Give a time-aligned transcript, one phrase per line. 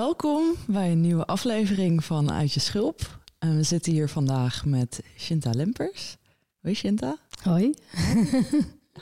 [0.00, 3.20] Welkom bij een nieuwe aflevering van Uit je Schulp.
[3.38, 6.16] En we zitten hier vandaag met Shinta Lempers.
[6.62, 7.16] Hoi Shinta.
[7.42, 7.74] Hoi.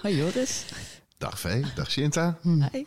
[0.01, 0.65] Hoi Joris.
[1.19, 2.39] Dag Vee, dag Shinta.
[2.73, 2.85] Hi.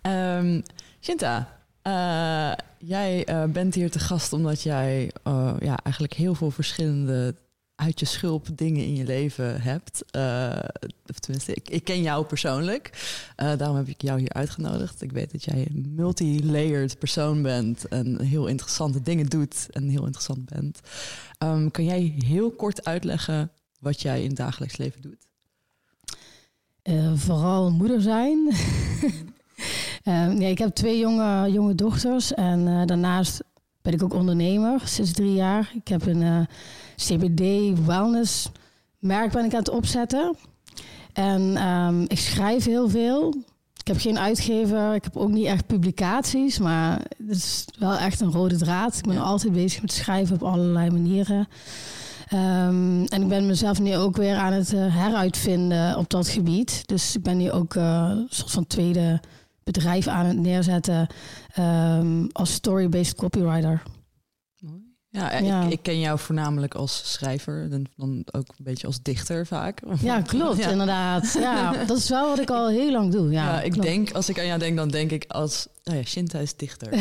[0.00, 0.60] Ehm,
[1.00, 6.50] Shinta, eh, jij eh, bent hier te gast omdat jij eh, ja, eigenlijk heel veel
[6.50, 7.34] verschillende
[7.80, 10.04] uit je schulp dingen in je leven hebt.
[10.10, 10.58] Eh,
[11.06, 12.90] of tenminste, ik, ken jou persoonlijk.
[13.36, 15.02] Eh, daarom heb ik jou hier uitgenodigd.
[15.02, 20.04] Ik weet dat jij een multi-layered persoon bent en heel interessante dingen doet en heel
[20.04, 20.80] interessant bent.
[21.38, 25.26] Ehm, kan jij heel kort uitleggen wat jij in het dagelijks leven doet?
[26.82, 28.38] Eh, vooral moeder zijn.
[30.02, 33.42] Ehm, nee, ik heb twee jonge, jonge dochters en daarnaast
[33.82, 35.72] ben ik ook ondernemer sinds drie jaar.
[35.74, 36.48] Ik heb een
[37.06, 38.50] CBD wellness
[38.98, 40.36] merk ben ik aan het opzetten.
[41.12, 43.34] En ehm, ik schrijf heel veel.
[43.80, 48.20] Ik heb geen uitgever, ik heb ook niet echt publicaties, maar het is wel echt
[48.20, 48.96] een rode draad.
[48.96, 49.20] Ik ben Ja.
[49.20, 51.48] altijd bezig met schrijven op allerlei manieren.
[52.28, 56.82] Ehm, en ik ben mezelf nu ook weer aan het eh, heruitvinden op dat gebied.
[56.86, 59.20] Dus ik ben nu ook eh, een soort van tweede
[59.64, 61.06] bedrijf aan het neerzetten
[61.54, 63.82] ehm, als story-based copywriter.
[65.12, 65.64] Ja, Ja.
[65.64, 69.80] Ik, ik ken jou voornamelijk als schrijver en dan ook een beetje als dichter vaak.
[70.02, 70.70] Ja, klopt, Ja.
[70.70, 71.32] inderdaad.
[71.38, 73.30] Ja, dat is wel wat ik al heel lang doe.
[73.30, 73.86] Ja, Ja, ik klopt.
[73.86, 76.88] denk, als ik aan jou denk, dan denk ik als, nou ja, Shinta is dichter.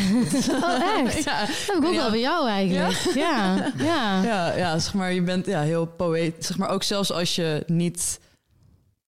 [0.64, 1.24] Oh, echt?
[1.24, 2.98] ja, Dat heb ik ook wel bij jou eigenlijk.
[3.16, 4.24] Ja, ja.
[4.24, 6.46] ja, ja, zeg maar, je bent ja, heel poëet.
[6.46, 8.20] Zeg maar, ook zelfs als je niet,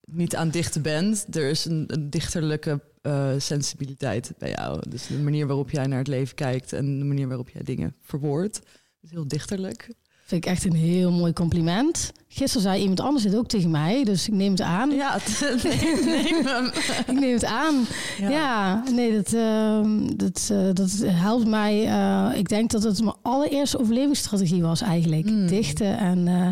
[0.02, 4.82] niet aan dichten bent, er is een, een dichterlijke eh, sensibiliteit bij jou.
[4.90, 7.96] Dus de manier waarop jij naar het leven kijkt en de manier waarop jij dingen
[8.02, 8.62] verwoordt,
[9.02, 9.90] is heel dichterlijk.
[10.26, 12.12] Vind ik echt een heel mooi compliment.
[12.28, 14.92] Gisteren zei iemand anders het ook tegen mij, dus ik neem het aan.
[14.92, 15.18] Ja,
[15.64, 16.66] neem, neem hem.
[17.08, 17.86] Ik neem het aan.
[18.20, 21.86] Ja, nee, dat, ehm, dat, eh, dat helpt mij.
[21.88, 25.30] eh, ik denk dat het mijn allereerste overlevingsstrategie was eigenlijk.
[25.30, 25.48] Mm.
[25.48, 26.48] Dichten en eh,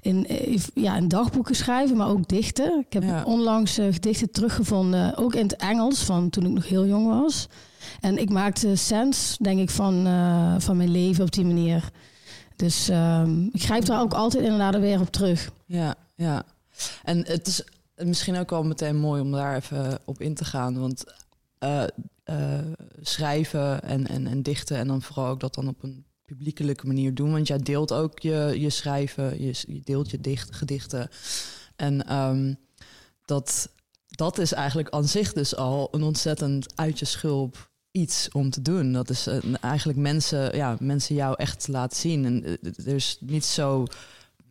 [0.00, 0.26] in,
[0.74, 2.84] ja, in dagboeken schrijven, maar ook dichten.
[2.86, 3.22] Ik heb Ja.
[3.24, 7.48] onlangs gedichten teruggevonden, ook in het Engels, van toen ik nog heel jong was.
[8.00, 11.90] En ik maakte sens, denk ik, van, eh, van mijn leven op die manier.
[12.56, 15.50] Dus ehm, ik grijp daar ook altijd inderdaad weer op terug.
[15.66, 16.42] Ja, ja.
[17.04, 17.62] En het is
[17.96, 20.78] misschien ook wel meteen mooi om daar even op in te gaan.
[20.78, 21.04] Want
[21.58, 21.82] eh,
[22.24, 22.58] eh,
[23.00, 27.14] schrijven en, en, en dichten en dan vooral ook dat dan op een publiekelijke manier
[27.14, 27.32] doen.
[27.32, 31.08] Want jij deelt ook je, je schrijven, je, je deelt je dicht, gedichten.
[31.76, 32.54] En ehm,
[33.24, 33.68] dat,
[34.06, 38.62] dat is eigenlijk aan zich dus al een ontzettend uit je schulp iets om te
[38.62, 38.92] doen.
[38.92, 42.24] Dat is eh, eigenlijk mensen, ja, mensen jou echt laten zien.
[42.24, 43.86] En eh, er is niet zo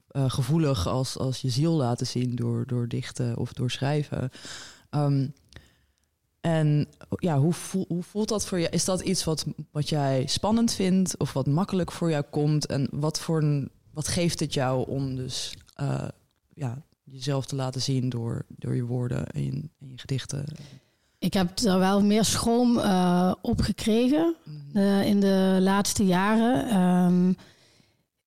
[0.08, 4.30] eh, gevoelig als, als je ziel laten zien door, door dichten of door schrijven.
[4.90, 5.28] Ehm,
[6.42, 7.54] en ja, hoe,
[7.88, 8.70] hoe voelt dat voor je?
[8.70, 12.66] Is dat iets wat, wat jij spannend vindt of wat makkelijk voor jou komt?
[12.66, 15.54] En wat, voor wat geeft het jou om dus
[16.54, 20.46] ja, jezelf te laten zien door, door je woorden en je gedichten?
[21.20, 24.36] Ik heb er wel meer schroom eh, op gekregen
[24.74, 26.70] eh, in de laatste jaren.
[26.70, 27.34] Ehm,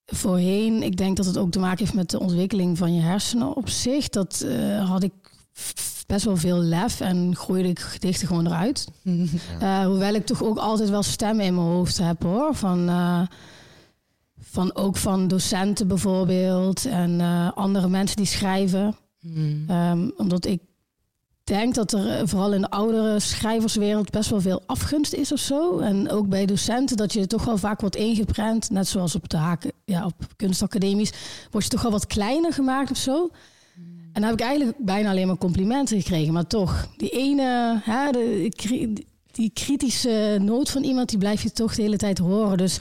[0.06, 3.56] voorheen, ik denk dat het ook te maken heeft met de ontwikkeling van je hersenen
[3.56, 4.08] op zich.
[4.08, 5.12] Dat eh, had ik
[6.06, 8.88] best wel veel lef en gooide ik gedichten gewoon eruit.
[9.60, 12.54] Eh, hoewel ik toch ook altijd wel stemmen in mijn hoofd heb hoor.
[12.54, 12.90] Van,
[14.40, 17.20] van ook van docenten bijvoorbeeld en
[17.54, 18.96] andere mensen die schrijven.
[19.20, 19.64] Mm.
[19.68, 20.60] Ehm, omdat ik
[21.44, 25.38] denk dat er eh, vooral in de oudere schrijverswereld best wel veel afgunst is of
[25.38, 25.78] zo.
[25.78, 28.70] En ook bij docenten dat je toch wel vaak wordt ingeprent.
[28.70, 31.12] Net zoals op de haken, ja, op kunstacademies.
[31.50, 33.30] Word je toch wel wat kleiner gemaakt of zo.
[34.12, 36.32] En dan heb ik eigenlijk bijna alleen maar complimenten gekregen.
[36.32, 38.10] Maar toch, die ene, hè,
[39.32, 42.56] die kritische noot van iemand, die blijf je toch de hele tijd horen.
[42.56, 42.78] Dus,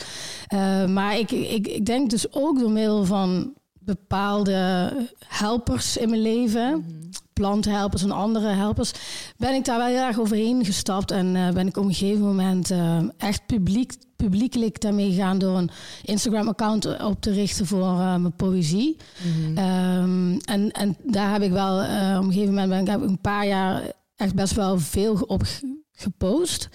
[0.53, 4.91] uh, maar ik, ik, ik denk dus ook door middel van bepaalde
[5.27, 8.91] helpers in mijn leven, mm planthelpers en andere helpers,
[9.37, 12.25] ben ik daar wel heel erg overheen gestapt en uh, ben ik op een gegeven
[12.25, 15.69] moment uh, echt publiek, publiekelijk daarmee gegaan door een
[16.03, 18.97] Instagram-account op te richten voor uh, mijn poëzie.
[19.23, 19.57] Mm -hmm.
[19.57, 21.77] um, en, en daar heb ik wel
[22.17, 23.81] op een gegeven moment ben ik, heb ik een paar jaar
[24.15, 25.43] echt best wel veel op
[25.91, 26.69] gepost.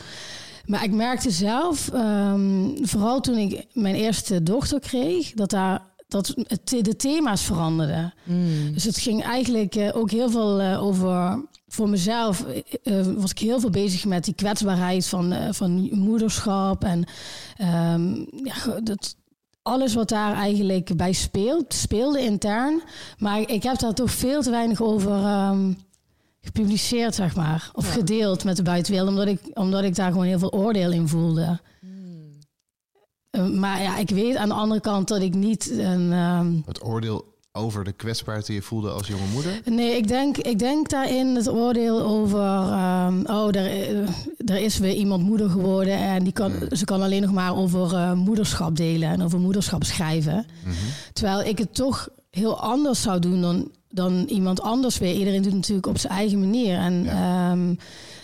[0.66, 6.34] Maar ik merkte zelf, um, vooral toen ik mijn eerste dochter kreeg, dat daar dat
[6.36, 8.14] het, de thema's veranderden.
[8.24, 8.72] Mm.
[8.72, 11.44] Dus het ging eigenlijk uh, ook heel veel uh, over.
[11.68, 12.44] Voor mezelf
[12.82, 16.84] uh, was ik heel veel bezig met die kwetsbaarheid van, van moederschap.
[16.84, 17.04] En
[17.92, 19.16] um, ja, dat,
[19.62, 22.82] alles wat daar eigenlijk bij speelt, speelde intern.
[23.18, 25.76] Maar ik heb daar toch veel te weinig over um,
[26.40, 27.70] gepubliceerd, zeg maar.
[27.72, 27.92] Of ja.
[27.92, 31.60] gedeeld met de buitenwereld, omdat ik, omdat ik daar gewoon heel veel oordeel in voelde.
[33.42, 36.12] Maar ja, ik weet aan de andere kant dat ik niet een.
[36.12, 36.62] Um...
[36.66, 39.60] Het oordeel over de kwetsbaarheid die je voelde als jonge moeder?
[39.64, 42.40] Nee, ik denk, ik denk daarin het oordeel over...
[42.40, 43.94] Um, oh, er,
[44.46, 45.98] er is weer iemand moeder geworden...
[45.98, 49.08] en die kan, ze kan alleen nog maar over uh, moederschap delen...
[49.08, 50.34] en over moederschap schrijven.
[50.34, 50.74] Mm -hmm.
[51.12, 55.14] Terwijl ik het toch heel anders zou doen dan, dan iemand anders weer.
[55.14, 56.78] Iedereen doet het natuurlijk op zijn eigen manier.
[56.78, 57.52] En ja.
[57.52, 57.78] um,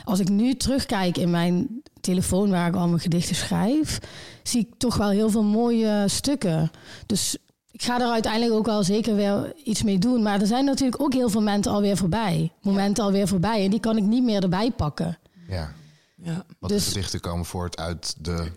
[0.05, 2.51] als ik nu terugkijk in mijn telefoon...
[2.51, 3.99] waar ik al mijn gedichten schrijf...
[4.43, 6.71] zie ik toch wel heel veel mooie stukken.
[7.07, 7.37] Dus
[7.73, 10.23] ik ga er uiteindelijk ook wel zeker weer iets mee doen.
[10.23, 12.53] Maar er zijn natuurlijk ook heel veel momenten alweer voorbij.
[12.61, 13.65] Momenten alweer voorbij.
[13.65, 15.19] En die kan ik niet meer erbij pakken.
[15.49, 15.73] Ja.
[16.17, 16.45] ja.
[16.59, 18.51] Want dus, de gedichten komen voort uit de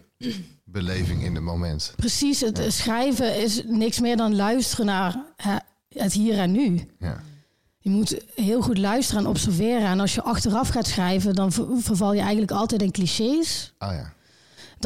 [0.64, 1.94] beleving in het moment.
[1.96, 2.42] Precies.
[2.42, 2.70] Het ja.
[2.70, 5.24] schrijven is niks meer dan luisteren naar
[5.90, 6.90] het hier en nu.
[7.00, 7.24] Ja.
[7.80, 9.88] Je moet heel goed luisteren en observeren.
[9.88, 13.74] En als je achteraf gaat schrijven, dan verval je eigenlijk altijd in clichés.
[13.78, 14.15] Ah ja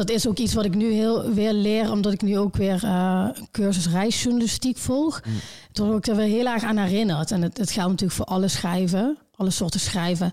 [0.00, 2.84] dat is ook iets wat ik nu heel weer leer, omdat ik nu ook weer
[2.84, 5.22] uh, een cursus reisjournalistiek volg.
[5.24, 5.32] Mm.
[5.72, 7.30] Toen word ik er weer heel erg aan herinnerd.
[7.30, 10.32] En het, het geldt natuurlijk voor alle schrijven, alle soorten schrijven.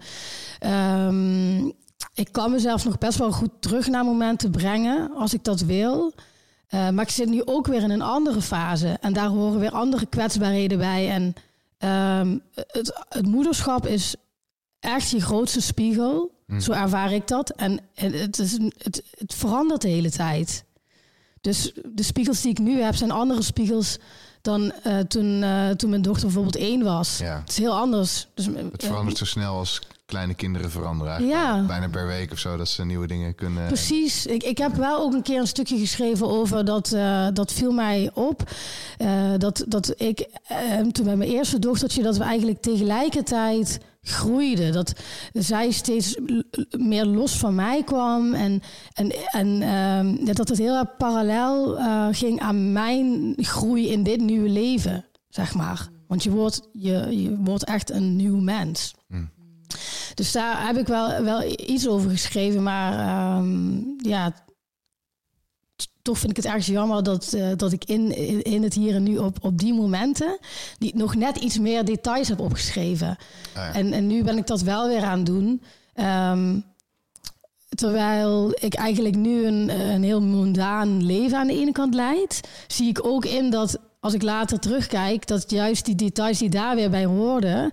[1.07, 1.73] Um,
[2.13, 6.13] ik kan mezelf nog best wel goed terug naar momenten brengen, als ik dat wil.
[6.69, 8.97] Uh, maar ik zit nu ook weer in een andere fase.
[9.01, 11.09] En daar horen weer andere kwetsbaarheden bij.
[11.09, 11.33] En
[12.19, 14.15] um, het, het moederschap is
[14.79, 16.35] echt je grootste spiegel.
[16.47, 16.59] Mm.
[16.59, 17.49] Zo ervaar ik dat.
[17.49, 20.63] En het, is, het, het verandert de hele tijd.
[21.41, 23.97] Dus de spiegels die ik nu heb zijn andere spiegels
[24.41, 27.17] dan uh, toen, uh, toen mijn dochter bijvoorbeeld één was.
[27.17, 27.39] Ja.
[27.39, 28.27] Het is heel anders.
[28.33, 31.25] Dus, het verandert zo snel als kleine kinderen veranderen.
[31.25, 31.65] Ja.
[31.65, 33.67] Bijna per week of zo dat ze nieuwe dingen kunnen.
[33.67, 34.25] Precies.
[34.25, 36.91] Ik, ik heb wel ook een keer een stukje geschreven over dat.
[36.93, 38.51] Uh, dat viel mij op.
[39.37, 40.27] dat, dat ik
[40.91, 44.71] toen met mijn eerste dochtertje, dat we eigenlijk tegelijkertijd groeide.
[44.71, 44.93] Dat
[45.33, 46.17] zij steeds
[46.77, 48.33] meer los van mij kwam.
[48.33, 48.61] En,
[48.93, 54.21] en, en uh, dat het heel erg parallel uh, ging aan mijn groei in dit
[54.21, 55.87] nieuwe leven, zeg maar.
[56.07, 58.95] Want je wordt, je, je wordt echt een nieuw mens.
[59.07, 59.29] Mm.
[60.13, 62.63] Dus daar heb ik wel, wel iets over geschreven.
[62.63, 64.33] Maar um, ja,
[66.07, 68.95] toch vind ik het ergens jammer dat, uh, dat ik in, in, in, het hier
[68.95, 70.37] en nu op, op die momenten
[70.79, 73.07] die nog net iets meer details heb opgeschreven.
[73.07, 73.15] Ah,
[73.53, 73.73] ja.
[73.73, 75.61] en, en nu ben ik dat wel weer aan het doen.
[75.95, 76.63] Um,
[77.69, 82.89] terwijl ik eigenlijk nu een, een heel mundaan leven aan de ene kant leid, zie
[82.89, 86.89] ik ook in dat als ik later terugkijk, dat juist die details die daar weer
[86.89, 87.69] bij hoorden,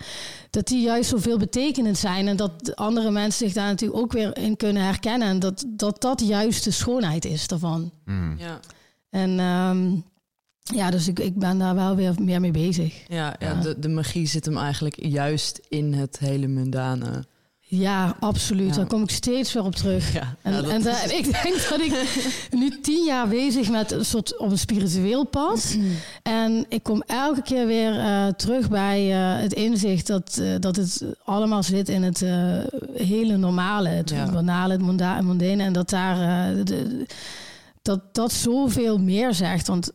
[0.50, 2.28] dat die juist zoveel betekenend zijn.
[2.28, 5.28] En dat andere mensen zich daar natuurlijk ook weer in kunnen herkennen.
[5.28, 7.92] En dat dat, dat juist de schoonheid is daarvan.
[8.04, 8.34] Mm.
[8.38, 8.60] Ja.
[9.10, 10.04] En um,
[10.60, 13.04] ja, dus ik, ik ben daar wel weer meer mee bezig.
[13.08, 17.24] Ja, ja, De, de magie zit hem eigenlijk juist in het hele mundane.
[17.78, 18.68] Ja, absoluut.
[18.68, 18.74] Ja.
[18.74, 20.12] Daar kom ik steeds weer op terug.
[20.12, 21.92] Ja, en, ja, en daar, ik denk dat ik
[22.50, 25.76] nu tien jaar bezig met een soort op een spiritueel pad.
[26.22, 30.76] en ik kom elke keer weer uh, terug bij uh, het inzicht dat, uh, dat
[30.76, 32.24] het allemaal zit in het
[32.94, 35.62] hele normale, het banale, het monda mondane.
[35.62, 36.16] En dat daar
[36.64, 37.06] de,
[37.82, 39.66] dat dat zoveel meer zegt.
[39.66, 39.90] Want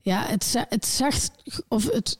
[0.00, 1.30] ja, het, het zegt
[1.68, 2.18] of het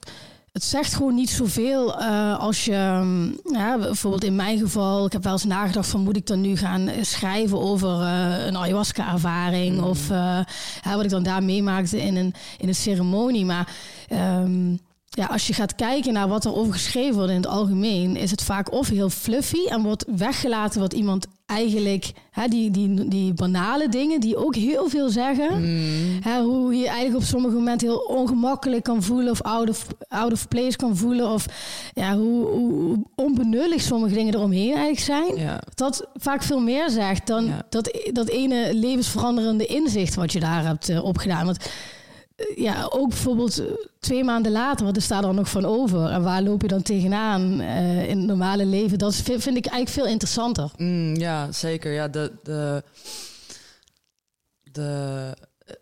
[0.55, 5.13] het zegt gewoon niet zoveel uh, als je, um, ja, bijvoorbeeld in mijn geval, ik
[5.13, 9.77] heb wel eens nagedacht van moet ik dan nu gaan schrijven over uh, een ayahuasca-ervaring
[9.77, 9.85] mm.
[9.85, 10.41] of uh,
[10.83, 13.45] ja, wat ik dan daar meemaakte in een, in een ceremonie.
[13.45, 13.69] Maar
[14.43, 14.81] um,
[15.17, 18.31] ja, als je gaat kijken naar wat er over geschreven wordt in het algemeen, is
[18.31, 23.35] het vaak of heel fluffy en wordt weggelaten wat iemand eigenlijk, hè, die, die, die
[23.35, 26.19] banale dingen die ook heel veel zeggen, Mm.
[26.21, 30.33] hè, hoe je eigenlijk op sommige momenten heel ongemakkelijk kan voelen of out of, out
[30.33, 31.47] of place kan voelen, of
[31.95, 35.37] ja, hoe, hoe onbenullig sommige dingen eromheen eigenlijk zijn.
[35.37, 35.61] Ja.
[35.75, 37.63] Dat vaak veel meer zegt dan Ja.
[37.71, 41.45] dat, dat ene levensveranderende inzicht wat je daar hebt eh, opgedaan.
[41.45, 41.59] Want
[42.57, 43.67] ja, ook bijvoorbeeld eh,
[44.01, 46.11] twee maanden later, wat is daar dan nog van over?
[46.11, 48.99] En waar loop je dan tegenaan eh, in het normale leven?
[48.99, 50.71] Dat vind ik eigenlijk veel interessanter.
[50.77, 51.93] Mm, ja, zeker.
[51.93, 52.83] Ja, de, de,
[54.63, 55.33] de,
[55.67, 55.75] eh,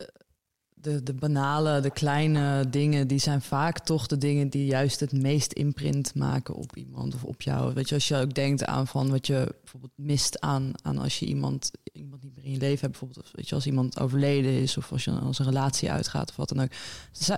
[0.83, 5.13] de, de banale, de kleine dingen, die zijn vaak toch de dingen die juist het
[5.13, 7.75] meest imprint maken op iemand of op jou.
[7.75, 11.19] Weet je, als je ook denkt aan van wat je bijvoorbeeld mist aan, aan als
[11.19, 14.01] je iemand, iemand niet meer in je leven hebt, bijvoorbeeld, of weet je, als iemand
[14.01, 16.71] overleden is of als je als een relatie uitgaat of wat dan ook.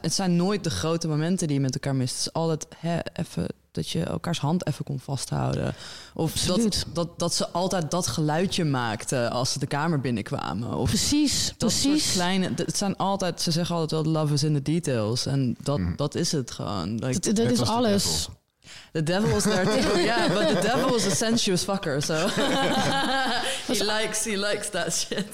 [0.00, 2.16] Het zijn, nooit de grote momenten die je met elkaar mist.
[2.16, 5.74] Het is altijd hè, even dat je elkaars hand even kon vasthouden.
[6.14, 6.84] Of dat, Absoluut.
[6.92, 10.74] dat, dat ze altijd dat geluidje maakten als ze de kamer binnenkwamen.
[10.74, 12.12] Of Precies, dat soort precies.
[12.12, 12.50] kleine.
[12.56, 15.26] Het zijn altijd, ze zeggen altijd wel love is in the details.
[15.26, 15.96] En dat, Mhm.
[15.96, 16.94] dat is het gewoon.
[16.98, 18.04] Like, Dat, is alles.
[18.04, 18.42] devil.
[18.92, 19.98] the devil is there too.
[20.10, 22.02] Yeah, but the devil is a sensuous fucker.
[22.02, 22.14] So
[23.72, 25.26] he likes, he likes that shit.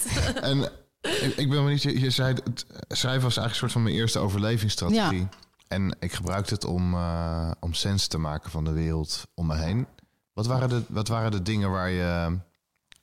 [0.43, 0.63] En
[1.01, 3.95] ik, ik ben benieuwd, je, je zei, het schrijven was eigenlijk een soort van mijn
[3.95, 5.29] eerste overlevingsstrategie.
[5.71, 9.57] En ik gebruikte het om, eh, om sens te maken van de wereld om me
[9.57, 9.87] heen.
[10.33, 12.39] Wat waren de, wat waren de dingen waar je,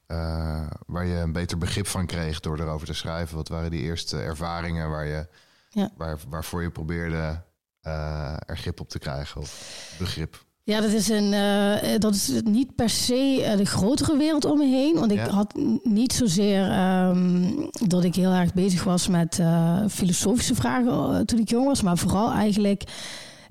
[0.05, 3.35] eh, waar je een beter begrip van kreeg door erover te schrijven?
[3.35, 5.27] Wat waren die eerste ervaringen waar je,
[5.69, 5.91] Ja.
[5.97, 7.41] waar, waarvoor je probeerde
[7.81, 10.45] eh, er grip op te krijgen of begrip?
[10.67, 14.57] Ja, dat is, een, eh, dat is niet per se eh, de grotere wereld om
[14.57, 14.93] me heen.
[14.95, 15.29] Want ik Ja.
[15.29, 17.43] had niet zozeer ehm,
[17.87, 21.81] dat ik heel erg bezig was met eh, filosofische vragen eh, toen ik jong was.
[21.81, 22.83] Maar vooral eigenlijk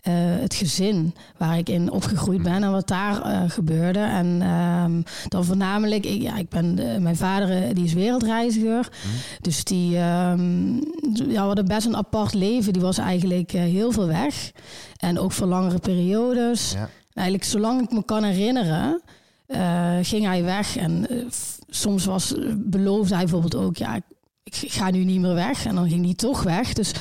[0.03, 3.99] eh, het gezin waar ik in opgegroeid ben en wat daar eh, gebeurde.
[3.99, 8.89] En ehm, dan voornamelijk, ik, ja, ik ben, eh, mijn vader eh, die is wereldreiziger.
[9.41, 10.81] Dus die um,
[11.29, 12.73] ja, hadden best een apart leven.
[12.73, 14.51] Die was eigenlijk eh, heel veel weg.
[14.97, 16.73] En ook voor langere periodes.
[16.73, 16.89] Ja.
[17.17, 19.03] Eigenlijk zolang ik me kan herinneren,
[19.47, 20.77] eh, ging hij weg.
[20.77, 21.17] En eh,
[21.69, 24.01] soms was, beloofde hij bijvoorbeeld ook, ja,
[24.43, 25.67] ik, ga nu niet meer weg.
[25.67, 26.73] En dan ging hij toch weg.
[26.73, 26.93] Dus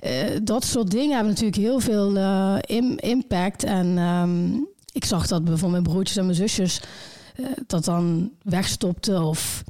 [0.00, 0.12] eh,
[0.42, 2.16] dat soort dingen hebben natuurlijk heel veel
[2.56, 3.64] im- impact.
[3.64, 4.52] En ehm,
[4.92, 6.80] ik zag dat bijvoorbeeld mijn broertjes en mijn zusjes
[7.66, 9.64] dat dan wegstopten of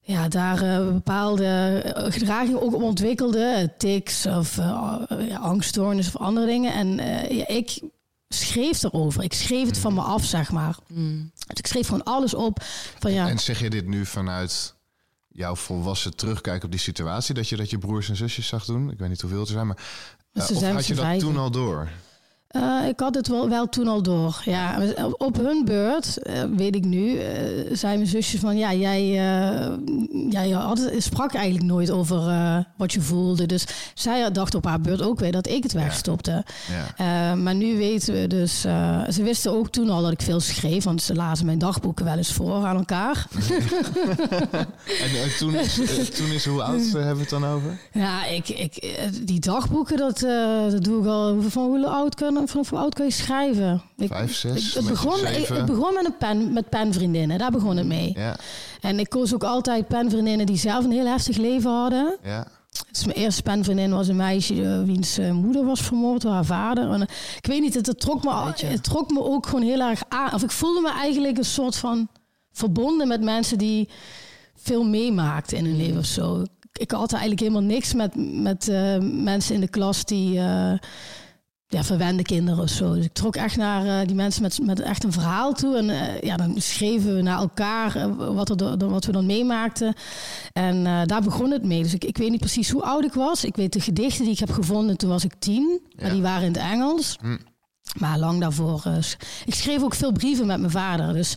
[0.00, 3.72] ja, daar bepaalde gedragingen ook ontwikkelde.
[3.78, 6.72] Tics of ja, angststoornis of andere dingen.
[6.72, 6.98] En
[7.48, 7.80] ik
[8.38, 9.22] schreef erover.
[9.22, 10.76] Ik schreef het van me af, zeg maar.
[10.88, 11.30] Mm.
[11.46, 12.62] Dus ik schreef gewoon alles op.
[12.98, 14.74] Van ja, En zeg je dit nu vanuit
[15.28, 17.34] jouw volwassen terugkijken op die situatie?
[17.34, 18.90] Dat je dat je broers en zusjes zag doen?
[18.90, 19.78] Ik weet niet hoeveel er zijn, maar...
[20.34, 21.88] Ze of zijn had je dat toen al door?
[22.54, 24.42] Eh, ik had het wel, wel toen al door.
[24.44, 24.78] Ja,
[25.16, 27.32] op hun beurt, eh, weet ik nu, eh
[27.72, 28.56] zei mijn zusje van...
[28.56, 29.06] Ja, jij,
[30.30, 32.22] jij had sprak eigenlijk nooit over
[32.76, 33.46] wat je voelde.
[33.46, 36.44] Dus zij dacht op haar beurt ook weer dat ik het wegstopte.
[36.96, 37.34] Ja.
[37.34, 38.60] Maar nu weten we dus...
[38.60, 40.84] ze wisten ook toen al dat ik veel schreef.
[40.84, 43.26] Want ze lazen mijn dagboeken wel eens voor aan elkaar.
[44.84, 45.74] En toen, is,
[46.10, 47.78] toen is, hoe oud hebben we het dan over?
[47.92, 50.18] Ja, ik, ik, die dagboeken, dat,
[50.70, 51.42] dat doe ik al...
[51.48, 53.82] Van hoe oud kan, vanaf hoe oud kan je schrijven?
[53.96, 57.38] Ik, Vijf, zes, ik- het, begon, ik, het begon met, een pen, met penvriendinnen.
[57.38, 58.12] Daar begon het mee.
[58.16, 58.36] Ja,
[58.80, 62.16] En ik koos ook altijd penvriendinnen die zelf een heel heftig leven hadden.
[62.22, 62.46] ja.
[62.90, 66.44] Dus mijn eerste penvriendin was een meisje eh, wiens eh, moeder was vermoord door haar
[66.44, 66.90] vader.
[66.90, 69.80] En, eh, ik weet niet, het, het, trok me, het trok me ook gewoon heel
[69.80, 70.34] erg aan.
[70.34, 72.08] Of ik voelde me eigenlijk een soort van
[72.52, 73.88] verbonden met mensen die
[74.56, 76.40] veel meemaakten in hun leven of zo.
[76.40, 78.66] Ik, ik had eigenlijk helemaal niks met, met
[79.02, 80.40] mensen in de klas die...
[81.74, 82.94] ja, verwende kinderen of zo.
[82.94, 85.76] Dus ik trok echt naar eh, die mensen met, met echt een verhaal toe.
[85.76, 89.94] En eh, ja, dan schreven we naar elkaar eh, wat, er, wat we dan meemaakten.
[90.52, 91.82] En daar begon het mee.
[91.82, 93.44] Dus ik, ik weet niet precies hoe oud ik was.
[93.44, 95.80] Ik weet de gedichten die ik heb gevonden, toen was ik tien.
[95.96, 96.12] Maar Ja.
[96.12, 97.16] die waren in het Engels.
[97.20, 97.36] Hm.
[97.98, 98.82] Maar lang daarvoor.
[99.00, 99.14] sch-
[99.46, 101.12] ik schreef ook veel brieven met mijn vader.
[101.12, 101.36] Dus,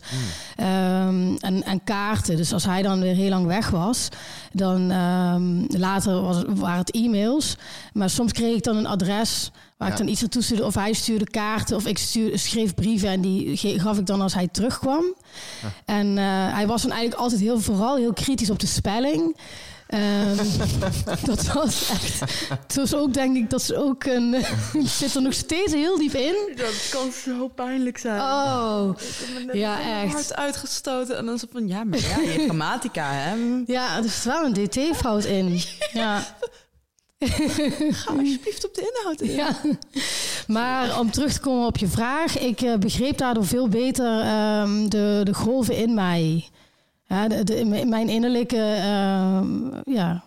[0.56, 2.36] ehm, en, en kaarten.
[2.36, 4.08] Dus als hij dan weer heel lang weg was,
[4.52, 7.56] dan ehm, later was, waren het e-mails.
[7.92, 9.94] Maar soms kreeg ik dan een adres waar Ja.
[9.94, 10.64] ik dan iets naartoe stuurde.
[10.64, 14.34] Of hij stuurde kaarten of ik stuurde, schreef brieven en die gaf ik dan als
[14.34, 15.04] hij terugkwam.
[15.84, 16.24] En eh,
[16.54, 19.36] hij was dan eigenlijk altijd heel, vooral heel kritisch op de spelling.
[19.88, 20.36] Ehm,
[21.24, 22.20] dat was echt.
[22.50, 24.32] Het was ook, denk ik, dat is ook een.
[24.78, 26.34] het zit er nog steeds heel diep in.
[26.56, 28.20] Dat kan zo pijnlijk zijn.
[28.20, 28.90] Oh,
[29.46, 30.12] Ik Ja, echt.
[30.12, 31.16] hard uitgestoten.
[31.16, 33.36] En dan zo van, ja, maar ja, je grammatica, hè.
[33.74, 35.60] ja, er zit wel een dt-fout in.
[35.92, 36.36] Ja.
[37.90, 39.30] Ga alsjeblieft op de inhoud in.
[39.30, 39.60] ja.
[40.46, 44.06] Maar om terug te komen op je vraag, ik uh, begreep daardoor veel beter
[44.60, 46.48] um, de, de golven in mij.
[47.08, 47.26] Ja,
[47.84, 49.40] mijn innerlijke, uh,
[49.84, 50.24] ja,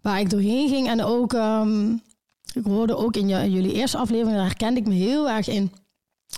[0.00, 0.88] waar ik doorheen ging.
[0.88, 2.02] En ook, um,
[2.54, 5.72] ik hoorde ook in, in jullie eerste aflevering, daar herkende ik me heel erg in.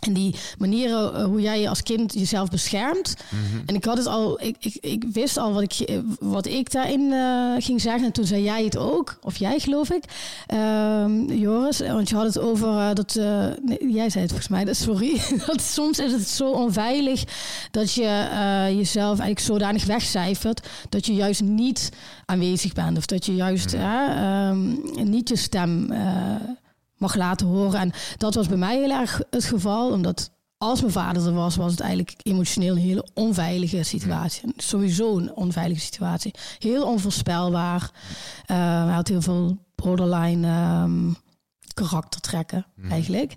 [0.01, 3.15] En die manieren eh, hoe jij je als kind jezelf beschermt.
[3.29, 3.63] Mhm.
[3.67, 7.01] En ik had het al, ik, ik, ik wist al wat ik, wat ik daarin
[7.01, 8.05] uh, ging zeggen.
[8.05, 10.05] En toen zei jij het ook, of jij geloof ik,
[10.55, 11.79] uh, Joris.
[11.79, 13.15] Want je had het over dat,
[13.63, 15.21] nee, jij zei het volgens mij, dat, sorry.
[15.47, 17.25] dat soms is het zo onveilig
[17.71, 18.27] dat je
[18.77, 21.89] jezelf eigenlijk zodanig wegcijfert dat je juist niet
[22.27, 22.97] aanwezig bent.
[22.97, 25.93] Of dat je juist mm niet je stem
[27.05, 27.81] mag laten horen.
[27.81, 31.57] En dat was bij mij heel erg het geval, omdat als mijn vader er was,
[31.57, 34.53] was het eigenlijk emotioneel een hele onveilige situatie.
[34.57, 36.35] Sowieso een onveilige situatie.
[36.59, 37.91] Heel onvoorspelbaar.
[38.51, 41.17] Uh, hij had heel veel borderline um,
[41.75, 42.91] karaktertrekken, hmm.
[42.91, 43.35] eigenlijk.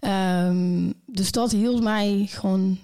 [0.00, 2.78] Um, dus dat hield mij gewoon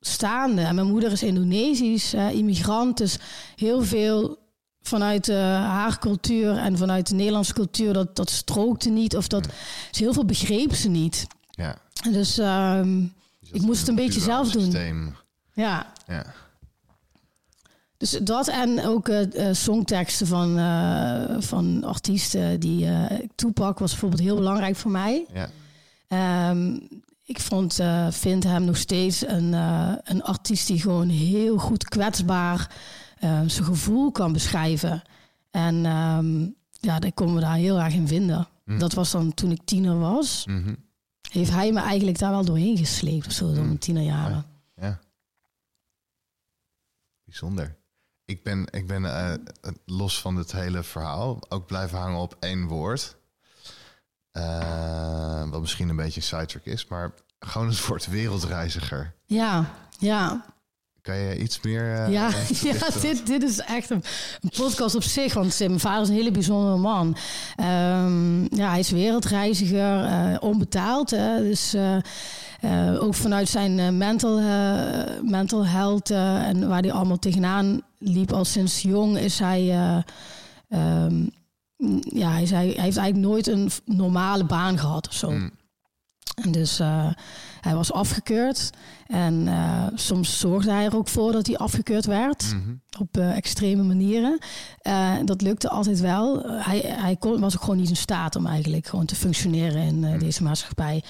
[0.00, 0.62] staande.
[0.62, 3.18] En mijn moeder is Indonesisch, uh, immigrant, dus
[3.56, 4.41] heel veel
[4.82, 9.16] vanuit uh, haar cultuur en vanuit de Nederlandse cultuur, dat, dat strookte niet.
[9.16, 9.48] Of dat
[9.90, 11.26] ze heel veel begreep ze niet.
[11.50, 11.76] Ja.
[12.10, 12.80] Dus uh,
[13.52, 15.14] ik moest het een beetje zelf doen.
[15.52, 15.92] Ja.
[16.06, 16.24] ja.
[17.96, 22.86] Dus dat en ook uh, songteksten van, uh, van artiesten die
[23.20, 25.26] ik toepak was bijvoorbeeld heel belangrijk voor mij.
[25.32, 26.50] Ja.
[26.50, 26.88] Um,
[27.24, 27.78] ik vond,
[28.10, 29.52] vind hem nog steeds een,
[30.04, 32.70] een artiest die gewoon heel goed kwetsbaar Ehm,
[33.46, 35.02] zijn gevoel kan beschrijven.
[35.50, 38.48] En um, ja, daar komen we daar heel erg in vinden.
[38.64, 38.78] Mhm.
[38.78, 40.46] Dat was dan toen ik tiener was.
[40.46, 40.74] Mhm.
[41.30, 44.44] Heeft hij me eigenlijk daar wel doorheen gesleept of zo, door mijn tienerjaren.
[44.74, 45.00] Ja.
[47.24, 47.76] Bijzonder.
[48.24, 49.34] Ik ben, ik ben uh,
[49.84, 53.16] los van dit hele verhaal ook blijven hangen op één woord.
[54.32, 59.14] Uh, wat misschien een beetje een sidetrack is, maar gewoon het woord wereldreiziger.
[59.26, 60.51] Ja, ja.
[61.02, 61.82] Kan je iets meer...
[61.82, 62.30] Uh, ja,
[62.72, 64.04] ja dit, dit is echt een,
[64.40, 65.34] een, podcast op zich.
[65.34, 67.16] Want mijn vader is een hele bijzondere man.
[67.60, 71.10] Um, ja, hij is wereldreiziger, uh, onbetaald.
[71.10, 74.40] Hè, dus uh, ook vanuit zijn mental,
[75.22, 76.10] mental health...
[76.10, 79.18] en waar hij allemaal tegenaan liep al sinds jong...
[79.18, 79.94] is hij...
[80.68, 81.30] Um,
[82.00, 85.30] ja, hij, zei, hij heeft eigenlijk nooit een normale baan gehad of zo.
[85.30, 85.50] Mm.
[86.34, 86.80] En dus
[87.62, 88.70] hij was afgekeurd.
[89.06, 92.44] En uh, soms zorgde hij er ook voor dat hij afgekeurd werd.
[92.54, 92.74] Mhm.
[93.00, 94.38] Op uh, extreme manieren.
[94.82, 96.42] Uh, dat lukte altijd wel.
[96.46, 99.98] hij hij kon, was ook gewoon niet in staat om eigenlijk gewoon te functioneren in
[99.98, 100.18] mm.
[100.18, 101.02] deze maatschappij.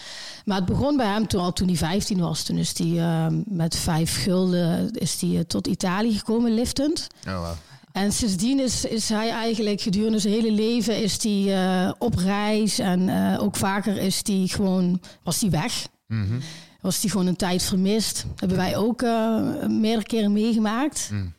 [0.45, 2.43] Maar het begon bij hem toen, al toen hij 15 was.
[2.43, 7.07] Toen is hij met vijf gulden is hij, tot Italië gekomen, liftend.
[7.29, 7.53] Oh, wow.
[7.93, 12.79] En sindsdien is, is hij eigenlijk gedurende zijn hele leven is hij, op reis.
[12.79, 15.87] En ook vaker is hij gewoon, was hij weg.
[16.13, 16.41] Mm
[16.83, 18.25] was die gewoon een tijd vermist.
[18.37, 21.09] hebben wij ook uh, meerdere keren meegemaakt.
[21.13, 21.33] Mm.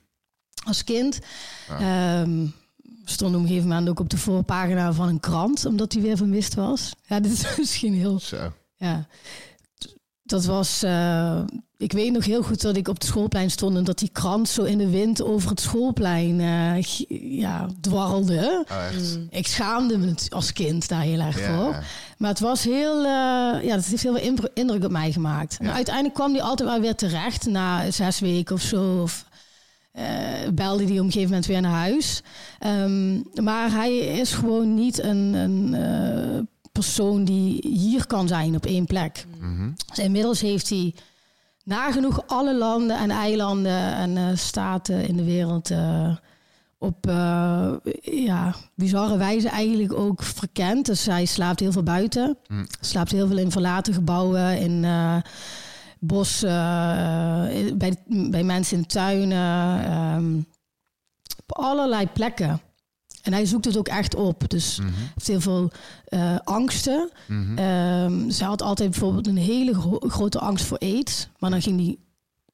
[0.63, 1.19] Als kind.
[1.79, 2.21] Ja.
[2.21, 2.53] Um,
[3.05, 6.17] stond op een gegeven moment ook op de voorpagina van een krant, omdat hij weer
[6.17, 6.93] vermist was.
[7.05, 8.19] Ja, dit is misschien heel.
[8.19, 8.53] Zo.
[8.75, 9.07] Ja.
[10.23, 10.83] Dat was.
[10.83, 11.41] Uh,
[11.83, 14.49] ik weet nog heel goed dat ik op het schoolplein stond en dat die krant
[14.49, 16.81] zo in de wind over het schoolplein uh,
[17.39, 18.65] ja, dwarrelde.
[18.71, 19.27] Oh, mm.
[19.29, 21.83] Ik schaamde me als kind daar heel erg voor.
[22.17, 23.05] Maar het was heel, uh,
[23.63, 25.57] ja, dat heeft heel veel indruk op mij gemaakt.
[25.61, 29.01] Uiteindelijk kwam die altijd wel weer terecht na zes weken of zo.
[29.01, 29.25] Of
[29.93, 30.03] uh,
[30.53, 32.21] belde die op een gegeven moment weer naar huis.
[32.65, 38.85] Um, maar hij is gewoon niet een, een persoon die hier kan zijn op één
[38.85, 39.25] plek.
[39.39, 40.93] Mm dus inmiddels heeft hij
[41.63, 46.15] nagenoeg alle landen en eilanden en uh, staten in de wereld uh,
[46.78, 50.86] op uh, ja, bizarre wijze eigenlijk ook verkend.
[50.86, 52.38] Dus hij slaapt heel veel buiten.
[52.47, 52.67] Mm.
[52.80, 54.86] Slaapt heel veel in verlaten gebouwen, in
[55.99, 56.39] bos,
[57.73, 59.91] bij, bij mensen in tuinen.
[60.15, 60.45] Um,
[61.45, 62.62] op allerlei plekken.
[63.23, 64.49] En hij zoekt het ook echt op.
[64.49, 65.71] Dus mm heeft heel veel
[66.09, 67.09] uh, angsten.
[67.27, 68.31] Mm -hmm.
[68.31, 71.27] ze had altijd bijvoorbeeld een hele grote angst voor aids.
[71.39, 71.99] Maar dan ging die,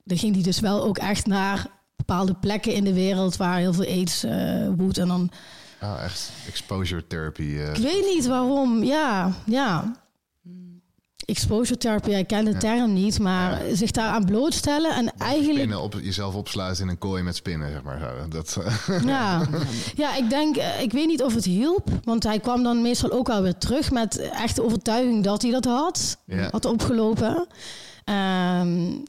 [0.03, 3.73] dan ging die dus wel ook echt naar bepaalde plekken in de wereld waar heel
[3.73, 4.97] veel aids uh, woedt.
[4.97, 5.31] En dan.
[5.79, 7.41] Ah, echt exposure therapy.
[7.41, 7.69] Uh.
[7.69, 8.83] Ik weet niet waarom.
[8.83, 9.93] Ja, ja
[11.29, 13.75] exposure therapy, ik ken de term niet, maar ja.
[13.75, 15.57] zich daaraan blootstellen en eigenlijk...
[15.57, 18.29] Spinnen op, jezelf opsluiten in een kooi met spinnen, zeg maar.
[18.29, 18.57] Dat,
[19.05, 19.47] ja.
[19.95, 23.11] ja, ik denk, eh, ik weet niet of het hielp, want hij kwam dan meestal
[23.11, 26.49] ook alweer terug met echte overtuiging dat hij dat had, ja.
[26.51, 27.47] had opgelopen.
[28.05, 29.03] Um,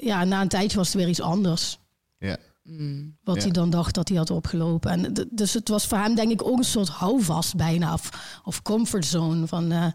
[0.00, 1.78] ja, na een tijdje was het weer iets anders.
[2.18, 2.36] Ja.
[2.62, 3.16] Mm.
[3.24, 3.42] Wat ja.
[3.42, 4.90] hij dan dacht dat hij had opgelopen.
[4.90, 7.92] En dus het was voor hem denk ik ook een soort houvast bijna.
[7.92, 8.10] Of,
[8.44, 9.72] of comfortzone van...
[9.72, 9.86] Uh,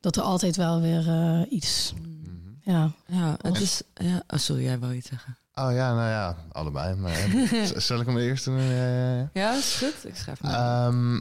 [0.00, 1.92] dat er altijd wel weer uh, iets.
[2.00, 2.70] Mhm.
[2.70, 2.92] Ja.
[3.06, 3.82] Ja, het is.
[3.94, 5.36] Ja, oh, sorry, jij wou iets zeggen.
[5.54, 6.94] Oh ja, nou ja, allebei.
[6.94, 8.60] Maar eh, zal ik hem eerst doen?
[8.60, 9.30] Ja, ja, ja.
[9.32, 10.06] ja is goed.
[10.06, 10.50] Ik schrijf hem.
[10.50, 11.16] Ehm,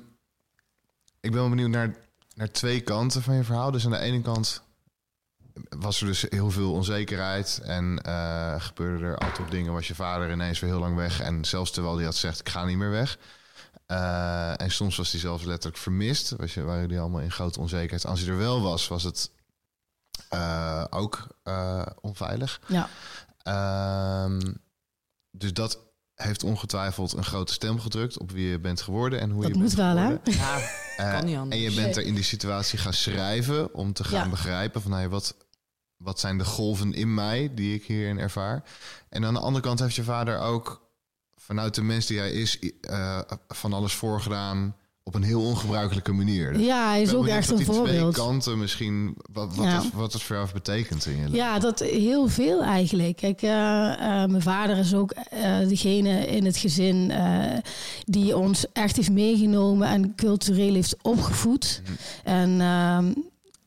[1.20, 1.96] ik ben wel benieuwd naar,
[2.36, 3.72] naar twee kanten van je verhaal.
[3.72, 4.62] Dus aan de ene kant
[5.70, 9.74] was er dus heel veel onzekerheid en uh, gebeurde er altijd dingen.
[9.74, 12.50] Was je vader ineens weer heel lang weg en zelfs terwijl hij had gezegd ik
[12.50, 13.18] ga niet meer weg.
[13.92, 16.34] Uh, en soms was hij zelfs letterlijk vermist.
[16.38, 18.06] Was je, waren die allemaal in grote onzekerheid.
[18.06, 19.32] Als hij er wel was, was het
[20.34, 21.28] uh, ook
[22.02, 22.62] onveilig.
[22.68, 22.90] Ja.
[23.44, 24.54] Ehm,
[25.32, 25.80] dus dat
[26.16, 29.58] heeft ongetwijfeld een grote stem gedrukt op wie je bent geworden en hoe dat je
[29.58, 30.20] bent moet wel, geworden.
[30.24, 30.58] Ja,
[31.00, 31.56] Uh, kan niet anders.
[31.56, 34.30] en je bent er in die situatie gaan schrijven om te gaan Ja.
[34.30, 35.36] begrijpen van hey, wat,
[35.98, 38.64] wat zijn de golven in mij die ik hierin ervaar.
[39.10, 40.89] En aan de andere kant heeft je vader ook
[41.50, 46.60] vanuit de mens die hij is uh, van alles voorgedaan op een heel ongebruikelijke manier.
[46.60, 48.14] Ja, hij is ook echt een voorbeeld.
[48.14, 49.82] Twee kanten misschien wat, wat, Ja.
[49.82, 51.36] het, wat het voor jou betekend in je leven.
[51.36, 53.16] Ja, dat heel veel eigenlijk.
[53.16, 57.58] Kijk, eh, eh, mijn vader is ook eh, degene in het gezin eh,
[58.06, 61.82] die ons echt heeft meegenomen en cultureel heeft opgevoed.
[61.84, 61.94] Mhm.
[62.24, 63.12] En ehm,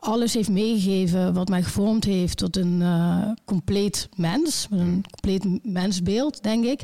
[0.03, 4.67] alles heeft meegegeven wat mij gevormd heeft tot een eh, compleet mens.
[4.71, 6.81] Met een compleet mensbeeld, denk ik.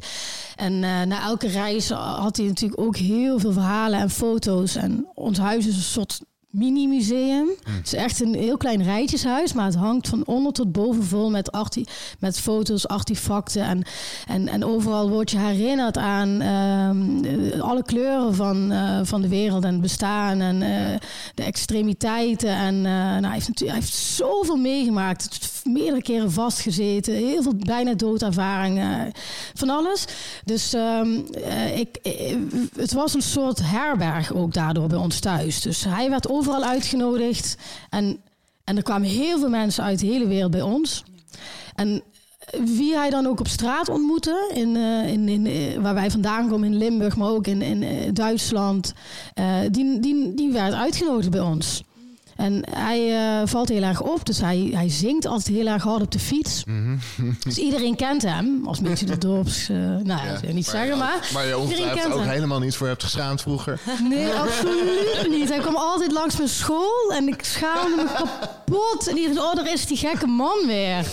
[0.57, 4.75] En eh, na elke reis had hij natuurlijk ook heel veel verhalen en foto's.
[4.75, 7.49] En ons huis is een soort mini-museum.
[7.65, 11.31] Het is echt een heel klein rijtjeshuis, maar het hangt van onder tot boven vol
[11.31, 11.85] met, arti
[12.19, 13.63] met foto's, artefacten.
[13.63, 13.83] En,
[14.27, 19.65] en, en overal word je herinnerd aan ehm, alle kleuren van, eh, van de wereld
[19.65, 20.99] en het bestaan en eh,
[21.35, 22.51] de extremiteiten.
[22.51, 27.43] En eh, nou, hij, heeft natuurlijk, hij heeft zoveel meegemaakt, Het meerdere keren vastgezeten, heel
[27.43, 29.13] veel bijna doodervaringen,
[29.55, 30.05] van alles.
[30.45, 31.99] Dus ehm, eh, ik,
[32.77, 35.61] het was een soort herberg ook daardoor bij ons thuis.
[35.61, 37.57] Dus hij werd overal uitgenodigd.
[37.91, 38.21] En,
[38.65, 41.05] en er kwamen heel veel mensen uit de hele wereld bij ons.
[41.75, 42.03] En
[42.65, 46.49] wie hij dan ook op straat ontmoette, in, eh, in, in, eh, waar wij vandaan
[46.49, 48.93] komen in Limburg, maar ook in, in eh, Duitsland,
[49.71, 51.83] die, die, die werd uitgenodigd bij ons.
[52.39, 56.03] En hij eh, valt heel erg op, dus hij, hij zingt altijd heel erg hard
[56.03, 56.65] op de fiets.
[56.65, 56.97] Mhm.
[57.47, 59.69] Dus iedereen kent hem als beetje de dorps.
[59.69, 61.29] eh, nou, ja, niet zeggen, maar.
[61.33, 62.29] Waar je ongetwijfeld ook hem.
[62.29, 63.81] helemaal niet voor hebt geschaamd vroeger.
[64.09, 65.49] Nee, absoluut niet.
[65.49, 69.07] Hij kwam altijd langs mijn school en ik schaamde me kapot.
[69.09, 71.07] En iedereen oh, daar is die gekke man weer.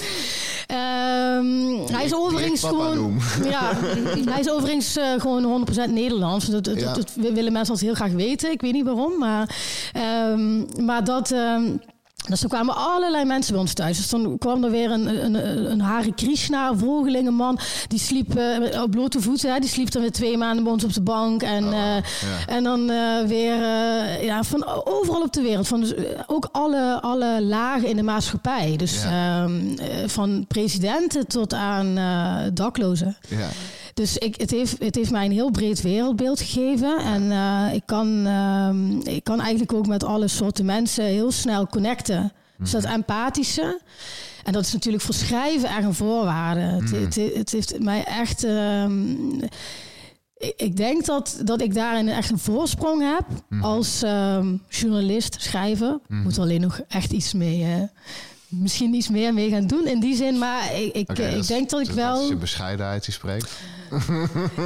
[0.65, 3.19] Ehm, hij is overigens papa gewoon...
[3.49, 3.71] Ja,
[4.31, 6.45] hij is overigens eh, gewoon 100% Nederlands.
[6.45, 6.93] Dat, dat, Ja.
[6.93, 8.51] dat willen mensen altijd heel graag weten.
[8.51, 9.55] Ik weet niet waarom, maar,
[9.93, 11.31] ehm, maar dat...
[11.31, 11.63] ehm,
[12.29, 13.97] dus er kwamen allerlei mensen bij ons thuis.
[13.97, 17.59] Dus dan kwam er weer een, een, een Hare Krishna, een volgelingenman.
[17.87, 19.53] Die sliep eh, op blote voeten.
[19.53, 19.59] Hè.
[19.59, 21.43] Die sliep dan weer twee maanden bij ons op de bank.
[21.43, 22.47] En, Oh, eh, ja.
[22.47, 23.55] en dan eh, weer
[24.23, 25.67] ja, van overal op de wereld.
[25.67, 25.93] Van dus,
[26.27, 28.75] ook alle, alle lagen in de maatschappij.
[28.77, 31.99] Dus ehm, eh, van presidenten tot aan
[32.53, 33.17] daklozen.
[33.29, 33.47] Ja.
[33.95, 36.97] Dus ik, het, heeft, het heeft mij een heel breed wereldbeeld gegeven.
[36.97, 41.67] En eh, ik, kan, ehm, ik kan eigenlijk ook met alle soorten mensen heel snel
[41.67, 42.33] connecten.
[42.57, 43.81] Dus dat empathische.
[44.43, 46.59] En dat is natuurlijk voor schrijven echt een voorwaarde.
[46.59, 48.43] Het, het, het heeft mij echt.
[48.43, 49.13] ehm,
[50.55, 53.25] ik, denk dat, dat ik daarin echt een voorsprong heb
[53.61, 55.99] als ehm, journalist, schrijver.
[56.07, 57.63] Moet er alleen nog echt iets mee.
[57.63, 57.81] eh,
[58.47, 60.37] misschien iets meer mee gaan doen in die zin.
[60.37, 62.21] Maar ik, ik, dat denk dat ik dat wel.
[62.21, 63.51] is je bescheidenheid die spreekt.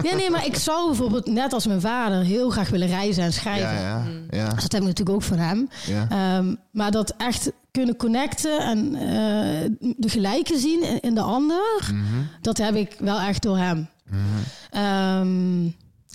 [0.03, 3.33] Ja, nee, maar ik zou bijvoorbeeld net als mijn vader heel graag willen reizen en
[3.33, 3.73] schrijven.
[3.73, 4.49] Ja, ja, ja.
[4.53, 5.69] Dus dat heb ik natuurlijk ook van hem.
[5.85, 6.07] ja.
[6.09, 11.89] Ehm, maar dat echt kunnen connecten en eh, de gelijke zien in, in de ander,
[11.93, 12.21] Mhm.
[12.41, 13.89] dat heb ik wel echt door hem.
[14.69, 15.63] Ehm,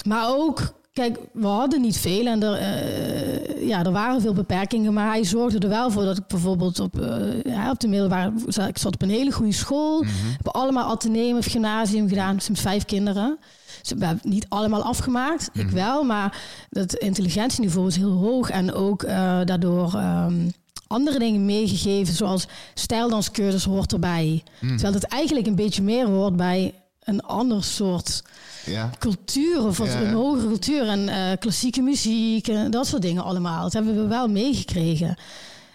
[0.08, 0.60] maar ook,
[0.94, 5.24] kijk, we hadden niet veel en er, eh, ja, er waren veel beperkingen, maar hij
[5.24, 8.32] zorgde er wel voor dat ik bijvoorbeeld op, eh, ja, op de middelbare,
[8.68, 10.12] ik zat op een hele goede school, Mhm.
[10.36, 13.38] heb allemaal ateneum of gymnasium gedaan, met vijf kinderen.
[13.80, 15.74] Dus we hebben niet allemaal afgemaakt, ik Mhm.
[15.74, 16.38] wel, maar
[16.70, 20.48] het intelligentieniveau is heel hoog en ook eh, daardoor ehm,
[20.86, 24.42] andere dingen meegegeven, zoals stijldanscursus hoort erbij.
[24.60, 24.72] Mhm.
[24.72, 28.22] Terwijl het eigenlijk een beetje meer hoort bij een ander soort
[28.66, 28.90] ja.
[28.98, 33.62] cultuur of Ja, een hogere cultuur en eh, klassieke muziek en dat soort dingen allemaal.
[33.62, 35.16] Dat hebben we wel meegekregen.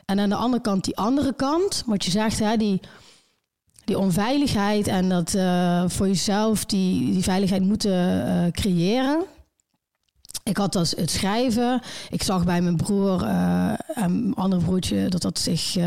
[0.06, 2.80] En aan de andere kant, die andere kant, wat je zegt, hè, die,
[3.86, 9.24] die onveiligheid en dat eh, voor jezelf die, die veiligheid moeten eh, creëren.
[10.44, 11.82] Ik had dat het schrijven.
[12.10, 15.78] Ik zag bij mijn broer en mijn andere broertje dat dat zich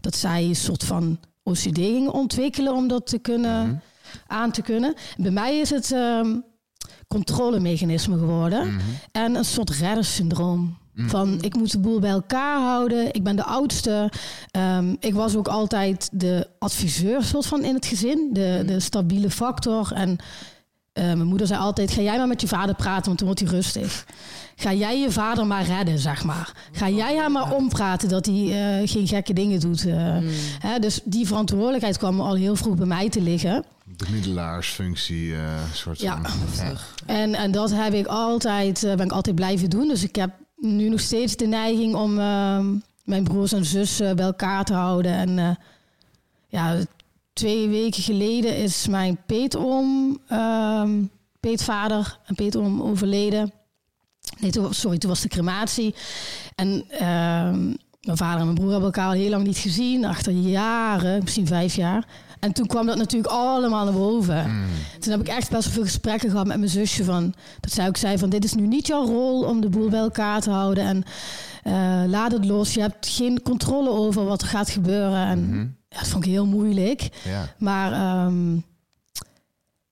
[0.00, 3.76] dat zij een soort van OCD gingen ontwikkelen om dat te kunnen Mhm.
[4.28, 4.94] Aan te kunnen.
[5.16, 6.34] Bij mij is het ehm
[7.08, 8.80] controlemechanisme geworden Mhm.
[9.12, 10.76] en een soort reddersyndroom.
[10.94, 11.08] Mm.
[11.08, 13.14] Van ik moet de boel bij elkaar houden.
[13.14, 14.10] Ik ben de oudste.
[14.50, 18.28] Ehm, ik was ook altijd de adviseur soort van in het gezin.
[18.32, 18.66] De, mm.
[18.66, 19.92] de stabiele factor.
[19.92, 23.26] En uh, mijn moeder zei altijd: ga jij maar met je vader praten, want dan
[23.26, 24.06] wordt hij rustig.
[24.56, 26.52] Ga jij je vader maar redden, zeg maar.
[26.72, 29.84] Ga jij hem maar ompraten dat hij uh, geen gekke dingen doet.
[29.84, 30.28] Uh, mm.
[30.58, 33.64] hè, dus die verantwoordelijkheid kwam al heel vroeg bij mij te liggen.
[33.98, 35.34] De middelaarsfunctie,
[35.72, 36.20] soort ja.
[36.22, 36.76] van.
[37.06, 39.88] En, en dat heb ik altijd, ben ik altijd blijven doen.
[39.88, 42.66] Dus ik heb nu nog steeds de neiging om ehm,
[43.04, 45.12] mijn broers en zussen bij elkaar te houden.
[45.12, 45.50] En uh,
[46.48, 46.76] ja,
[47.32, 53.52] twee weken geleden is mijn peetoom, um, peetvader en peetoom overleden.
[54.38, 55.94] Nee, toen, sorry, toen was de crematie.
[56.54, 57.66] En ehm,
[58.00, 60.04] mijn vader en mijn broer hebben elkaar al heel lang niet gezien.
[60.04, 62.06] Achter jaren, misschien vijf jaar.
[62.40, 64.44] En toen kwam dat natuurlijk allemaal naar boven.
[64.44, 64.64] Hmm.
[64.98, 67.04] Toen heb ik echt best wel veel gesprekken gehad met mijn zusje.
[67.04, 69.88] Van, dat zij ook zei van dit is nu niet jouw rol om de boel
[69.88, 70.84] bij elkaar te houden.
[70.84, 71.04] En
[71.64, 72.74] uh, laat het los.
[72.74, 75.26] Je hebt geen controle over wat er gaat gebeuren.
[75.26, 75.76] En hmm.
[75.88, 77.08] ja, dat vond ik heel moeilijk.
[77.24, 77.54] Ja.
[77.58, 78.64] Maar um,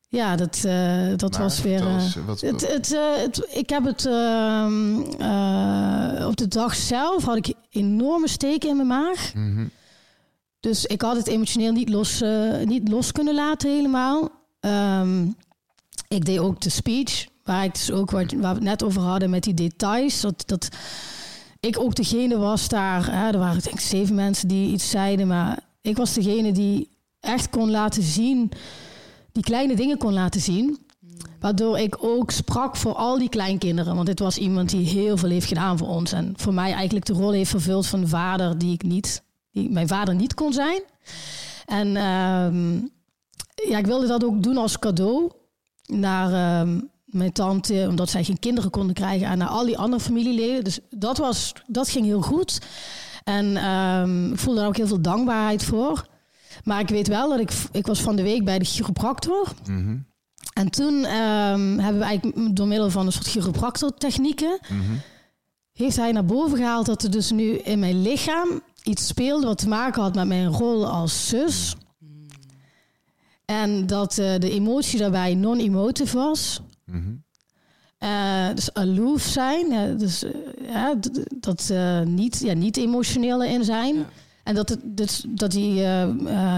[0.08, 1.80] ja, dat, uh, dat was weer.
[1.80, 4.98] Uh, wat, het, het, het, ik heb het ehm,
[6.26, 9.34] op de dag zelf had ik enorme steken in mijn maag.
[9.34, 9.70] Mm
[10.66, 14.30] dus ik had het emotioneel niet los, uh, niet los kunnen laten helemaal.
[14.60, 15.36] Um,
[16.08, 19.30] ik deed ook de speech, waar ik dus ook wat, we het net over hadden
[19.30, 20.20] met die details.
[20.20, 20.68] Dat, dat
[21.60, 23.12] ik ook degene was daar.
[23.12, 26.88] Hè, er waren denk ik zeven mensen die iets zeiden, maar ik was degene die
[27.20, 28.50] echt kon laten zien,
[29.32, 30.78] die kleine dingen kon laten zien.
[31.40, 33.94] Waardoor ik ook sprak voor al die kleinkinderen.
[33.94, 36.12] Want dit was iemand die heel veel heeft gedaan voor ons.
[36.12, 39.24] En voor mij eigenlijk de rol heeft vervuld van vader die ik niet
[39.56, 40.82] die mijn vader niet kon zijn.
[41.64, 42.72] En uh,
[43.68, 45.32] ja, ik wilde dat ook doen als cadeau
[45.86, 46.72] naar uh,
[47.04, 50.64] mijn tante, omdat zij geen kinderen konden krijgen, en naar al die andere familieleden.
[50.64, 52.60] Dus dat, was, dat ging heel goed.
[53.24, 56.06] En uh, ik voelde daar ook heel veel dankbaarheid voor.
[56.64, 59.52] Maar ik weet wel dat ik, ik was van de week bij de chiropractor.
[59.68, 60.06] Mm
[60.52, 64.58] En toen ehm, hebben we eigenlijk door middel van een soort chiropractor-technieken...
[64.68, 65.00] Mm
[65.76, 69.58] heeft hij naar boven gehaald dat er dus nu in mijn lichaam iets speelde wat
[69.58, 71.74] te maken had met mijn rol als zus.
[73.44, 76.60] En dat uh, de emotie daarbij non-emotive was.
[76.84, 77.24] Mm
[78.00, 80.24] uh, dus aloof zijn, uh, dus,
[81.30, 81.72] dat
[82.04, 83.94] niet, ja, niet emotioneel in zijn.
[83.94, 84.08] Ja.
[84.44, 85.84] En dat, het, dus, dat die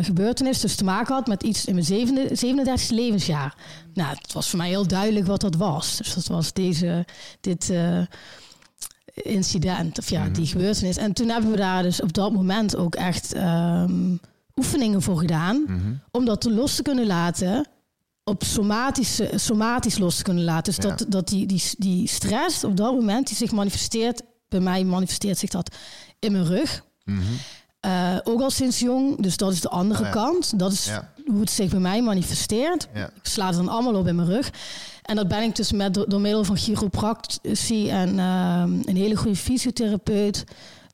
[0.02, 3.56] gebeurtenis dus te maken had met iets in mijn zevende, 37 levensjaar.
[3.94, 5.96] Nou, het was voor mij heel duidelijk wat dat was.
[5.96, 7.04] Dus dat was deze,
[7.40, 7.72] dit
[9.22, 10.50] incident, of ja, die mhm.
[10.50, 10.96] gebeurtenis.
[10.96, 14.16] En toen hebben we daar dus op dat moment ook echt ehm,
[14.56, 15.64] oefeningen voor gedaan.
[15.66, 15.92] Mhm.
[16.10, 17.68] Om dat los te kunnen laten.
[18.24, 20.74] Op somatische, somatisch los te kunnen laten.
[20.74, 24.22] Dus dat, dat die, die, die stress op dat moment die zich manifesteert.
[24.48, 25.76] Bij mij manifesteert zich dat
[26.18, 26.84] in mijn rug.
[27.04, 27.20] Mhm.
[27.80, 29.22] Eh, ook al sinds jong.
[29.22, 30.58] Dus dat is de andere oh kant.
[30.58, 30.90] Dat is
[31.26, 32.88] hoe het zich bij mij manifesteert.
[32.94, 34.50] Ik sla het dan allemaal op in mijn rug.
[35.08, 39.36] En dat ben ik dus met, door, middel van chiropractie en ehm, een hele goede
[39.36, 40.44] fysiotherapeut,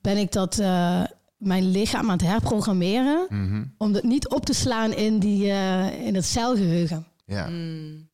[0.00, 1.02] ben ik dat uh,
[1.36, 3.26] mijn lichaam aan het herprogrammeren.
[3.28, 3.64] Mhm.
[3.78, 7.06] Om het niet op te slaan in, die, uh, in het celgeheugen.
[7.26, 7.48] Ja.
[7.48, 8.08] Mm.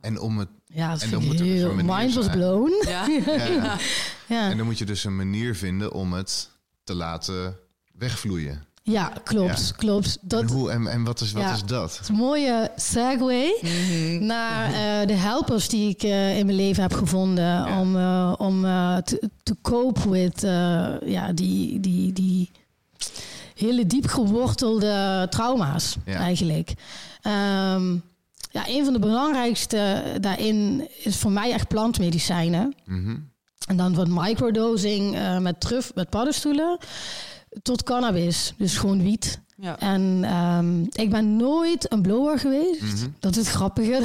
[0.00, 0.48] En om het.
[0.66, 2.72] Ja, dat en dan moet heel, dus mind was blown.
[2.88, 3.06] Ja.
[3.06, 3.78] ja.
[4.26, 4.50] ja.
[4.50, 6.50] En dan moet je dus een manier vinden om het
[6.84, 7.56] te laten
[7.92, 8.66] wegvloeien.
[8.88, 10.18] Ja, klopt, klopt.
[10.20, 11.92] Dat, en, hoe, en, en wat, is, wat is dat?
[11.92, 14.26] Het is een mooie segue mhm.
[14.26, 18.62] naar uh, de helpers die ik uh, in mijn leven heb gevonden om, uh, om
[19.42, 20.40] te cope with
[21.04, 22.50] ja, die, die, die
[23.54, 26.74] hele diep gewortelde trauma's eigenlijk.
[27.22, 28.02] Um,
[28.50, 32.74] ja, een van de belangrijkste daarin is voor mij echt plantmedicijnen.
[32.84, 33.30] Mm -hmm.
[33.66, 36.78] En dan wat microdosing met truf, met paddenstoelen
[37.62, 39.40] tot cannabis, dus gewoon wiet.
[39.60, 39.78] Ja.
[39.78, 42.80] En um, ik ben nooit een blower geweest.
[42.80, 43.08] Mhm.
[43.20, 44.02] Dat is het grappige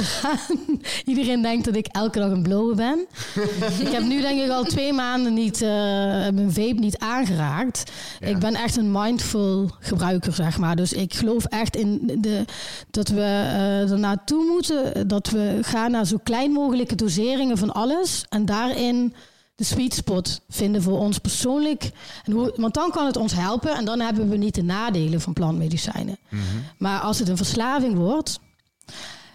[1.04, 3.06] Iedereen denkt dat ik elke dag een blower ben.
[3.86, 7.92] ik heb nu denk ik al twee maanden niet, uh, mijn vape niet aangeraakt.
[8.20, 10.76] Ik ben echt een mindful gebruiker, zeg maar.
[10.76, 12.44] Dus ik geloof echt in de,
[12.90, 15.08] dat we uh, er naartoe moeten.
[15.08, 18.24] Dat we gaan naar zo klein mogelijke doseringen van alles.
[18.28, 19.14] En daarin
[19.54, 21.90] de sweet spot vinden voor ons persoonlijk.
[22.24, 25.20] En hoe, want dan kan het ons helpen en dan hebben we niet de nadelen
[25.20, 26.18] van plantmedicijnen.
[26.28, 26.42] Mhm.
[26.78, 28.40] Maar als het een verslaving wordt,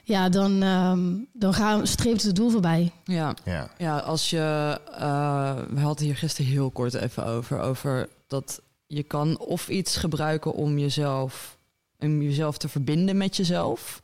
[0.03, 2.91] ja, dan, um, dan gaan, streept het doel voorbij.
[3.03, 3.69] Ja, ja.
[3.77, 4.79] ja als je.
[4.91, 7.60] Uh, we hadden hier gisteren heel kort even over.
[7.60, 11.58] Over dat je kan of iets gebruiken om jezelf,
[11.99, 14.01] om jezelf te verbinden met jezelf.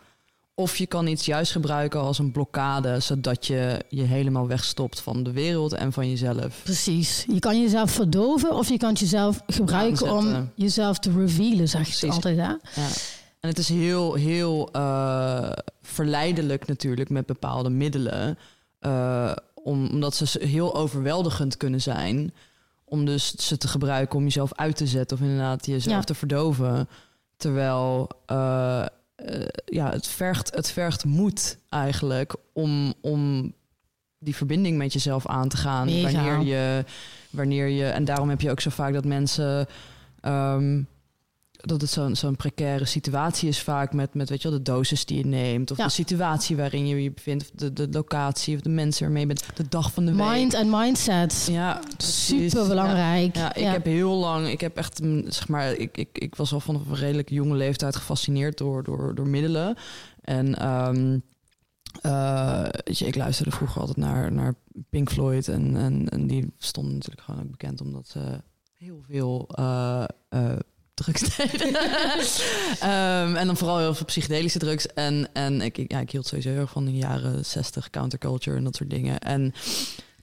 [0.56, 5.24] Of je kan iets juist gebruiken als een blokkade, zodat je je helemaal wegstopt van
[5.24, 6.62] de wereld en van jezelf.
[6.64, 7.26] Precies.
[7.28, 12.00] Je kan jezelf verdoven of je kan het jezelf gebruiken om jezelf te revealen, zeg
[12.00, 12.38] je altijd.
[12.38, 12.44] Hè?
[12.44, 12.58] Ja.
[13.40, 18.38] En het is heel, heel uh, verleidelijk natuurlijk met bepaalde middelen,
[18.82, 22.34] uh, om, omdat ze heel overweldigend kunnen zijn.
[22.86, 26.88] Om dus ze te gebruiken om jezelf uit te zetten of inderdaad jezelf te verdoven.
[27.38, 28.86] Terwijl uh,
[29.30, 33.54] uh, ja, het, vergt, het vergt moed eigenlijk om, om
[34.20, 36.02] die verbinding met jezelf aan te gaan.
[36.02, 36.86] Wanneer je,
[37.30, 37.86] wanneer je.
[37.86, 39.68] En daarom heb je ook zo vaak dat mensen.
[40.22, 40.88] Um,
[41.68, 45.06] dat het zo'n zo'n precaire situatie is vaak met, met weet je wel, de dosis
[45.06, 45.72] die je neemt.
[45.72, 47.60] Of de situatie waarin je je bevindt.
[47.60, 49.46] De, de locatie of de mensen waarmee je bent.
[49.56, 50.38] De dag van de Mind week.
[50.38, 51.48] Mind en mindset.
[51.52, 53.36] Ja, super belangrijk.
[53.36, 56.54] Ja, ik heb heel lang, ik heb echt, mm, zeg maar, ik, ik, ik was
[56.54, 59.78] al vanaf een redelijk jonge leeftijd gefascineerd door, door, door middelen.
[60.22, 61.24] En um,
[62.06, 64.54] uh, weet je, ik luisterde vroeger altijd naar, naar
[64.90, 65.48] Pink Floyd.
[65.48, 68.42] En, en, en die stonden natuurlijk gewoon ook bekend omdat ze
[68.74, 70.56] heel veel uh, uh,
[70.96, 71.40] drugs
[72.84, 74.88] um, en dan vooral heel veel psychedelische drugs.
[74.88, 78.64] En, en ik, ja, ik hield sowieso heel erg van de jaren 60 counterculture en
[78.64, 79.20] dat soort dingen.
[79.20, 79.54] En,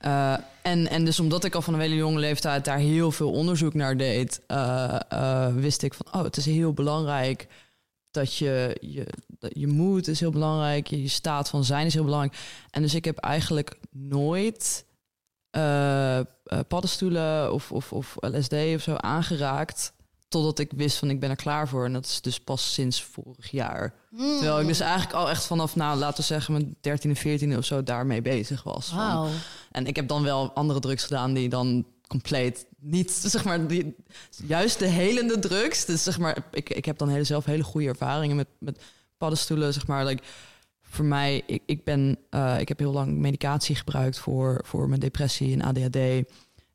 [0.04, 3.30] uh, en, en dus omdat ik al van een hele jonge leeftijd daar heel veel
[3.30, 7.46] onderzoek naar deed, uh, uh, wist ik van, oh, het is heel belangrijk
[8.10, 9.06] dat je, je,
[9.38, 12.36] je moed is heel belangrijk, je, je staat van zijn is heel belangrijk.
[12.70, 14.84] En dus ik heb eigenlijk nooit
[16.68, 19.92] paddenstoelen of, of, of LSD of zo aangeraakt
[20.32, 21.84] Totdat ik wist van ik ben er klaar voor.
[21.84, 23.94] En dat is dus pas sinds vorig jaar.
[24.10, 24.36] Mm.
[24.36, 27.64] Terwijl ik dus eigenlijk al echt vanaf, nou laten we zeggen, mijn 13 14 of
[27.64, 28.92] zo daarmee bezig was.
[28.92, 29.28] Wow.
[29.70, 33.94] En ik heb dan wel andere drugs gedaan die dan compleet niet, zeg maar, die,
[34.46, 35.84] juist de helende drugs.
[35.84, 38.82] Dus zeg maar, ik, ik heb dan hele, zelf hele goede ervaringen met, met
[39.18, 40.04] paddenstoelen, zeg maar.
[40.04, 40.22] Like,
[40.82, 45.00] voor mij, ik, ik ben, uh, ik heb heel lang medicatie gebruikt voor, voor mijn
[45.00, 46.30] depressie en ADHD.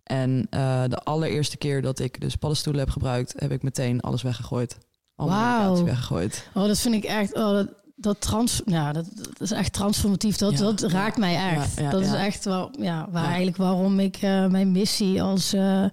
[0.08, 4.22] En uh, de allereerste keer dat ik dus paddenstoelen heb gebruikt, heb ik meteen alles
[4.22, 4.78] weggegooid.
[5.16, 5.86] Alle wow.
[5.86, 6.50] weggegooid.
[6.54, 7.36] Oh, dat vind ik echt.
[7.36, 10.38] Oh, dat, dat, trans, ja, dat, dat is echt transformatief.
[10.38, 11.92] Dat, dat raakt mij echt.
[11.92, 15.86] dat is echt wel, ja, waar eigenlijk waarom ik uh, mijn missie als uh,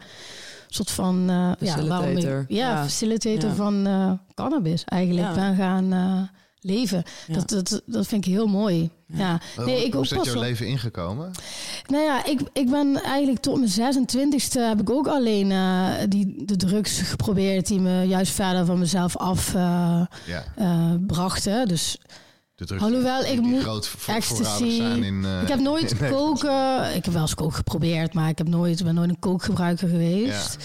[0.69, 3.89] soort van uh, ja, waarom ik, ja, facilitator van
[4.35, 5.93] cannabis eigenlijk ben gaan
[6.65, 7.03] leven.
[7.29, 8.91] Dat, dat, dat vind ik heel mooi.
[9.07, 9.41] Ja.
[9.57, 11.31] Nee, ik Hoe is dat jouw leven ingekomen?
[11.87, 16.45] Nou ja, ik, ik ben eigenlijk tot mijn 26e heb ik ook alleen uh, die,
[16.45, 20.45] de drugs geprobeerd die me juist verder van mezelf af uh, ja.
[20.59, 20.95] uh,
[22.55, 24.65] Dus Alhoewel, ik moet groot ecstasy.
[24.65, 26.95] In, uh, ik heb nooit koken.
[26.95, 30.57] Ik heb wel eens koken geprobeerd, maar ik heb nooit, ben nooit een kookgebruiker geweest.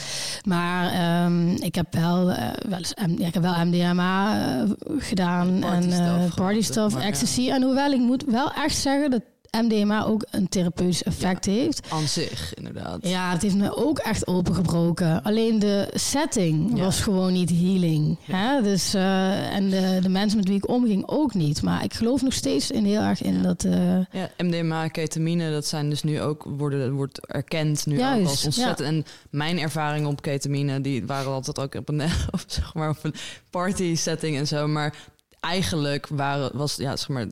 [0.45, 2.37] Maar um, ik heb wel, uh,
[2.69, 7.49] wel eens, ja, ik heb wel MDMA uh, gedaan party en party stuff, ecstasy.
[7.49, 11.87] En hoewel ik moet wel echt zeggen dat MDMA ook een therapeutisch effect heeft.
[11.89, 13.07] Aan zich, inderdaad.
[13.07, 15.23] Ja, het heeft me ook echt opengebroken.
[15.23, 18.17] Alleen de setting was gewoon niet healing.
[18.21, 18.61] Hè?
[18.61, 21.61] Dus, uh, en de, de mensen met wie ik omging ook niet.
[21.61, 23.63] Maar ik geloof nog steeds in heel erg in dat...
[23.63, 23.97] Uh...
[24.11, 26.43] Ja, MDMA, ketamine, dat zijn dus nu ook...
[26.43, 28.87] Worden, wordt erkend nu ook als ontzettend...
[28.87, 32.99] En mijn ervaringen op ketamine, die waren altijd ook op een, op, zeg maar, op
[33.01, 33.13] een
[33.49, 34.67] party setting en zo.
[34.67, 34.95] Maar
[35.39, 37.27] eigenlijk waren, was ja, zeg maar,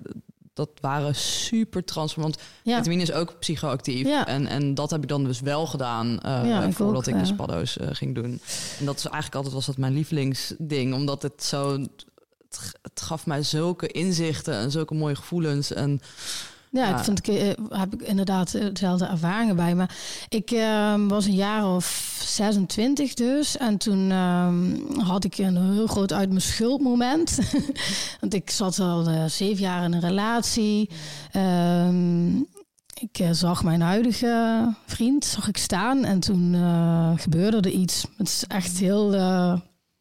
[0.57, 2.37] dat waren super transformant.
[2.63, 2.77] Ja.
[2.77, 4.07] Vitamine is ook psychoactief.
[4.07, 4.27] Ja.
[4.27, 7.77] En, en dat heb ik dan dus wel gedaan uh, ja, voordat ik, de spaddo's
[7.77, 8.41] uh, ging doen.
[8.79, 10.93] En dat is eigenlijk altijd was dat mijn lievelingsding.
[10.93, 11.71] Omdat het zo...
[11.71, 15.73] Het, het gaf mij zulke inzichten en zulke mooie gevoelens.
[15.73, 16.01] En
[16.71, 19.75] ja, ik vind ik, eh, heb ik inderdaad eh, dezelfde ervaringen bij.
[19.75, 19.95] Maar
[20.29, 23.57] ik uh, was een jaar of 26 dus.
[23.57, 24.53] En toen uh,
[24.97, 27.39] had ik een heel groot uit mijn schuld moment.
[28.21, 30.89] Want ik zat al uh, zeven jaar in een relatie.
[31.31, 32.37] Ehm,
[32.99, 36.03] ik zag mijn huidige vriend zag ik staan.
[36.03, 36.55] En toen
[37.19, 38.05] gebeurde er iets.
[38.17, 39.11] Het is echt heel...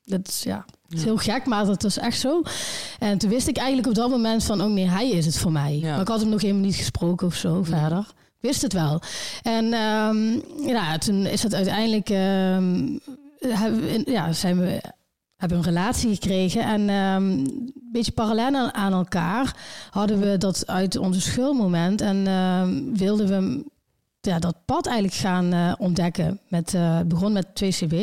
[0.05, 2.43] dat is, ja, is heel gek, maar dat was echt zo.
[2.99, 5.53] En toen wist ik eigenlijk op dat moment van, oh nee, hij is het voor
[5.53, 5.79] mij.
[5.83, 7.99] Maar ik had hem nog helemaal niet gesproken of zo verder.
[8.39, 9.01] Ik wist het wel.
[9.43, 13.01] En um, ja, toen is het uiteindelijk, um,
[13.41, 14.81] hebben, ja, zijn we
[15.37, 16.63] hebben een relatie gekregen.
[16.63, 19.57] En um, een beetje parallel aan elkaar
[19.91, 22.01] hadden we dat uit onze schulmoment.
[22.01, 22.25] En
[22.95, 23.65] wilden we
[24.27, 26.41] ja, dat pad eigenlijk gaan uh, ontdekken.
[26.49, 27.95] Met, uh, begon met 2CB.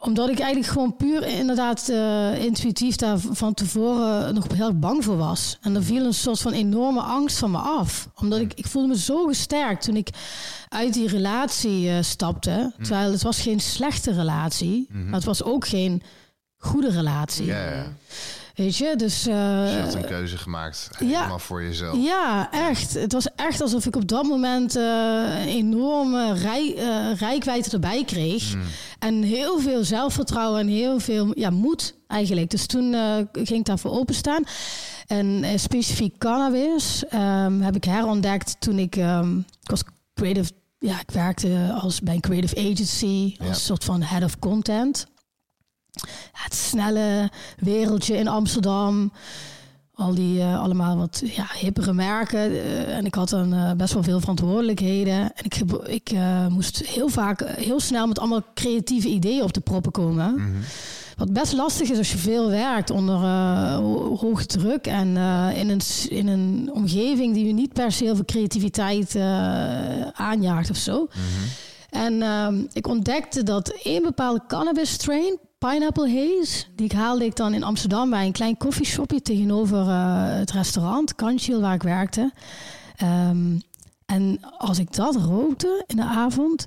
[0.00, 5.16] Omdat ik eigenlijk gewoon puur inderdaad uh, intuïtief daar van tevoren nog heel bang voor
[5.16, 5.58] was.
[5.60, 8.08] En er viel een soort van enorme angst van me af.
[8.14, 10.08] Omdat ik, ik voelde me zo gesterkt toen ik
[10.68, 12.72] uit die relatie uh, stapte.
[12.76, 15.04] Terwijl het was geen slechte relatie, mm -hmm.
[15.04, 16.02] maar het was ook geen
[16.56, 17.44] goede relatie.
[17.44, 17.86] Yeah.
[18.60, 19.26] Weet je, dus...
[19.28, 21.96] Uh, dus je had een keuze gemaakt, helemaal ja, voor jezelf.
[22.04, 22.94] Ja, echt.
[22.94, 24.82] Het was echt alsof ik op dat moment uh,
[25.40, 28.52] een enorme rij, uh, rijkwijde erbij kreeg.
[28.52, 28.62] Hmm.
[28.98, 32.50] En heel veel zelfvertrouwen en heel veel ja, moed eigenlijk.
[32.50, 32.94] Dus toen
[33.32, 34.42] ging ik daarvoor openstaan.
[35.06, 38.96] En specifiek cannabis um, heb ik herontdekt toen ik...
[38.96, 39.82] Um, ik was
[40.14, 40.50] creative...
[40.78, 45.06] Ja, ik werkte als, bij een creative agency als soort van head of content
[46.32, 49.12] het snelle wereldje in Amsterdam.
[49.94, 52.50] Al die uh, allemaal wat ja, hippere merken.
[52.50, 55.14] Uh, en ik had dan uh, best wel veel verantwoordelijkheden.
[55.14, 56.12] En ik, ik
[56.48, 60.30] moest heel vaak heel snel met allemaal creatieve ideeën op de proppen komen.
[60.30, 60.60] Mm -hmm.
[61.16, 64.86] Wat best lastig is als je veel werkt onder ho hoge druk.
[64.86, 65.16] En
[65.54, 69.16] in, een, in een omgeving die je niet per se heel veel creativiteit
[70.12, 71.00] aanjaagt of zo.
[71.00, 71.48] Mm -hmm.
[71.90, 75.38] En ehm, ik ontdekte dat één bepaalde cannabis strain,
[75.68, 76.64] Pineapple Haze.
[76.74, 81.60] Die haalde ik dan in Amsterdam bij een klein koffieshopje tegenover uh, het restaurant, Kanchiel,
[81.60, 82.32] waar ik werkte.
[83.02, 83.62] Um,
[84.06, 86.66] en als ik dat rookte in de avond,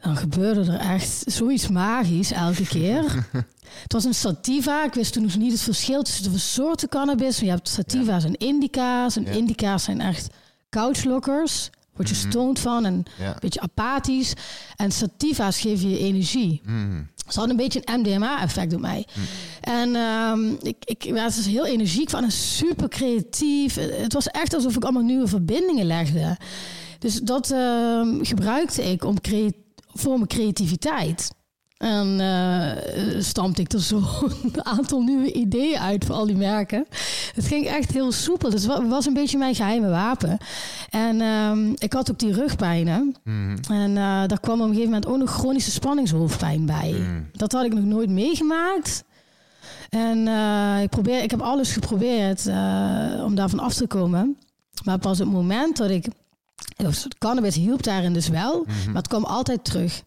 [0.00, 3.02] dan gebeurde er echt zoiets magisch elke keer.
[3.82, 4.84] het was een sativa.
[4.84, 7.38] Ik wist toen nog niet het verschil tussen de soorten cannabis.
[7.38, 9.16] Je hebt sativa's en indica's.
[9.16, 10.28] En indica's zijn echt
[10.70, 11.70] couchlockers.
[11.94, 12.28] Word je mhm.
[12.28, 14.32] stoned van en een beetje apathisch.
[14.76, 16.60] En sativa's geven je energie.
[16.64, 17.10] Mm.
[17.28, 19.06] Ze hadden een beetje een MDMA-effect op mij.
[19.08, 19.26] Mhm.
[19.60, 23.74] En um, ik, ik was dus heel energiek van en super creatief.
[23.74, 26.36] Het was echt alsof ik allemaal nieuwe verbindingen legde.
[26.98, 29.16] Dus dat uh, gebruikte ik om
[29.94, 31.30] voor mijn creativiteit.
[31.82, 34.02] En uh, stampte ik er zo
[34.42, 36.86] een aantal nieuwe ideeën uit voor al die merken.
[37.34, 38.50] Het ging echt heel soepel.
[38.50, 40.38] Dus het was een beetje mijn geheime wapen.
[40.90, 43.14] En um, ik had ook die rugpijnen.
[43.24, 43.56] Mm.
[43.70, 46.94] En uh, daar kwam op een gegeven moment ook nog chronische spanningshoofdpijn bij.
[46.98, 47.28] Mm.
[47.32, 49.04] Dat had ik nog nooit meegemaakt.
[49.88, 52.46] En uh, ik, probeer, ik heb alles geprobeerd
[53.24, 54.36] om daarvan af te komen.
[54.84, 56.06] Maar pas op het moment dat ik...
[57.18, 58.84] Cannabis hielp daarin dus wel, mm -hmm.
[58.86, 60.02] maar het kwam altijd terug.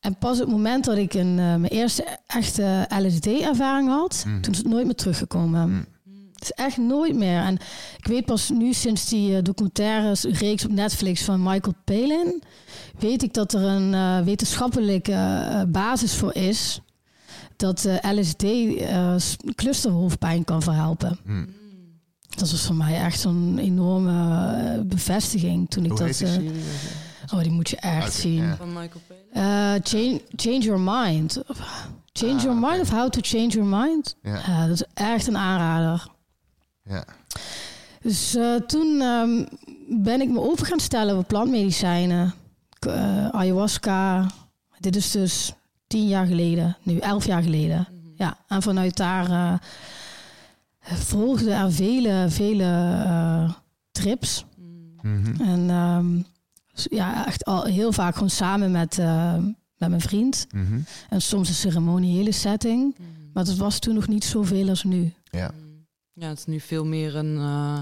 [0.00, 4.40] En pas op het moment dat ik een, uh, mijn eerste echte LSD-ervaring had, mm.
[4.40, 5.68] toen is het nooit meer teruggekomen.
[5.68, 5.86] Mm.
[6.32, 7.40] Het is echt nooit meer.
[7.40, 7.54] En
[7.96, 12.42] ik weet pas nu sinds die uh, documentaire reeks op Netflix van Michael Palin,
[12.98, 16.80] weet ik dat er een uh, wetenschappelijke basis voor is
[17.56, 18.44] dat LSD
[19.54, 21.18] clusterhoofdpijn kan verhelpen.
[21.24, 21.46] Mm.
[22.28, 26.22] Dat was voor mij echt zo'n enorme bevestiging toen ik dat.
[27.32, 28.56] Oh, die moet je echt zien.
[28.56, 29.24] Van Michael Palin.
[29.32, 31.42] Uh, change, change Your Mind.
[32.12, 34.16] Change ah, Your Mind of How to Change Your Mind.
[34.22, 34.48] Ja.
[34.48, 36.06] Uh, dat is echt een aanrader.
[36.82, 37.04] Ja.
[38.00, 39.48] Dus uh, toen um,
[39.88, 42.34] ben ik me open gaan stellen op plantmedicijnen.
[42.86, 44.26] Uh, ayahuasca.
[44.78, 45.52] Dit is dus
[45.86, 46.76] tien jaar geleden.
[46.82, 47.88] Nu elf jaar geleden.
[47.90, 48.12] Mm -hmm.
[48.16, 49.54] Ja, en vanuit daar uh,
[50.80, 53.54] volgden er vele, vele
[53.90, 54.44] trips.
[55.02, 55.46] Mm -hmm.
[55.46, 55.70] En...
[55.70, 56.26] Um,
[56.90, 59.34] ja, echt al heel vaak gewoon samen met, uh,
[59.76, 60.46] met mijn vriend.
[60.54, 62.96] Mm En soms een ceremoniële setting.
[62.98, 65.12] Mm Maar dat was toen nog niet zoveel als nu.
[65.24, 65.50] Ja,
[66.12, 67.78] ja het is nu veel meer een, uh,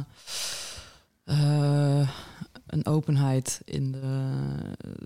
[1.25, 2.09] uh,
[2.67, 4.31] een openheid in de...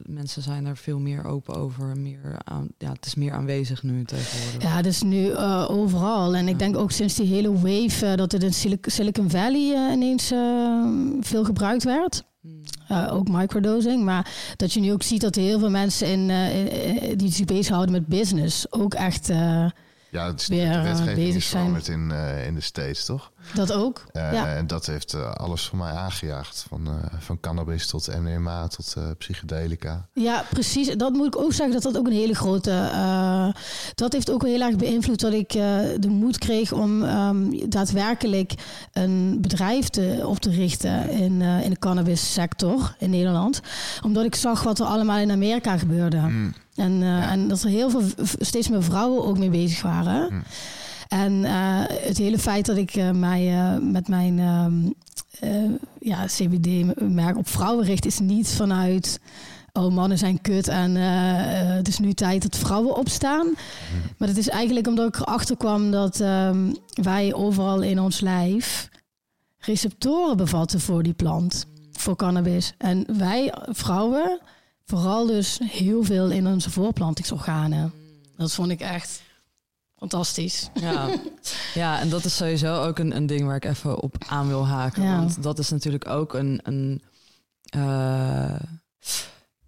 [0.07, 1.97] Mensen zijn er veel meer open over.
[1.97, 4.63] Meer aan, ja, het is meer aanwezig nu tegenwoordig.
[4.63, 5.37] Ja, het is nu
[5.67, 6.35] overal.
[6.35, 8.17] En ik denk ook sinds die hele wave...
[8.17, 10.27] dat het in Silicon Valley ineens
[11.21, 12.25] veel gebruikt werd...
[12.93, 14.05] Uh, ook microdosing.
[14.05, 17.93] Maar dat je nu ook ziet dat heel veel mensen in, uh, die zich bezighouden
[17.93, 19.37] met business ook echt uh,
[20.11, 21.73] ja, het is weer de bezig zijn.
[21.73, 22.11] Met in,
[22.47, 23.33] in de States, toch?
[23.55, 24.05] Dat ook.
[24.13, 24.57] ja.
[24.57, 26.65] En dat heeft alles voor mij aangejaagd.
[26.69, 26.89] Van,
[27.19, 30.09] van cannabis tot MDMA tot psychedelica.
[30.13, 30.97] Ja, precies.
[30.97, 32.91] Dat moet ik ook zeggen dat dat ook een hele grote.
[33.95, 35.53] dat heeft ook heel erg beïnvloed dat ik
[35.99, 38.55] de moed kreeg om um, daadwerkelijk
[38.93, 43.61] een bedrijf te, op te richten in, in de cannabis sector in Nederland.
[44.05, 46.19] Omdat ik zag wat er allemaal in Amerika gebeurde.
[46.19, 46.55] Mm.
[46.75, 48.03] En, en dat er heel veel,
[48.39, 50.35] steeds meer vrouwen ook mee bezig waren.
[50.35, 50.43] Mm.
[51.11, 57.49] En uh, het hele feit dat ik uh, mij met mijn ehm, ja, CBD-merk op
[57.49, 59.21] vrouwen richt, is niet vanuit.
[59.73, 63.47] Oh, mannen zijn kut en het is nu tijd dat vrouwen opstaan.
[63.47, 63.55] Mm.
[64.17, 68.89] Maar het is eigenlijk omdat ik erachter kwam dat um, wij overal in ons lijf
[69.61, 72.75] receptoren bevatten voor die plant, voor cannabis.
[72.79, 74.41] En wij vrouwen
[74.85, 77.93] vooral dus heel veel in onze voorplantingsorganen.
[78.37, 79.23] Dat vond ik echt
[80.01, 80.71] fantastisch.
[80.75, 81.09] Ja,
[81.75, 84.67] ja en dat is sowieso ook een, een ding waar ik even op aan wil
[84.67, 85.17] haken.
[85.17, 86.61] Want dat is natuurlijk ook een.
[86.63, 87.03] een
[87.77, 88.55] uh,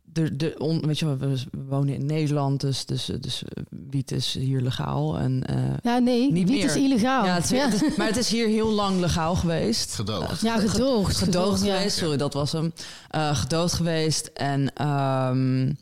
[0.02, 3.42] de, de on, weet je, we wonen in Nederland, dus, dus, dus
[3.90, 5.18] wiet is hier legaal.
[5.18, 7.24] En, uh, ja, nee, niet wiet is illegaal.
[7.24, 7.68] Ja, het is, ja.
[7.96, 9.94] maar het is hier heel lang legaal geweest.
[9.94, 10.40] Gedoogd.
[10.40, 11.16] Ja, gedoogd.
[11.16, 12.72] Gedoogd, geweest, sorry, dat was hem.
[13.14, 14.26] Uh, gedoogd geweest.
[14.26, 15.76] En, um,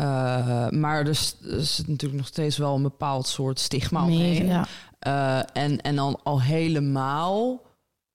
[0.00, 4.46] uh, maar dus, dus is natuurlijk nog steeds wel een bepaald soort stigma omheen.
[4.46, 5.46] Ja.
[5.52, 7.62] en, en dan al helemaal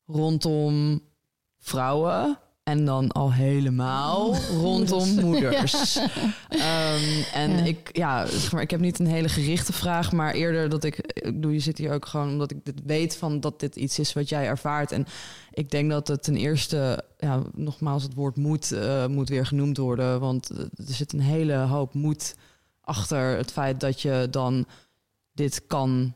[0.06, 1.02] rondom
[1.60, 2.38] vrouwen.
[2.66, 6.00] En dan al helemaal rondom moeders.
[6.50, 10.70] Ehm, en ik, ja, zeg maar, ik heb niet een hele gerichte vraag, maar eerder
[10.70, 13.60] dat ik, ik doe, je zit hier ook gewoon omdat ik dit weet van dat
[13.60, 14.92] dit iets is wat jij ervaart.
[14.92, 15.06] En
[15.52, 19.78] ik denk dat het ten eerste, ja, nogmaals, het woord moed uh, moet weer genoemd
[19.78, 22.36] worden, want er zit een hele hoop moed
[22.82, 24.66] achter het feit dat je dan
[25.34, 26.16] dit kan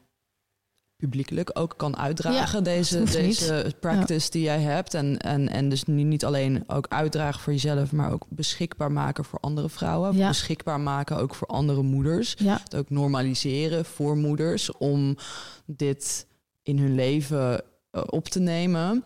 [0.99, 4.93] publiekelijk ook kan uitdragen, deze, deze practice die jij hebt.
[4.93, 9.39] En, en, en dus niet alleen ook uitdragen voor jezelf, maar ook beschikbaar maken voor
[9.39, 10.15] andere vrouwen.
[10.15, 10.27] Ja.
[10.27, 12.35] Beschikbaar maken ook voor andere moeders.
[12.43, 15.17] Het ook normaliseren voor moeders om
[15.65, 16.27] dit
[16.63, 19.03] in hun leven uh, op te nemen.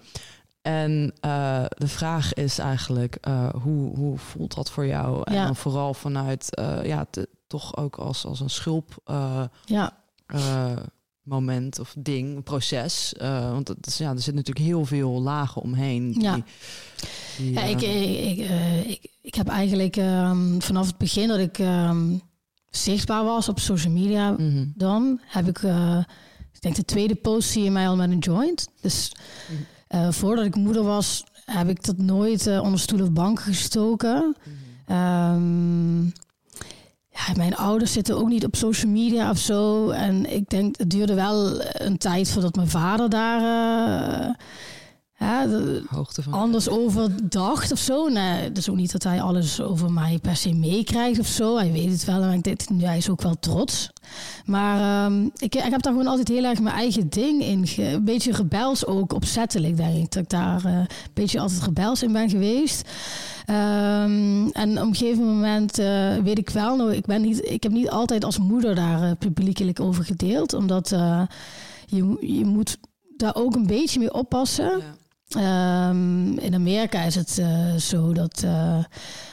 [0.61, 5.21] En uh, de vraag is eigenlijk, uh, hoe, hoe voelt dat voor jou?
[5.23, 6.47] En dan vooral vanuit,
[6.83, 9.01] ja, te, toch ook als, als een schulp.
[9.65, 9.93] ja
[11.23, 13.13] moment of ding, proces.
[13.21, 16.11] Uh, want het is, ja, er zit natuurlijk heel veel lagen omheen.
[16.11, 16.43] Die, ja,
[17.37, 21.57] ja ik, eh, ik, uh, ik, ik, heb eigenlijk um, vanaf het begin dat ik
[21.57, 22.21] um,
[22.69, 24.73] zichtbaar was op social media, mm -hmm.
[24.75, 25.61] dan heb ik,
[26.53, 28.67] ik denk de tweede post zie je mij al met een joint.
[28.81, 29.11] Dus
[29.47, 30.13] -hmm.
[30.13, 34.35] voordat ik moeder was, heb ik dat nooit onder stoel of bank gestoken.
[34.43, 34.53] Mm
[34.85, 36.05] -hmm.
[36.05, 36.13] um,
[37.13, 39.89] ja, mijn ouders zitten ook niet op social media of zo.
[39.89, 44.33] En ik denk, het duurde wel een tijd voordat mijn vader daar uh,
[45.23, 45.47] ja,
[45.89, 48.07] Hoogte van anders over dacht of zo.
[48.07, 51.57] Nee, is ook niet dat hij alles over mij per se meekrijgt of zo.
[51.57, 53.89] Hij weet het wel en ik denk, hij is ook wel trots.
[54.45, 57.67] Maar um, ik, ik heb daar gewoon altijd heel erg mijn eigen ding in.
[57.77, 60.11] Een beetje rebels ook opzettelijk, denk ik.
[60.11, 62.89] Dat ik daar uh, een beetje altijd rebels in ben geweest.
[63.49, 67.63] Um, en op een gegeven moment uh, weet ik wel, nou, ik, ben niet, ik
[67.63, 70.53] heb niet altijd als moeder daar uh, publiekelijk over gedeeld.
[70.53, 70.89] Omdat
[71.85, 72.77] je, je moet
[73.17, 74.77] daar ook een beetje mee oppassen.
[74.77, 75.01] Ja.
[75.37, 77.41] Um, in Amerika is het
[77.77, 78.45] zo dat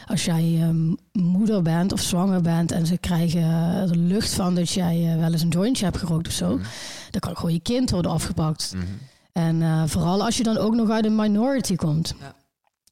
[0.06, 4.70] als jij um, moeder bent of zwanger bent en ze krijgen er lucht van dat
[4.70, 6.62] jij wel eens een jointje hebt gerookt of zo, mm.
[7.10, 8.72] dan kan gewoon je kind worden afgepakt.
[8.74, 8.98] Mm -hmm.
[9.32, 12.14] En vooral als je dan ook nog uit een minority komt.
[12.20, 12.34] Ja.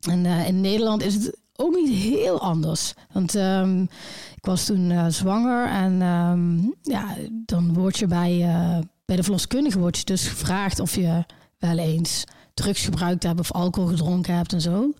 [0.00, 2.94] En uh, in Nederland is het ook niet heel anders.
[3.12, 3.82] Want um,
[4.36, 9.22] ik was toen uh, zwanger en um, ja, dan word je bij, uh, bij de
[9.22, 11.24] verloskundige wordt je dus gevraagd of je
[11.58, 12.24] wel eens
[12.58, 14.94] drugs gebruikt hebt of alcohol gedronken hebt en zo.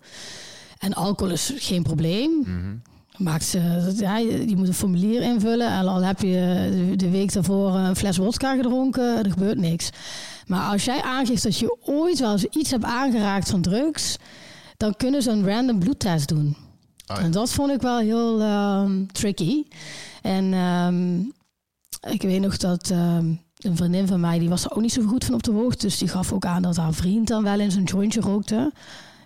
[0.77, 2.31] En alcohol is geen probleem.
[2.31, 2.81] Mm -hmm.
[3.17, 7.75] Maakt ze, ja, je moet een formulier invullen en al heb je de week daarvoor
[7.75, 9.89] een fles wodka gedronken, er gebeurt niks.
[10.47, 14.17] Maar als jij aangeeft dat je ooit wel eens iets hebt aangeraakt van drugs,
[14.77, 16.55] dan kunnen ze een random bloedtest doen.
[17.07, 19.63] Oh en dat vond ik wel heel um, tricky.
[20.21, 21.33] En um,
[22.09, 25.01] ik weet nog dat um, een vriendin van mij, die was er ook niet zo
[25.01, 25.85] goed van op de hoogte.
[25.85, 28.71] Dus die gaf ook aan dat haar vriend dan wel eens een jointje rookte.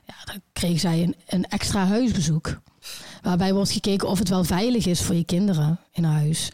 [0.06, 2.60] Ja, dan kreeg zij een, een extra huisbezoek.
[3.22, 6.52] Waarbij wordt gekeken of het wel veilig is voor je kinderen in huis.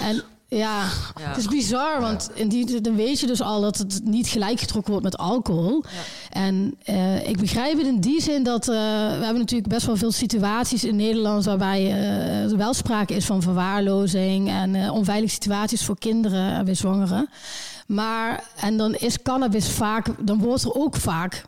[0.00, 0.22] En
[0.56, 0.88] ja,
[1.20, 4.60] het is bizar, want in die, dan weet je dus al dat het niet gelijk
[4.60, 5.84] getrokken wordt met alcohol.
[5.84, 6.40] Ja.
[6.40, 9.96] En uh, ik begrijp het in die zin dat uh, we hebben natuurlijk best wel
[9.96, 15.84] veel situaties in Nederland waarbij uh, er wel sprake is van verwaarlozing en onveilige situaties
[15.84, 17.28] voor kinderen en bij zwangeren.
[17.86, 21.42] Maar, en dan is cannabis vaak, dan wordt er ook vaak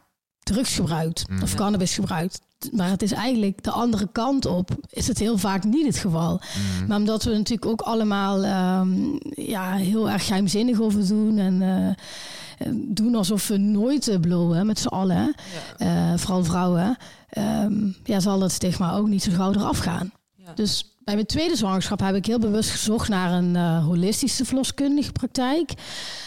[0.44, 1.42] drugs gebruikt mm.
[1.42, 2.40] of cannabis gebruikt
[2.72, 6.40] maar het is eigenlijk de andere kant op, is het heel vaak niet het geval.
[6.80, 6.86] Mm.
[6.86, 8.44] Maar omdat we natuurlijk ook allemaal
[8.80, 14.66] um, ja, heel erg geheimzinnig over doen en uh, doen alsof we nooit uh, blowen
[14.66, 15.34] met z'n allen,
[15.78, 16.12] ja.
[16.12, 16.96] uh, vooral vrouwen,
[17.38, 20.12] um, ja, zal dat stigma ook niet zo gauw eraf gaan.
[20.36, 20.52] Ja.
[20.54, 25.12] Dus bij mijn tweede zwangerschap heb ik heel bewust gezocht naar een uh, holistische verloskundige
[25.12, 25.72] praktijk.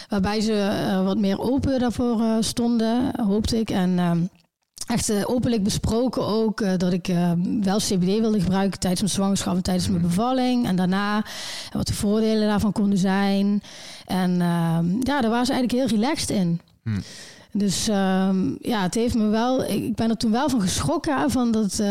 [0.08, 3.70] Waarbij ze uh, wat meer open daarvoor uh, stonden, hoopte ik.
[3.70, 4.20] En ehm,
[4.86, 7.06] echt openlijk besproken ook dat ik
[7.60, 10.66] wel CBD wilde gebruiken tijdens mijn zwangerschap en tijdens mijn bevalling.
[10.66, 11.24] En daarna
[11.72, 13.62] wat de voordelen daarvan konden zijn.
[14.06, 16.60] En ehm, ja, daar waren ze eigenlijk heel relaxed in.
[16.82, 17.02] Hmm.
[17.52, 19.64] Dus um, ja, het heeft me wel.
[19.64, 21.82] Ik, ben er toen wel van geschrokken van dat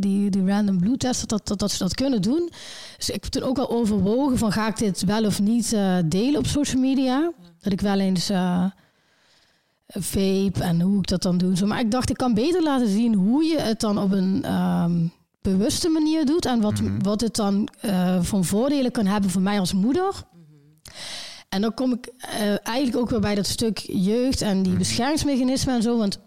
[0.00, 2.50] die, die random bloedtest, dat, dat, dat ze dat kunnen doen.
[2.96, 6.36] Dus ik heb toen ook al overwogen van ga ik dit wel of niet delen
[6.38, 7.30] op social media.
[7.60, 8.30] Dat ik wel eens
[9.86, 11.66] vape en hoe ik dat dan doe.
[11.66, 15.12] Maar ik dacht, ik kan beter laten zien hoe je het dan op een um,
[15.42, 17.02] bewuste manier doet en wat, Mhm.
[17.02, 20.24] wat het dan eh van voordelen kan hebben voor mij als moeder.
[21.52, 25.74] En dan kom ik eh, eigenlijk ook weer bij dat stuk jeugd en die beschermingsmechanismen
[25.74, 25.98] en zo.
[25.98, 26.18] Want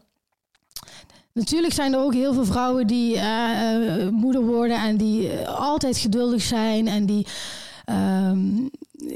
[1.34, 5.98] natuurlijk zijn er ook heel veel vrouwen die eh, eh, moeder worden en die altijd
[5.98, 7.28] geduldig zijn en die.
[7.86, 8.68] ehm,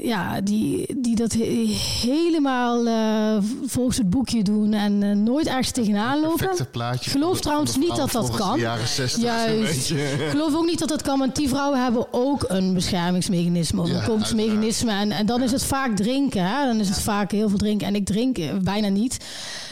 [0.02, 5.70] ja, die, die dat he- helemaal eh, volgens het boekje doen en eh, nooit ergens
[5.70, 6.46] tegenaan lopen.
[7.10, 8.58] Geloof de- trouwens niet dat dat kan.
[8.58, 9.22] Jaren 60.
[9.22, 9.92] Juist.
[10.30, 13.94] geloof ook niet dat dat kan, want die vrouwen hebben ook een beschermingsmechanisme of Ja,
[13.94, 14.92] een copingmechanisme.
[14.92, 16.44] En, en dan is het vaak drinken.
[16.44, 16.66] Hè?
[16.66, 17.86] Dan is het vaak heel veel drinken.
[17.86, 19.16] En ik drink eh, bijna niet.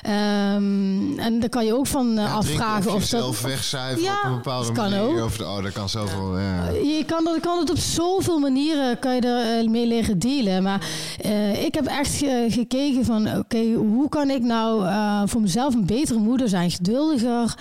[0.09, 3.11] Ehm, en daar kan je ook van eh, Ja, afvragen of, of dat.
[3.11, 5.21] jezelf wegcijferen Ja, op een bepaalde dat kan manier.
[5.21, 5.25] ook.
[5.25, 6.39] Of oh, dat kan zoveel.
[6.39, 6.69] Ja.
[6.71, 10.63] Je kan, dat, kan het op zoveel manieren kan je er eh, mee leren dealen.
[10.63, 10.87] Maar
[11.21, 13.37] eh, ik heb echt ge- gekeken van...
[13.39, 14.87] oké, hoe kan ik nou
[15.29, 16.71] voor mezelf een betere moeder zijn?
[16.71, 17.55] Geduldiger.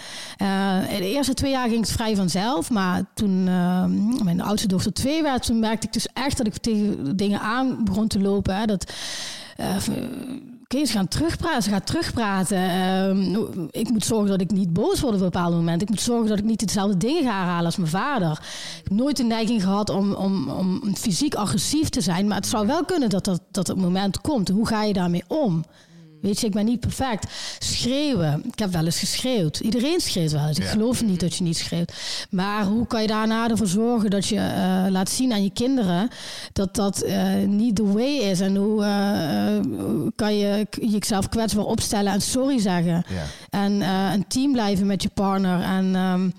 [1.00, 2.70] De eerste twee jaar ging het vrij vanzelf.
[2.70, 3.84] Maar toen eh,
[4.24, 5.46] mijn oudste dochter twee werd...
[5.46, 8.56] toen merkte ik dus echt dat ik tegen dingen aan begon te lopen.
[8.56, 8.92] Hè, dat...
[10.70, 11.64] Oké, ze gaan terugpraten.
[11.64, 12.58] Ze gaat terugpraten.
[12.58, 15.82] Ehm, ik moet zorgen dat ik niet boos word op een bepaald moment.
[15.82, 18.32] Ik moet zorgen dat ik niet dezelfde dingen ga herhalen als mijn vader.
[18.32, 22.28] Ik heb nooit de neiging gehad om, om, om fysiek agressief te zijn.
[22.28, 24.50] Maar het zou wel kunnen dat dat, dat moment komt.
[24.50, 25.64] Hoe ga je daarmee om?
[26.22, 27.32] Weet je, ik ben niet perfect.
[27.60, 28.42] Schreeuwen.
[28.52, 29.60] Ik heb wel eens geschreeuwd.
[29.60, 30.58] Iedereen schreeuwt wel eens.
[30.58, 30.70] Ik Ja.
[30.70, 31.94] geloof niet dat je niet schreeuwt.
[32.30, 36.10] Maar hoe kan je daarna ervoor zorgen dat je eh, laat zien aan je kinderen
[36.54, 38.40] dat dat eh, niet de way is?
[38.40, 43.04] En hoe eh, kan je jezelf kwetsbaar opstellen en sorry zeggen?
[43.10, 43.24] Ja.
[43.50, 43.82] En
[44.14, 45.62] een team blijven met je partner.
[45.62, 46.30] En ehm,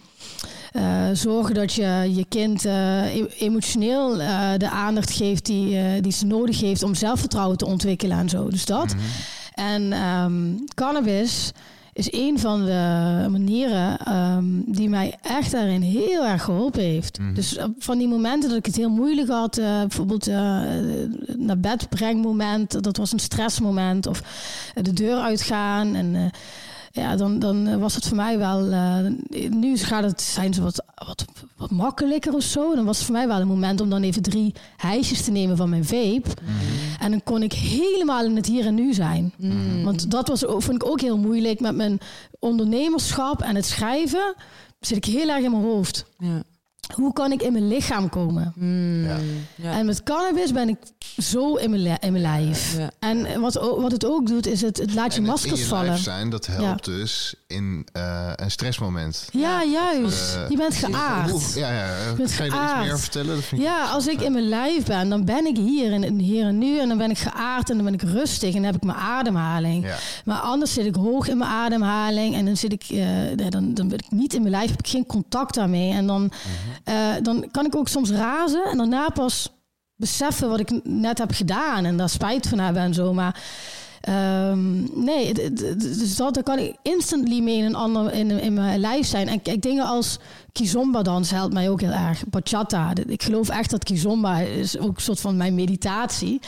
[0.72, 4.14] eh, zorgen dat je je kind e- emotioneel
[4.58, 8.48] de aandacht geeft die, die ze nodig heeft om zelfvertrouwen te ontwikkelen en zo.
[8.48, 8.94] Dus dat.
[9.58, 11.52] En ehm, cannabis
[11.92, 17.18] is een van de manieren ehm, die mij echt daarin heel erg geholpen heeft.
[17.18, 17.34] Mhm.
[17.34, 20.34] Dus eh, van die momenten dat ik het heel moeilijk had, eh, bijvoorbeeld eh,
[21.36, 24.22] naar bed brengmoment, dat was een stressmoment, of
[24.74, 26.30] de deur uitgaan en
[26.92, 28.70] ja, dan, dan was het voor mij wel.
[28.70, 28.98] eh,
[29.50, 31.24] nu gaat het, zijn ze wat, wat,
[31.56, 32.74] wat makkelijker of zo.
[32.74, 35.56] Dan was het voor mij wel een moment om dan even drie hijsjes te nemen
[35.56, 36.28] van mijn vape.
[37.00, 39.32] En dan kon ik helemaal in het hier en nu zijn.
[39.84, 41.98] Want dat was, ook- vond ik ook heel moeilijk met mijn
[42.38, 44.34] ondernemerschap en het schrijven.
[44.80, 46.04] Zit ik heel erg in mijn hoofd.
[46.18, 46.42] Ja.
[46.94, 48.52] Hoe kan ik in mijn lichaam komen?
[48.56, 49.16] Mm, Ja.
[49.54, 49.72] ja.
[49.72, 50.76] En met cannabis ben ik
[51.18, 52.76] zo in mijn, li- in mijn lijf.
[52.78, 52.90] Ja.
[52.98, 55.58] En wat, wat het ook doet, is het, het laat je En het maskers in
[55.58, 55.86] je vallen.
[55.86, 59.28] lijf zijn, dat helpt dus in eh, een stressmoment.
[59.32, 60.34] Ja, juist.
[60.34, 61.30] Eh, je bent geaard.
[61.30, 61.86] Hoe- ja, ja.
[62.16, 62.86] bent Kan je er iets geaard.
[62.86, 63.34] meer vertellen?
[63.34, 66.02] Dat vind ik Ja, als ik in mijn lijf ben, dan ben ik hier in
[66.02, 66.78] het hier en nu.
[66.78, 68.98] En dan ben ik geaard en dan ben ik rustig en dan heb ik mijn
[68.98, 69.84] ademhaling.
[69.86, 69.96] Ja.
[70.24, 73.88] Maar anders zit ik hoog in mijn ademhaling en dan zit ik, eh, dan, dan
[73.88, 75.92] ben ik niet in mijn lijf, heb ik geen contact daarmee.
[75.92, 76.30] En dan,
[76.84, 79.48] eh, dan kan ik ook soms razen en daarna pas
[79.98, 83.12] beseffen wat ik net heb gedaan en daar spijt van hebben en zo.
[83.12, 83.42] Maar
[84.00, 89.06] ehm, nee, dus dat, kan ik instantly mee in een ander in, in mijn lijf
[89.06, 89.28] zijn.
[89.28, 90.18] En kijk, dingen als
[90.52, 92.24] kizomba dans helpt mij ook heel erg.
[92.26, 92.92] Bachata.
[93.06, 96.40] Ik geloof echt dat kizomba is ook een soort van mijn meditatie.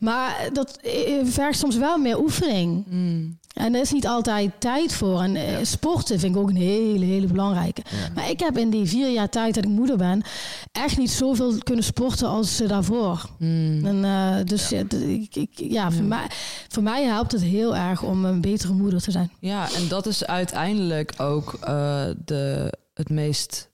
[0.00, 0.92] Maar dat eh,
[1.24, 2.84] vergt soms wel meer oefening.
[2.88, 3.38] Mm.
[3.56, 5.20] En er is niet altijd tijd voor.
[5.20, 7.82] En eh, sporten vind ik ook een hele, hele belangrijke.
[7.90, 7.96] Ja.
[8.14, 10.22] Maar ik heb in die vier jaar tijd dat ik moeder ben...
[10.72, 13.28] echt niet zoveel kunnen sporten als eh, daarvoor.
[13.38, 13.86] Mm.
[13.86, 16.26] En, eh, dus ja, ik, ik, ja, voor, Mij,
[16.68, 19.30] voor mij helpt het heel erg om een betere moeder te zijn.
[19.38, 21.58] Ja, en dat is uiteindelijk ook
[22.24, 23.70] de, het meest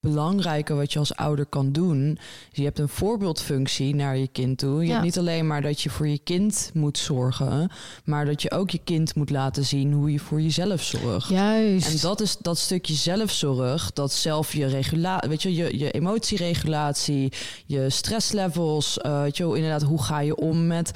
[0.00, 2.18] belangrijke wat je als ouder kan doen.
[2.52, 4.80] Je hebt een voorbeeldfunctie naar je kind toe.
[4.80, 4.92] Je Ja.
[4.92, 7.70] hebt niet alleen maar dat je voor je kind moet zorgen,
[8.04, 11.28] maar dat je ook je kind moet laten zien hoe je voor jezelf zorgt.
[11.28, 11.86] Juist.
[11.88, 17.32] En dat is dat stukje zelfzorg, dat zelf je regulatie, weet je, je, je emotieregulatie,
[17.66, 20.92] je stresslevels, eh weet je, inderdaad, hoe ga je om met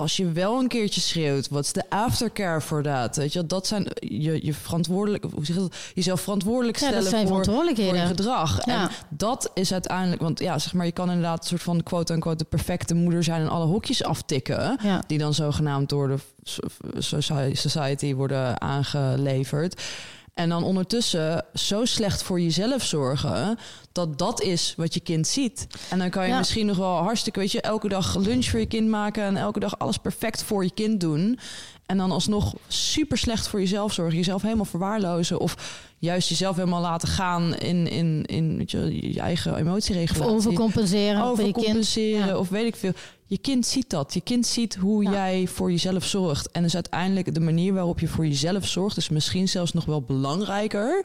[0.00, 3.16] als je wel een keertje schreeuwt, wat is de aftercare voor dat?
[3.16, 5.76] Weet je, dat zijn je, je verantwoordelijk, hoe zeg je dat?
[5.94, 8.66] Jezelf verantwoordelijk stellen voor, voor je gedrag.
[8.66, 8.82] Ja.
[8.82, 12.12] En dat is uiteindelijk, want ja, zeg maar, je kan inderdaad een soort van quote
[12.12, 15.02] unquote de perfecte moeder zijn en alle hokjes aftikken ja.
[15.06, 16.18] die dan zogenaamd door de
[16.98, 19.82] soci- society worden aangeleverd.
[20.38, 23.58] En dan ondertussen zo slecht voor jezelf zorgen
[23.92, 25.66] dat dat is wat je kind ziet.
[25.90, 26.38] En dan kan je Ja.
[26.38, 29.60] misschien nog wel hartstikke, weet je, elke dag lunch voor je kind maken en elke
[29.60, 31.38] dag alles perfect voor je kind doen.
[31.86, 36.80] En dan alsnog super slecht voor jezelf zorgen, jezelf helemaal verwaarlozen of juist jezelf helemaal
[36.80, 41.56] laten gaan in, in, in weet je, je eigen Of emotieregulatie overcompenseren voor je kind.
[41.56, 42.92] overcompenseren of weet ik veel.
[43.30, 44.14] Je kind ziet dat.
[44.14, 45.10] Je kind ziet hoe Ja.
[45.10, 46.50] jij voor jezelf zorgt.
[46.50, 48.96] En dus uiteindelijk de manier waarop je voor jezelf zorgt...
[48.96, 51.04] is misschien zelfs nog wel belangrijker...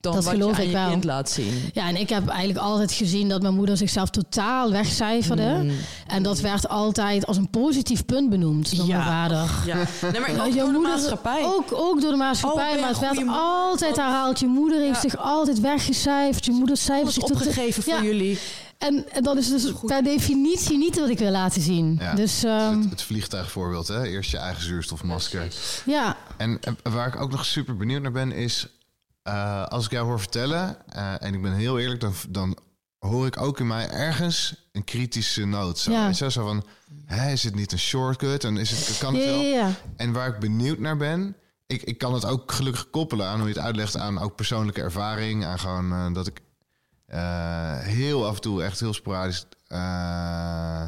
[0.00, 0.90] dan Dat wat geloof je aan ik je wel.
[0.90, 1.70] kind laat zien.
[1.72, 5.60] Ja, en ik heb eigenlijk altijd gezien dat mijn moeder zichzelf totaal wegcijferde.
[5.62, 5.70] Mm.
[6.06, 8.96] En dat werd altijd als een positief punt benoemd door Ja.
[8.96, 9.50] mijn vader.
[9.66, 9.76] Ja,
[10.12, 11.44] nee, maar Ja, ook jouw door de maatschappij.
[11.44, 14.40] Ook, ook door de Oh, maatschappij, je maar het werd altijd herhaald.
[14.40, 16.44] Je moeder heeft zich altijd weggecijferd.
[16.44, 18.38] Je moeder cijfert zich opgegeven voor jullie.
[18.80, 21.96] En, en dat is dus per definitie niet wat ik wil laten zien.
[22.00, 22.14] Ja.
[22.14, 24.04] Dus ehm, Het, het vliegtuigvoorbeeld, hè?
[24.04, 25.54] Eerst je eigen zuurstofmasker.
[25.86, 28.66] ja, En, en waar ik ook nog super benieuwd naar ben, is
[29.22, 32.58] eh, als ik jou hoor vertellen, eh, en ik ben heel eerlijk, dan, dan
[32.98, 35.78] hoor ik ook in mij ergens een kritische noot.
[35.78, 36.08] Zo, Ja.
[36.08, 36.64] je, zo van,
[37.06, 38.44] hè, is het niet een shortcut?
[38.44, 39.40] En is het, kan het wel?
[39.40, 39.70] ja, ja.
[39.96, 43.48] En waar ik benieuwd naar ben, ik, ik kan het ook gelukkig koppelen aan hoe
[43.48, 45.44] je het uitlegt aan ook persoonlijke ervaring.
[45.44, 46.40] Aan gewoon eh, dat ik
[47.82, 50.84] heel af en toe, echt heel sporadisch, eh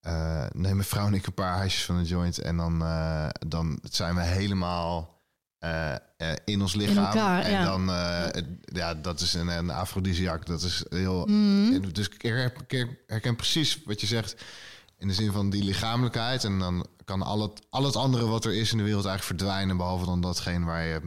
[0.00, 2.38] eh neem mijn vrouw en ik een paar huisjes van de joint.
[2.38, 5.18] En dan, eh, dan zijn we helemaal
[5.58, 5.98] eh, eh,
[6.44, 7.04] in ons lichaam.
[7.04, 7.64] elkaar, en ja.
[7.64, 10.46] dan, eh, ja, dat is een, een afrodisiac.
[10.46, 11.26] Dat is heel.
[11.26, 11.92] Mhm.
[11.92, 14.36] Dus ik herken, ik herken precies wat je zegt.
[14.98, 16.44] In de zin van die lichamelijkheid.
[16.44, 19.40] En dan kan al het, al het andere wat er is in de wereld eigenlijk
[19.40, 19.76] verdwijnen.
[19.76, 21.00] Behalve dan datgene waar je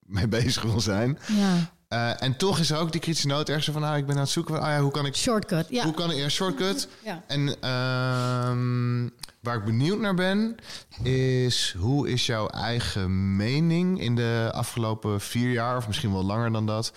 [0.00, 1.18] mee bezig wil zijn.
[1.26, 1.72] ja.
[1.92, 3.80] Eh, en toch is er ook die kritische noot ergens van...
[3.80, 4.64] Nou, ik ben aan het zoeken van...
[4.64, 5.16] Ah ja, hoe kan ik...
[5.16, 5.66] Shortcut.
[5.68, 5.84] Ja.
[5.84, 6.16] Hoe kan ik...
[6.16, 6.88] Ja, shortcut.
[7.04, 7.22] Ja.
[7.26, 9.08] En ehm,
[9.40, 10.56] waar ik benieuwd naar ben...
[11.02, 15.76] is hoe is jouw eigen mening in de afgelopen vier jaar...
[15.76, 16.92] of misschien wel langer dan dat...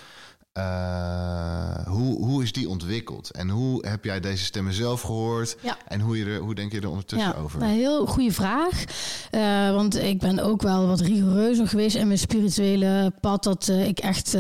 [0.55, 3.31] eh, hoe, hoe is die ontwikkeld?
[3.31, 5.57] En hoe heb jij deze stemmen zelf gehoord?
[5.61, 5.77] Ja.
[5.87, 7.61] En hoe, je er, hoe denk je er ondertussen ja, over?
[7.61, 8.83] Een heel goede vraag.
[9.31, 13.43] Eh, want ik ben ook wel wat rigoureuzer geweest in mijn spirituele pad.
[13.43, 14.37] Dat eh, ik echt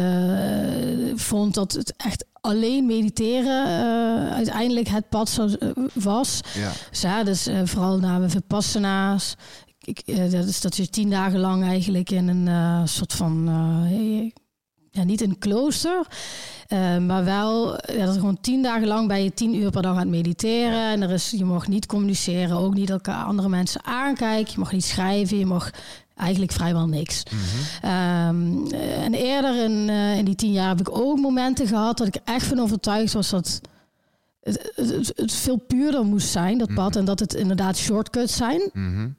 [1.15, 3.65] vond dat het echt alleen mediteren
[4.31, 6.39] uiteindelijk het pad eh, was.
[6.53, 9.35] Ja, Dus, ja, dus vooral naar mijn vipassana's.
[9.79, 10.01] Ik,
[10.31, 13.49] dat is dat je tien dagen lang eigenlijk in een soort van...
[14.95, 16.07] ja, niet in een klooster,
[16.67, 19.91] eh, maar wel ja, dat gewoon tien dagen lang ben je tien uur per dag
[19.91, 20.91] aan het mediteren.
[20.91, 24.53] En er is, je mag niet communiceren, ook niet elkaar andere mensen aankijken.
[24.53, 25.71] Je mag niet schrijven, je mag
[26.15, 27.23] eigenlijk vrijwel niks.
[27.81, 31.97] Ehm, eh, en eerder in, eh, in die tien jaar heb ik ook momenten gehad
[31.97, 33.61] dat ik echt van overtuigd was dat
[34.41, 36.95] het, het, het veel puurder moest zijn, dat pad.
[36.95, 38.69] En dat het inderdaad shortcuts zijn.
[38.73, 39.09] Mhm.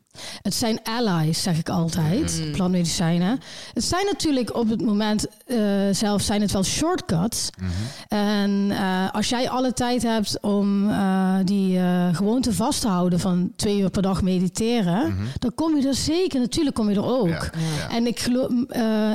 [0.43, 2.53] Het zijn allies, zeg ik altijd, Mm.
[2.53, 3.41] plantmedicijnen.
[3.75, 5.57] Het zijn natuurlijk op het moment eh,
[5.93, 7.51] zelf zijn het wel shortcuts.
[7.59, 7.71] Mhm.
[8.09, 11.79] En eh, als jij alle tijd hebt om eh, die
[12.12, 15.25] gewoonte vast te houden van twee uur per dag mediteren, Mhm.
[15.39, 17.29] dan kom je er zeker, natuurlijk kom je er ook.
[17.29, 17.95] Ja, ja.
[17.97, 18.51] En ik geloof,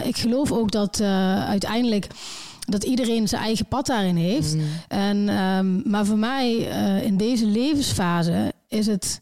[0.03, 1.01] ik geloof ook dat
[1.47, 2.07] uiteindelijk
[2.59, 4.55] dat iedereen zijn eigen pad daarin heeft.
[4.55, 4.61] Mm.
[4.87, 6.53] En, ehm, maar voor mij
[7.03, 9.21] in deze levensfase is het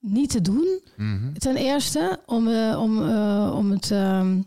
[0.00, 0.80] niet te doen.
[0.96, 1.32] Mhm.
[1.38, 3.90] Ten eerste om, eh, om, eh, om het.
[3.90, 4.40] ehm,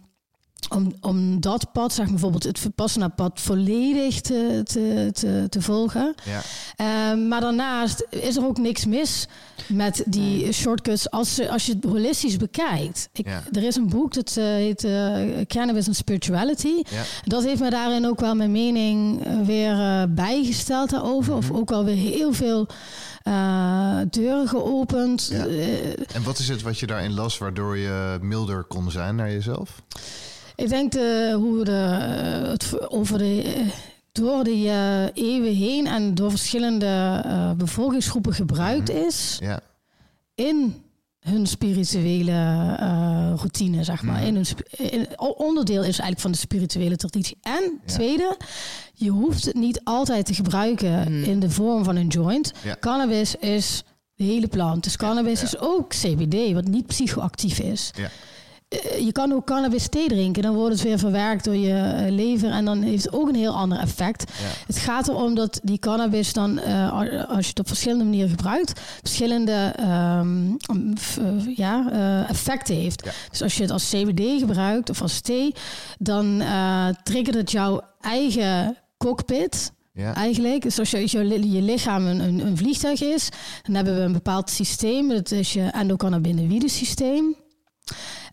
[0.76, 5.62] om, om dat pad, zeg maar bijvoorbeeld het Vipassana pad, volledig te, te, te, te
[5.62, 6.16] volgen.
[6.26, 6.42] Ja.
[6.76, 9.28] Ehm, maar daarnaast is er ook niks mis
[9.68, 13.10] met die shortcuts als, je- als je het holistisch bekijkt.
[13.14, 13.44] Ik, Ja.
[13.52, 14.88] Er is een boek dat eh, heet
[15.48, 16.68] Cannabis and Spirituality.
[16.90, 17.04] Ja.
[17.26, 21.36] Dat heeft me daarin ook wel mijn mening weer bijgesteld daarover.
[21.38, 21.38] Mhm.
[21.38, 22.68] Of ook wel weer heel veel
[23.24, 25.28] eh, deuren geopend.
[25.32, 25.46] Ja.
[25.46, 29.32] Eh, En wat is het wat je daarin las waardoor je milder kon zijn naar
[29.32, 29.82] jezelf?
[30.56, 31.72] Ik denk de, hoe de,
[32.52, 33.66] het over de,
[34.12, 37.24] door de eh, eeuwen heen en door verschillende
[37.58, 39.60] bevolkingsgroepen gebruikt is Ja.
[40.36, 40.84] in
[41.22, 42.32] hun spirituele
[42.80, 44.18] eh, routine, zeg maar.
[44.20, 44.26] Mhm.
[44.28, 44.46] In hun
[44.92, 47.38] in, onderdeel is eigenlijk van de spirituele traditie.
[47.42, 47.94] En Ja.
[47.94, 48.38] tweede,
[48.94, 51.24] je hoeft het niet altijd te gebruiken Mhm.
[51.30, 52.52] in de vorm van een joint.
[52.64, 52.78] Ja.
[52.80, 53.84] Cannabis is
[54.16, 54.84] de hele plant.
[54.84, 55.46] Dus cannabis ja.
[55.46, 57.92] is ook CBD, wat niet psychoactief is.
[58.72, 60.44] Eh, je kan ook cannabis thee drinken.
[60.44, 62.50] Dan wordt het weer verwerkt door je eh, lever.
[62.52, 64.24] En dan heeft het ook een heel ander effect.
[64.42, 64.48] Ja.
[64.68, 66.92] Het gaat erom dat die cannabis dan, eh,
[67.30, 70.56] als je het op verschillende manieren gebruikt, verschillende ehm,
[71.00, 71.92] f- eh, ja,
[72.28, 73.06] effecten heeft.
[73.06, 73.12] Ja.
[73.30, 75.54] Dus als je het als CBD gebruikt of als thee,
[76.00, 76.44] dan
[77.04, 79.72] triggert het jouw eigen cockpit.
[79.94, 80.14] Ja.
[80.16, 83.30] Eigenlijk, dus als je, je, li- je lichaam een, een, een vliegtuig is,
[83.64, 85.10] dan hebben we een bepaald systeem.
[85.10, 87.36] Dat is je endocannabinoïde systeem.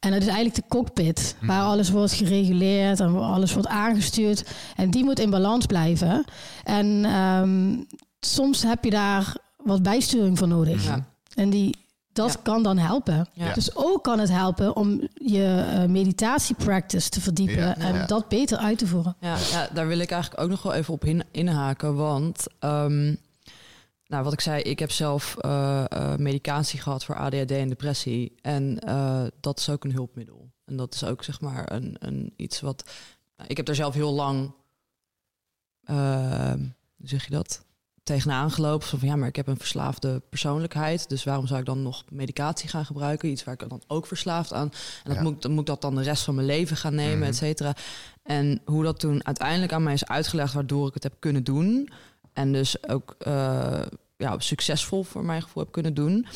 [0.01, 4.45] En dat is eigenlijk de cockpit, waar alles wordt gereguleerd en waar alles wordt aangestuurd.
[4.77, 6.25] En die moet in balans blijven.
[6.65, 7.77] En ehm,
[8.21, 10.85] soms heb je daar wat bijsturing voor nodig.
[10.85, 11.05] Ja.
[11.35, 11.77] En die,
[12.13, 12.41] dat Ja.
[12.43, 13.29] kan dan helpen.
[13.33, 13.53] Ja.
[13.53, 18.07] Dus ook kan het helpen om je eh, meditatiepractice te verdiepen Ja, en ja.
[18.07, 19.17] dat beter uit te voeren.
[19.21, 21.95] Ja, ja, daar wil ik eigenlijk ook nog wel even op in, inhaken.
[21.97, 23.15] Want, ehm,
[24.09, 28.35] nou, wat ik zei, ik heb zelf eh, eh, medicatie gehad voor ADHD en depressie.
[28.43, 30.51] En eh, dat is ook een hulpmiddel.
[30.65, 32.91] En dat is ook, zeg maar, een, een, iets wat
[33.47, 34.53] ik heb daar zelf heel lang,
[36.97, 37.65] hoe zeg je dat,
[38.03, 38.89] tegenaan gelopen.
[38.89, 41.09] Van ja, maar ik heb een verslaafde persoonlijkheid.
[41.09, 43.29] Dus waarom zou ik dan nog medicatie gaan gebruiken?
[43.29, 44.73] Iets waar ik dan ook verslaafd aan.
[45.05, 47.17] En dat moet, dan moet ik dat dan de rest van mijn leven gaan nemen,
[47.17, 47.77] mm et cetera.
[48.23, 51.89] En hoe dat toen uiteindelijk aan mij is uitgelegd, waardoor ik het heb kunnen doen.
[52.39, 53.81] En dus ook uh,
[54.17, 56.27] ja, succesvol voor mijn gevoel heb kunnen doen.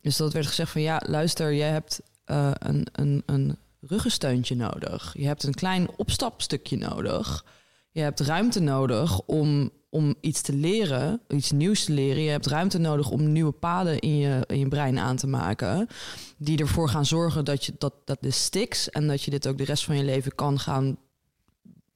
[0.00, 5.14] Dus dat werd gezegd van ja, luister, jij hebt uh, een, een, een ruggensteuntje nodig.
[5.18, 7.44] Je hebt een klein opstapstukje nodig.
[7.90, 12.22] Je hebt ruimte nodig om, om iets te leren, iets nieuws te leren.
[12.22, 15.88] Je hebt ruimte nodig om nieuwe paden in je, in je brein aan te maken.
[16.36, 19.58] Die ervoor gaan zorgen dat je dat, dat de sticks en dat je dit ook
[19.58, 20.96] de rest van je leven kan gaan.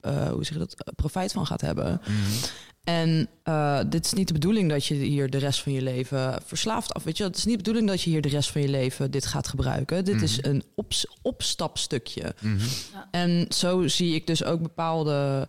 [0.07, 0.95] Uh, hoe zeg je dat?
[0.97, 2.01] Profijt van gaat hebben.
[2.01, 2.49] Mhm.
[2.91, 6.43] En uh, dit is niet de bedoeling dat je hier de rest van je leven
[6.45, 7.03] verslaafd af.
[7.03, 9.11] Weet je, het is niet de bedoeling dat je hier de rest van je leven
[9.11, 10.05] dit gaat gebruiken.
[10.05, 12.34] Dit is een op, opstapstukje.
[12.41, 12.59] Mhm.
[12.93, 13.09] Ja.
[13.11, 15.49] En zo zie ik dus ook bepaalde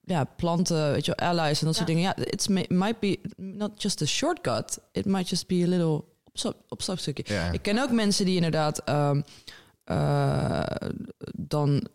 [0.00, 2.02] ja, planten, weet je, allies en dat soort dingen.
[2.02, 4.78] Ja, it might be not just a shortcut.
[4.92, 7.34] It might just be a little opstap, opstapstukje.
[7.34, 7.52] Ja.
[7.52, 9.24] Ik ken ook mensen die inderdaad um,
[9.90, 10.62] uh,
[11.36, 11.88] dan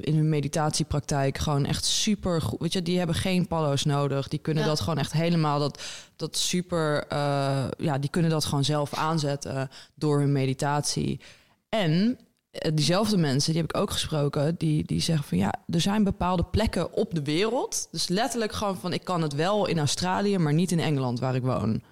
[0.00, 2.60] in hun meditatiepraktijk gewoon echt super goed.
[2.60, 4.28] Weet je, die hebben geen pallo's nodig.
[4.28, 4.68] Die kunnen Ja.
[4.68, 5.82] dat gewoon echt helemaal dat,
[6.16, 7.04] dat super.
[7.12, 11.20] uh, ja, die kunnen dat gewoon zelf aanzetten door hun meditatie.
[11.68, 12.18] En
[12.50, 16.04] eh, diezelfde mensen, die heb ik ook gesproken, die, die zeggen van ja, er zijn
[16.04, 17.88] bepaalde plekken op de wereld.
[17.90, 21.34] Dus letterlijk gewoon van ik kan het wel in Australië, maar niet in Engeland waar
[21.34, 21.82] ik woon.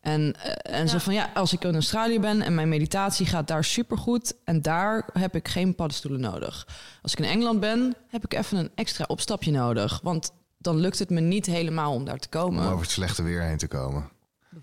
[0.00, 3.46] En, eh, en zo van ja, als ik in Australië ben en mijn meditatie gaat
[3.48, 6.66] daar supergoed en daar heb ik geen paddenstoelen nodig.
[7.02, 10.98] Als ik in Engeland ben, heb ik even een extra opstapje nodig, want dan lukt
[10.98, 12.64] het me niet helemaal om daar te Om komen.
[12.66, 14.10] over het slechte weer heen te komen.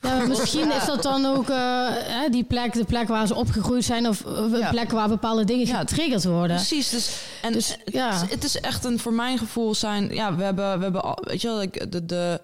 [0.02, 3.84] Ja, misschien is dat dan ook eh, hè, die plek, de plek waar ze opgegroeid
[3.86, 4.70] zijn, of een Ja.
[4.70, 5.80] plek waar bepaalde dingen Ja.
[5.80, 6.56] getriggerd worden.
[6.56, 8.12] Precies, dus, en Dus, het, ja.
[8.24, 11.18] is, het is echt een, voor mijn gevoel zijn, ja, we hebben, we hebben al,
[11.22, 12.42] weet je wel, ik- de, de,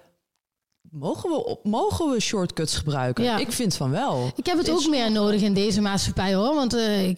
[0.99, 3.23] mogen we, op, mogen we shortcuts gebruiken?
[3.23, 3.37] Ja.
[3.37, 4.31] Ik vind van wel.
[4.35, 6.55] Ik heb het ook meer nodig in deze maatschappij hoor.
[6.55, 7.17] Want eh, ik,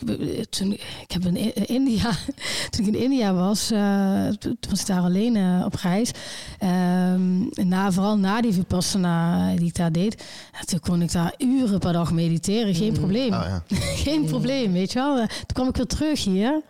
[0.50, 2.12] toen, ik heb in I- India,
[2.70, 6.12] toen ik in India was, eh, toen was ik daar alleen eh, op reis.
[6.60, 10.24] Ehm, na, vooral na die Vipassana die ik daar deed.
[10.60, 12.76] en toen kon ik daar uren per dag mediteren.
[12.76, 13.34] Geen probleem.
[13.34, 13.64] Oh, ja.
[14.06, 15.18] Geen probleem, weet je wel.
[15.18, 16.62] Eh, Toen kwam ik weer terug hier.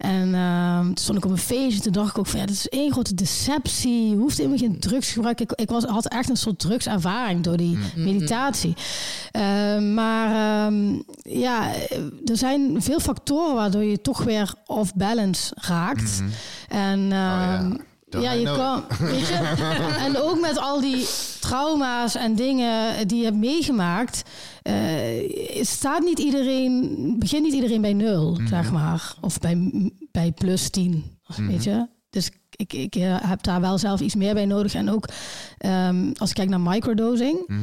[0.00, 1.80] En ehm, toen stond ik op een feestje.
[1.80, 4.08] Toen dacht ik ook van ja, dat is één grote deceptie.
[4.10, 5.44] Je hoeft helemaal geen drugs te gebruiken.
[5.48, 8.74] Ik, ik was, had echt een soort drugservaring door die meditatie.
[9.30, 11.68] Ehm, maar ehm, ja,
[12.24, 16.22] er zijn veel factoren waardoor je toch weer off balance raakt.
[16.68, 17.14] En Mhm.
[17.14, 17.76] ja.
[18.18, 18.84] Ja, je kan.
[18.98, 19.34] Weet je,
[20.06, 21.06] en ook met al die
[21.40, 24.22] trauma's en dingen die je hebt meegemaakt,
[24.62, 28.46] eh, staat niet iedereen, begint niet iedereen bij nul, Mhm.
[28.46, 29.14] zeg maar.
[29.20, 29.70] Of bij,
[30.12, 31.04] bij plus 10,
[31.36, 31.86] weet je.
[32.10, 34.74] Dus ik, ik eh, heb daar wel zelf iets meer bij nodig.
[34.74, 35.08] En ook
[35.58, 37.60] ehm, als ik kijk naar microdosing, Mhm.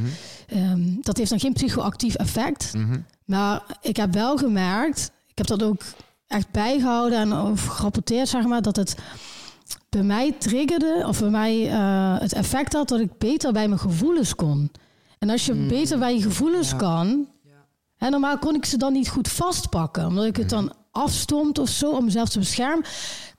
[0.47, 2.73] ehm, dat heeft dan geen psychoactief effect.
[2.73, 2.99] Mhm.
[3.25, 5.81] Maar ik heb wel gemerkt, ik heb dat ook
[6.27, 8.95] echt bijgehouden en over gerapporteerd, zeg maar, dat het
[9.89, 13.79] bij mij triggerde, of bij mij eh, het effect had dat ik beter bij mijn
[13.79, 14.71] gevoelens kon.
[15.19, 16.77] En als je beter bij je gevoelens Ja.
[16.77, 17.27] kan,
[17.97, 21.69] hè, normaal kon ik ze dan niet goed vastpakken, omdat ik het dan afstond of
[21.69, 22.85] zo om mezelf te beschermen,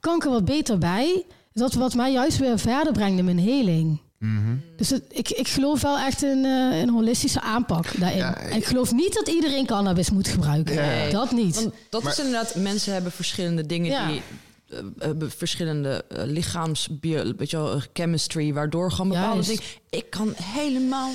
[0.00, 1.24] kan ik er wat beter bij.
[1.52, 4.00] Dat wat mij juist weer verder brengt in mijn heling.
[4.18, 4.56] Mhm.
[4.76, 8.18] Dus het, ik, ik geloof wel echt in eh, een holistische aanpak daarin.
[8.18, 10.74] Ja, En ik geloof niet dat iedereen cannabis moet gebruiken.
[10.74, 11.10] Nee.
[11.12, 11.54] Dat niet.
[11.54, 14.06] Want dat Maar- is inderdaad, mensen hebben verschillende dingen Ja.
[14.06, 14.22] die
[14.68, 19.48] eh, hebben verschillende uh, lichaams, bio, weet je wel, chemistry, waardoor gewoon bepaalde Juist.
[19.48, 19.64] dingen.
[19.90, 21.10] Ik kan helemaal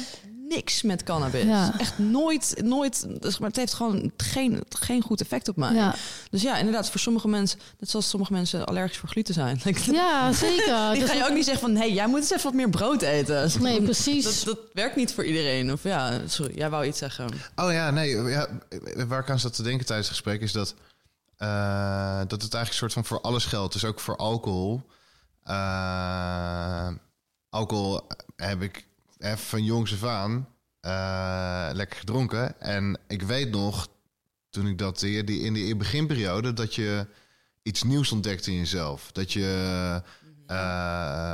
[0.50, 1.44] niks met cannabis.
[1.44, 1.74] Ja.
[1.80, 3.06] Echt nooit, nooit.
[3.40, 5.74] Maar het heeft gewoon geen, geen goed effect op mij.
[5.74, 5.96] Ja.
[6.30, 9.62] Dus ja, inderdaad, voor sommige mensen, net zoals sommige mensen allergisch voor gluten zijn.
[9.92, 10.92] Ja, zeker.
[10.92, 12.54] Die Dus ga je ook niet zeggen van, hé, hey, jij moet eens even wat
[12.54, 13.52] meer brood eten.
[13.62, 14.24] Nee, precies.
[14.24, 15.72] Dat, dat werkt niet voor iedereen.
[15.72, 17.30] Of ja, sorry, jij wou iets zeggen.
[17.56, 18.10] Oh ja, nee.
[18.10, 18.48] Ja,
[19.08, 20.76] waar ik aan zat te denken tijdens het gesprek is dat,
[21.44, 23.74] eh, dat het eigenlijk soort van voor alles geldt.
[23.74, 24.82] Dus ook voor alcohol.
[25.44, 26.90] Eh,
[27.50, 28.02] alcohol
[28.36, 28.86] heb ik
[29.18, 30.48] even van jongs af aan
[30.80, 32.62] eh, lekker gedronken.
[32.62, 33.88] En ik weet nog,
[34.50, 37.08] toen ik dat die, die, in die beginperiode, dat je
[37.64, 39.12] iets nieuws ontdekt in jezelf.
[39.12, 40.02] Dat je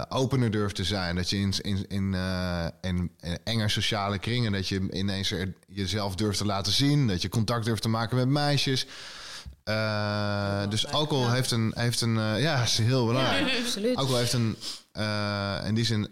[0.10, 1.16] opener durft te zijn.
[1.16, 2.14] Dat je in, in, in,
[2.82, 7.07] in, in enge sociale kringen, dat je ineens er jezelf durft te laten zien.
[7.07, 8.88] Dat je contact durft te maken met meisjes.
[9.70, 13.58] Eh, dus alcohol heeft een, heeft een eh, ja, is heel belangrijk.
[13.60, 13.96] Absoluut.
[13.96, 14.56] Alcohol heeft een,
[14.92, 16.08] eh, in die zin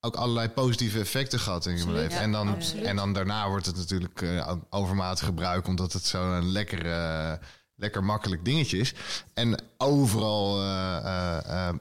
[0.00, 2.10] ook allerlei positieve effecten gehad in je leven.
[2.10, 2.84] ja, en, dan, absoluut.
[2.84, 4.24] en dan daarna wordt het natuurlijk
[4.70, 7.38] overmatig gebruik, omdat het zo'n lekkere
[7.74, 8.94] lekker makkelijk dingetjes.
[9.34, 10.56] En overal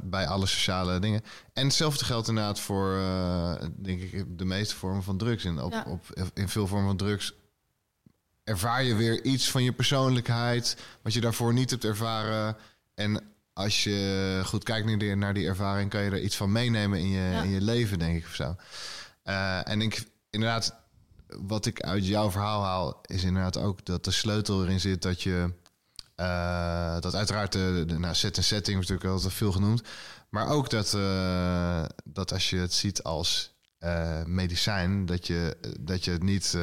[0.02, 1.24] bij alle sociale dingen.
[1.54, 3.02] En hetzelfde geldt inderdaad voor,
[3.76, 5.46] denk ik, de meeste vormen van drugs.
[5.46, 7.34] Op, op, in veel vormen van drugs
[8.48, 10.78] ervaar je weer iets van je persoonlijkheid...
[11.02, 12.58] wat je daarvoor niet hebt ervaren.
[12.96, 13.24] En
[13.54, 15.90] als je goed kijkt naar die, naar die ervaring...
[15.90, 17.42] kan je er iets van meenemen in je, Ja.
[17.42, 18.56] in je leven, denk ik, of zo.
[19.24, 20.76] Eh, en ik, inderdaad,
[21.28, 23.02] wat ik uit jouw verhaal haal...
[23.06, 25.54] is inderdaad ook dat de sleutel erin zit dat je...
[26.16, 29.82] eh, dat uiteraard de, de nou, set en setting wordt natuurlijk altijd veel genoemd.
[30.30, 33.56] Maar ook dat, eh, dat als je het ziet als
[34.26, 36.58] medicijn, dat je, dat je het niet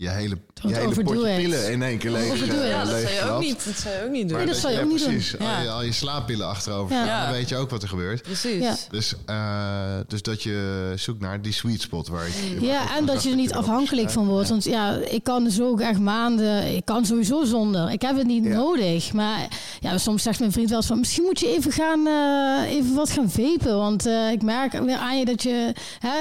[0.00, 1.36] je hele, je hele potje overdoe het.
[1.42, 2.68] pillen in één keer leeg, eh.
[2.68, 4.36] Ja, dat zou je ook niet, dat zou je ook niet doen.
[4.38, 5.08] Nee, dat zou je ja, ook niet doen.
[5.12, 5.38] precies.
[5.38, 5.70] Al, je, Ja.
[5.72, 7.22] al je slaappillen achterover, Ja.
[7.24, 8.22] dan weet je ook wat er gebeurt.
[8.22, 8.62] Precies.
[8.62, 8.76] Ja.
[8.90, 12.34] Dus, eh, dus dat je zoekt naar die sweet spot waar ik.
[12.60, 14.48] Ja, en dat je er niet afhankelijk van wordt.
[14.48, 17.90] Want ja, ik kan dus ook echt maanden, ik kan sowieso zonder.
[17.90, 18.50] Ik heb het niet Ja.
[18.54, 19.12] nodig.
[19.12, 19.48] Maar
[19.80, 22.94] ja, soms zegt mijn vriend wel eens van, misschien moet je even gaan, eh, even
[22.94, 23.76] wat gaan vapen.
[23.76, 26.18] Want eh, ik merk weer aan je dat je, hè,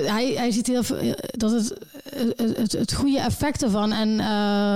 [0.00, 1.74] hij, hij ziet heel veel, dat het,
[2.36, 3.92] het, het, het goede effect ervan.
[3.92, 4.26] En, eh,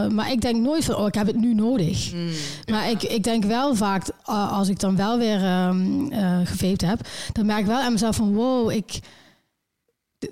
[0.08, 2.12] maar ik denk nooit van, oh, ik heb het nu nodig.
[2.12, 2.28] Mm.
[2.70, 7.00] Maar ik, ik denk wel vaak, uh, als ik dan wel weer um, uh, heb,
[7.32, 9.00] dan merk ik wel aan mezelf van wow, ik.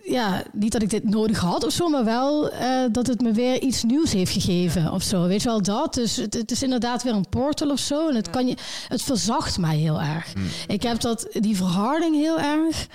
[0.05, 3.32] Ja, niet dat ik dit nodig had of zo, maar wel uh, dat het me
[3.32, 5.26] weer iets nieuws heeft gegeven of zo.
[5.26, 5.95] Weet je wel dat?
[5.95, 8.09] Dus het, het is inderdaad weer een portal of zo.
[8.09, 8.57] En het, kan je,
[8.89, 10.32] het verzacht mij heel erg.
[10.32, 10.47] Hmm.
[10.66, 12.87] Ik heb dat, die verharding heel erg.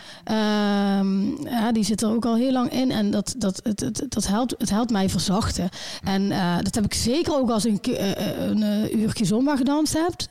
[1.00, 2.92] Um, ja, die zit er ook al heel lang in.
[2.92, 5.70] En dat, dat, het, het, dat helpt, het helpt mij verzachten.
[6.04, 10.14] En uh, dat heb ik zeker ook als ik uh, een, uurtje zomba gedanst heb.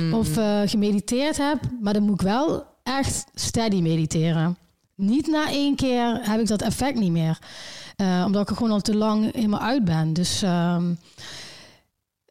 [0.00, 0.14] Mm.
[0.14, 0.28] of
[0.64, 1.58] gemediteerd heb.
[1.80, 4.56] Maar dan moet ik wel echt steady mediteren.
[4.96, 7.38] Niet na één keer heb ik dat effect niet meer.
[7.96, 10.12] Uh, omdat ik er gewoon al te lang helemaal uit ben.
[10.12, 10.98] Dus um,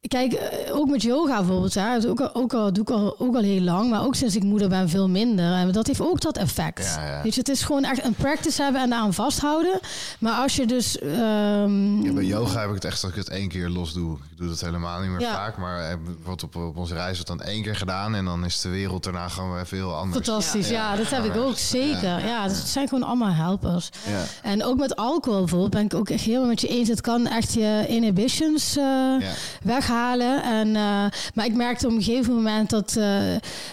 [0.08, 1.74] kijk, uh, ook met yoga bijvoorbeeld.
[1.74, 3.90] Hè, ook, al, ook al doe ik al, ook al heel lang.
[3.90, 5.54] Maar ook sinds ik moeder ben veel minder.
[5.54, 6.96] En dat heeft ook dat effect.
[6.96, 7.24] Ja, ja.
[7.24, 9.80] Weet je, het is gewoon echt een practice hebben en daaraan vasthouden.
[10.20, 11.02] Maar als je dus...
[11.02, 14.18] Um, ja, bij yoga heb ik het echt dat ik het één keer los doe.
[14.44, 15.34] Doe dat helemaal niet meer Ja.
[15.34, 15.58] vaak.
[15.58, 18.16] Maar bijvoorbeeld op, op onze reis het dan één keer gedaan.
[18.16, 20.26] En dan is de wereld daarna gewoon weer veel anders.
[20.26, 22.26] Fantastisch, ja, ja dat heb ik ook zeker.
[22.26, 23.90] Ja, dus het zijn gewoon allemaal helpers.
[24.08, 24.50] Ja.
[24.50, 26.90] En ook met alcohol bijvoorbeeld ben ik ook echt helemaal met je eens.
[26.90, 28.84] Het kan echt je inhibitions uh,
[29.20, 29.32] ja.
[29.64, 30.44] weghalen.
[30.44, 33.22] En, uh, maar ik merkte op een gegeven moment dat, uh,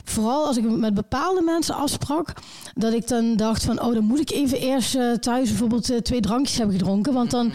[0.05, 2.33] vooral als ik met bepaalde mensen afsprak,
[2.75, 6.59] dat ik dan dacht van, oh, dan moet ik even eerst thuis bijvoorbeeld twee drankjes
[6.59, 7.13] hebben gedronken.
[7.13, 7.53] Want dan,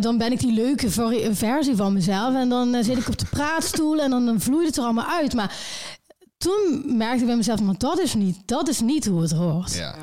[0.00, 0.90] dan ben ik die leuke
[1.32, 2.34] versie van mezelf.
[2.36, 5.06] En dan uh, zit ik op de praatstoel en dan, dan vloeit het er allemaal
[5.06, 5.34] uit.
[5.34, 5.56] Maar
[6.38, 9.74] toen merkte ik bij mezelf, maar dat is niet, dat is niet hoe het hoort.
[9.74, 9.94] Ja.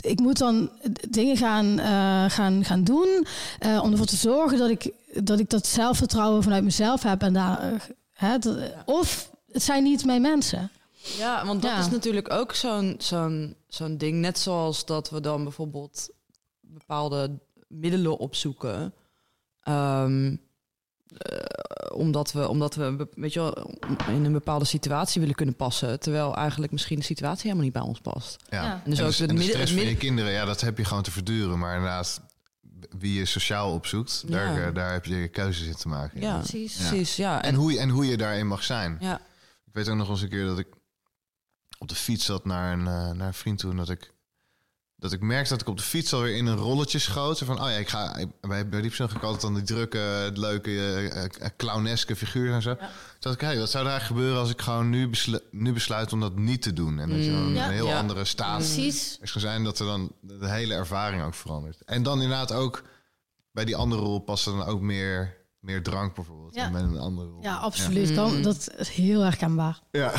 [0.00, 0.70] Ik moet dan
[1.08, 3.26] dingen gaan, uh, gaan, gaan doen
[3.66, 4.92] uh, om ervoor te zorgen dat ik,
[5.24, 7.22] dat ik dat zelfvertrouwen vanuit mezelf heb.
[7.22, 7.80] En daar, uh,
[8.12, 10.70] hè, dat, of het zijn niet mijn mensen.
[11.18, 11.78] Ja, want dat Ja.
[11.78, 14.20] is natuurlijk ook zo'n zo'n zo'n ding.
[14.20, 16.08] Net zoals dat we dan bijvoorbeeld
[16.60, 17.38] bepaalde
[17.68, 18.94] middelen opzoeken.
[19.62, 20.36] Ehm,
[21.18, 23.70] eh, omdat we, omdat we weet je wel,
[24.08, 26.00] in een bepaalde situatie willen kunnen passen.
[26.00, 28.36] Terwijl eigenlijk misschien de situatie helemaal niet bij ons past.
[28.48, 28.62] Ja.
[28.64, 28.72] Ja.
[28.84, 30.78] En dus en ook de, het de stress het van je kinderen, ja, dat heb
[30.78, 31.58] je gewoon te verduren.
[31.58, 32.20] Maar inderdaad,
[32.98, 34.66] wie je sociaal opzoekt, daar, Ja.
[34.66, 36.20] eh, daar heb je keuzes in te maken.
[36.20, 36.76] Ja, Precies.
[36.76, 37.16] precies.
[37.16, 37.42] Ja.
[37.42, 38.96] En, hoe je, en hoe je daarin mag zijn.
[39.00, 39.20] ja.
[39.66, 40.66] Ik weet ook nog eens een keer dat ik
[41.78, 43.70] op de fiets zat naar een, eh, naar een vriend toe.
[43.70, 44.12] En dat ik,
[45.00, 47.38] dat ik merkte dat ik op de fiets alweer in een rolletje schoot.
[47.38, 48.16] Zo van, oh ja, ik ga...
[48.16, 52.52] ik- Bij, bij Diepzon ga ik altijd dan die drukke, leuke, eh, eh, clowneske figuur
[52.52, 52.74] en zo.
[52.74, 52.86] Toen
[53.18, 56.12] dacht ik, hey, wat zou er eigenlijk gebeuren als ik gewoon nu, beslu nu besluit
[56.12, 56.98] om dat niet te doen?
[56.98, 57.54] En dat je dan Mm.
[57.54, 57.66] Ja.
[57.66, 57.98] een heel Ja.
[57.98, 59.18] andere staat Precies.
[59.20, 61.82] is gaan zijn dat er dan de hele ervaring ook verandert.
[61.84, 62.82] En dan inderdaad ook
[63.52, 66.39] bij die andere rol past er dan ook meer, meer drank bijvoorbeeld.
[66.52, 66.70] Ja.
[66.72, 67.42] Een andere rol.
[67.42, 68.08] Ja, absoluut.
[68.08, 68.14] Ja.
[68.14, 68.42] Kan, Mm.
[68.42, 69.80] dat is heel herkenbaar.
[69.90, 70.12] Ja.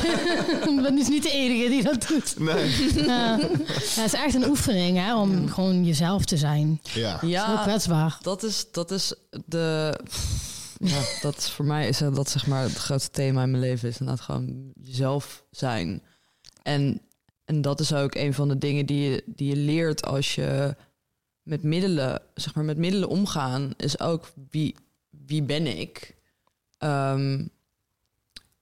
[0.70, 2.38] ik ben dus niet de enige die dat doet.
[2.38, 3.04] Nee.
[3.06, 3.36] Ja.
[3.36, 6.80] Ja, het is echt een oefening hè, om gewoon jezelf te zijn.
[6.82, 7.18] Ja.
[7.20, 8.18] Heel ja kwetsbaar.
[8.22, 9.14] dat, is, dat is
[9.46, 9.98] de...
[10.82, 13.88] Ja, dat is voor mij is dat zeg maar het grootste thema in mijn leven.
[13.88, 16.02] Is inderdaad gewoon jezelf zijn.
[16.62, 17.00] En,
[17.44, 20.76] en dat is ook een van de dingen die je, die je leert als je
[21.42, 24.76] met middelen, zeg maar, met middelen omgaan, is ook wie,
[25.30, 26.14] wie ben ik?
[26.78, 27.46] Ehm,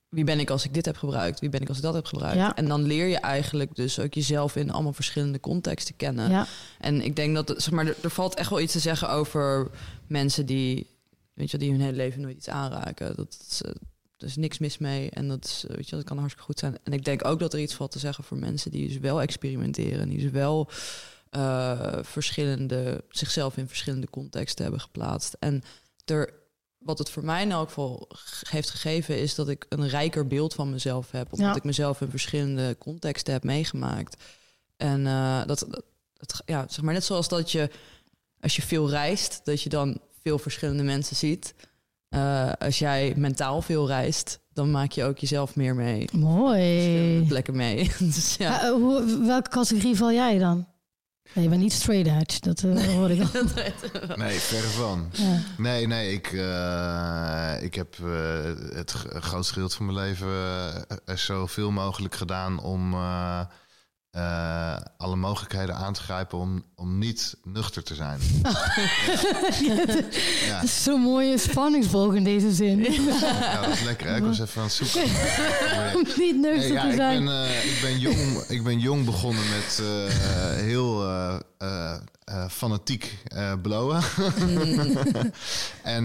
[0.08, 1.40] wie ben ik als ik dit heb gebruikt?
[1.40, 2.36] Wie ben ik als ik dat heb gebruikt?
[2.36, 2.56] Ja.
[2.56, 6.30] En dan leer je eigenlijk dus ook jezelf in allemaal verschillende contexten kennen.
[6.30, 6.46] Ja.
[6.78, 9.70] En ik denk dat, zeg maar, er, er valt echt wel iets te zeggen over
[10.06, 10.86] mensen die,
[11.34, 13.16] weet je, die hun hele leven nooit iets aanraken.
[13.16, 13.70] Dat is, eh,
[14.18, 16.58] er is niks mis mee en dat, is, eh, weet je, dat kan hartstikke goed
[16.58, 16.78] zijn.
[16.82, 19.20] En ik denk ook dat er iets valt te zeggen voor mensen die dus wel
[19.20, 20.70] experimenteren, die dus wel
[21.30, 25.36] eh, verschillende, zichzelf in verschillende contexten hebben geplaatst.
[25.38, 25.62] En
[26.04, 26.32] er
[26.78, 28.08] wat het voor mij in elk geval
[28.48, 31.32] heeft gegeven, is dat ik een rijker beeld van mezelf heb.
[31.32, 34.22] Omdat ik mezelf in verschillende contexten heb meegemaakt.
[34.76, 35.66] En uh, dat,
[36.12, 37.70] dat, ja, zeg maar net zoals dat je,
[38.40, 41.54] als je veel reist, dat je dan veel verschillende mensen ziet.
[42.10, 46.08] Uh, als jij mentaal veel reist, dan maak je ook jezelf meer mee.
[46.12, 47.24] Mooi.
[47.26, 47.90] Plekken mee.
[47.98, 48.64] dus, ja.
[48.64, 50.66] Uh, hoe, welke categorie val jij dan?
[51.32, 53.42] Nee, je bent niet straight edge, dat uh, hoor ik al.
[54.16, 55.08] nee, verre van.
[55.12, 55.40] Ja.
[55.56, 60.28] Nee, nee, ik, uh, ik heb uh, het grootste gedeelte van mijn leven
[61.18, 62.94] zoveel mogelijk gedaan om
[64.18, 68.20] uh, alle mogelijkheden aan te grijpen om, om niet nuchter te zijn.
[70.46, 70.54] ja.
[70.54, 72.78] Dat is zo'n mooie spanningsboog in deze zin.
[72.78, 74.06] ja, dat is lekker.
[74.06, 74.16] Hè?
[74.16, 75.02] Ik was even aan het zoeken.
[75.96, 77.18] om niet nuchter ja, te zijn.
[77.18, 80.12] Ik ben, uh, ik, ben jong, ik ben jong begonnen met uh,
[80.52, 81.06] heel
[82.50, 83.18] fanatiek
[83.62, 84.02] blowen.
[85.82, 86.04] en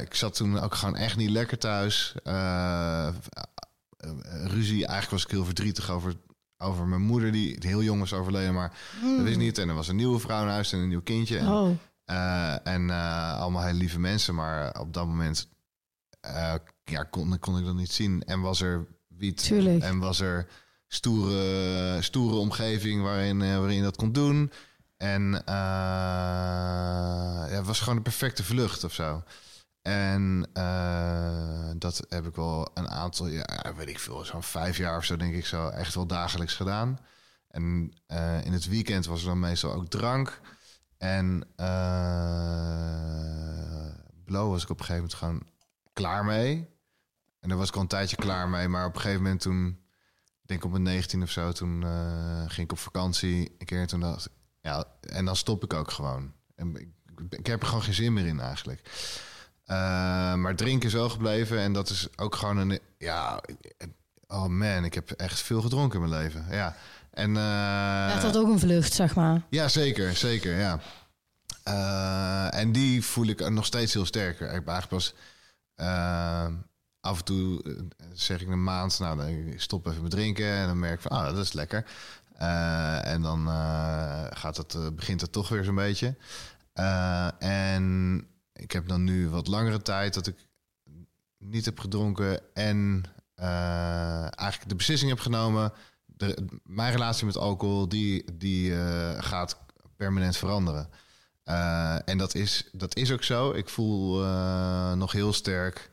[0.00, 2.14] ik zat toen ook gewoon echt niet lekker thuis.
[4.44, 6.14] ruzie, eigenlijk was ik heel verdrietig over
[6.58, 9.16] over mijn moeder die heel jong was overleden, maar mm.
[9.16, 9.58] dat wist niet.
[9.58, 11.38] En er was een nieuwe vrouw in huis en een nieuw kindje.
[11.38, 11.70] En, oh.
[12.06, 15.48] uh, en uh, allemaal hele lieve mensen, maar op dat moment
[16.26, 16.54] uh,
[16.84, 18.22] ja, kon, kon ik dat niet zien.
[18.22, 19.82] En was er wiet Tuurlijk.
[19.82, 20.46] en was er
[20.86, 24.52] stoere, stoere omgeving waarin, waarin je dat kon doen.
[24.96, 29.22] En ja, het was gewoon de perfecte vlucht of zo.
[29.88, 34.96] En uh, dat heb ik wel een aantal jaar, weet ik veel, zo'n vijf jaar
[34.96, 36.98] of zo, denk ik zo, echt wel dagelijks gedaan.
[37.48, 40.40] En uh, in het weekend was er dan meestal ook drank.
[40.98, 41.66] En uh,
[44.24, 45.42] blow was ik op een gegeven moment gewoon
[45.92, 46.68] klaar mee.
[47.40, 48.68] En daar was ik al een tijdje klaar mee.
[48.68, 49.66] Maar op een gegeven moment toen,
[50.42, 51.84] ik denk op mijn 19 of zo, toen
[52.46, 53.54] ging ik op vakantie.
[53.58, 54.30] Een keer toen dacht
[54.62, 56.32] ja, en dan stop ik ook gewoon.
[56.54, 56.88] En ik,
[57.30, 58.90] ik heb er gewoon geen zin meer in eigenlijk.
[59.70, 61.58] Uh, maar drinken is wel gebleven.
[61.58, 62.80] En dat is ook gewoon een.
[62.98, 63.40] Ja,
[64.26, 66.46] oh man, ik heb echt veel gedronken in mijn leven.
[66.50, 66.76] Ja.
[67.10, 67.30] En.
[67.30, 69.42] Uh, ja, dat ook een vlucht, zeg maar.
[69.50, 70.80] Ja, zeker, zeker, ja.
[71.68, 74.52] Uh, en die voel ik nog steeds heel sterker.
[74.52, 75.14] Ik ben eigenlijk pas.
[77.00, 77.62] af en toe
[78.12, 80.46] zeg ik een maand, nou, dan stop even met drinken.
[80.46, 81.84] En dan merk ik van, ah, dat is lekker.
[83.02, 83.48] en dan
[84.30, 86.14] gaat het, begint het toch weer zo'n beetje.
[87.38, 88.26] en
[88.58, 90.46] ik heb dan nu wat langere tijd dat ik
[91.38, 93.02] niet heb gedronken en
[93.36, 95.72] uh, eigenlijk de beslissing heb genomen.
[96.04, 99.58] De, mijn relatie met alcohol die, die uh, gaat
[99.96, 100.90] permanent veranderen.
[101.44, 103.52] Uh, en dat is, dat is ook zo.
[103.52, 104.24] Ik voel
[104.94, 105.90] nog heel sterk.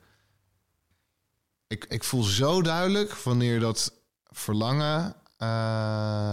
[1.67, 3.93] Ik, ik voel zo duidelijk wanneer dat
[4.23, 5.15] verlangen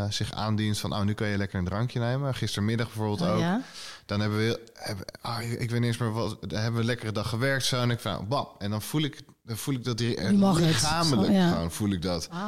[0.09, 2.35] zich aandient van, oh, nu kan je lekker een drankje nemen.
[2.35, 3.41] Gistermiddag bijvoorbeeld oh, ook.
[3.41, 3.63] Ja?
[4.07, 7.13] Dan hebben we, hebben, ah, ik weet niet eens meer wat, hebben we een lekkere
[7.13, 9.99] dag gewerkt zo en ik van, bam, en dan voel ik, dan voel ik dat
[9.99, 11.51] die lichamelijk oh, ja.
[11.51, 12.29] gewoon voel ik dat.
[12.29, 12.41] Wow.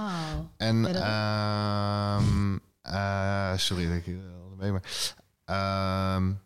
[0.57, 4.19] En ja, um, uh, sorry dat ik uh,
[4.59, 6.41] mee, maar um,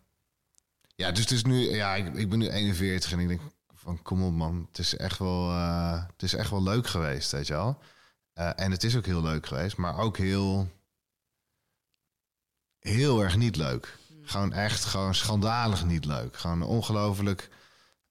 [0.94, 3.40] ja, dus het is nu, ja, ik, ik, ben nu 41 en ik denk
[3.74, 7.30] van, kom op man, het is echt wel, uh, het is echt wel leuk geweest,
[7.30, 7.78] weet je wel.
[8.38, 10.70] Uh, en het is ook heel leuk geweest, maar ook heel,
[12.78, 13.98] heel erg niet leuk.
[14.22, 16.36] Gewoon echt gewoon schandalig niet leuk.
[16.36, 17.50] Gewoon ongelooflijk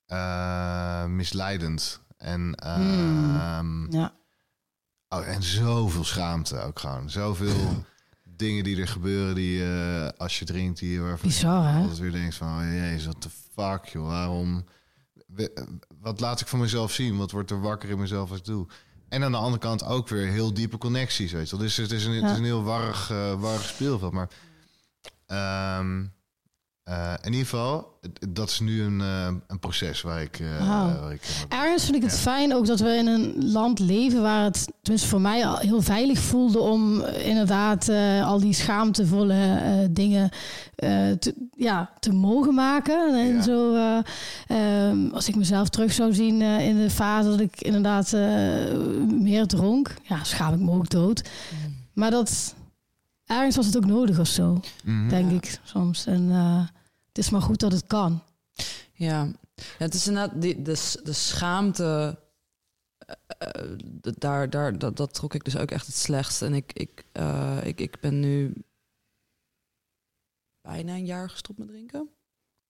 [0.08, 2.02] uh, misleidend.
[2.18, 4.14] En, uh, ja.
[5.08, 7.10] oh, en zoveel schaamte ook gewoon.
[7.10, 7.86] Zoveel
[8.24, 12.12] dingen die er gebeuren die uh, als je drinkt, die waarvan Bizar, je altijd weer
[12.12, 14.66] denkt van, oh jezus, wat de fuck, joh, waarom?
[16.00, 17.18] Wat laat ik van mezelf zien?
[17.18, 18.68] Wat wordt er wakker in mezelf als ik doe?
[19.10, 21.66] En aan de andere kant ook weer heel diepe connecties, weet je wel.
[21.66, 22.22] Dus het is een, ja.
[22.22, 24.14] het is een heel warrig, uh, warrig speelveld.
[24.14, 24.30] Maar
[25.80, 26.14] Um,
[26.90, 30.40] uh, in ieder geval, dat is nu een, uh, een proces waar ik.
[30.40, 31.02] Uh, wow.
[31.02, 32.18] waar ik Ergens vind ik het ja.
[32.18, 35.82] fijn ook dat we in een land leven waar het, tenminste voor mij, al heel
[35.82, 37.90] veilig voelde om inderdaad
[38.24, 40.30] al die schaamtevolle dingen
[41.20, 43.20] te, ja, te mogen maken.
[43.20, 43.42] En ja.
[43.42, 43.76] zo,
[44.52, 48.12] um, als ik mezelf terug zou zien in de fase dat ik inderdaad
[49.08, 51.24] meer dronk, ja, schaam ik me ook dood.
[51.52, 51.76] Mm.
[51.94, 52.56] Maar dat
[53.26, 55.10] ergens was het ook nodig of zo, mm-hmm.
[55.10, 56.06] denk ik soms.
[56.06, 56.32] En
[57.18, 58.24] het is maar goed dat het kan.
[58.94, 59.24] Ja,
[59.56, 62.20] ja het is inderdaad die, de, de schaamte.
[63.56, 63.78] Uh,
[64.18, 66.42] daar, daar, dat, dat trok ik dus ook echt het slechtst.
[66.42, 68.54] En ik, ik, uh, ik, ik ben nu
[70.62, 72.10] bijna een jaar gestopt met drinken.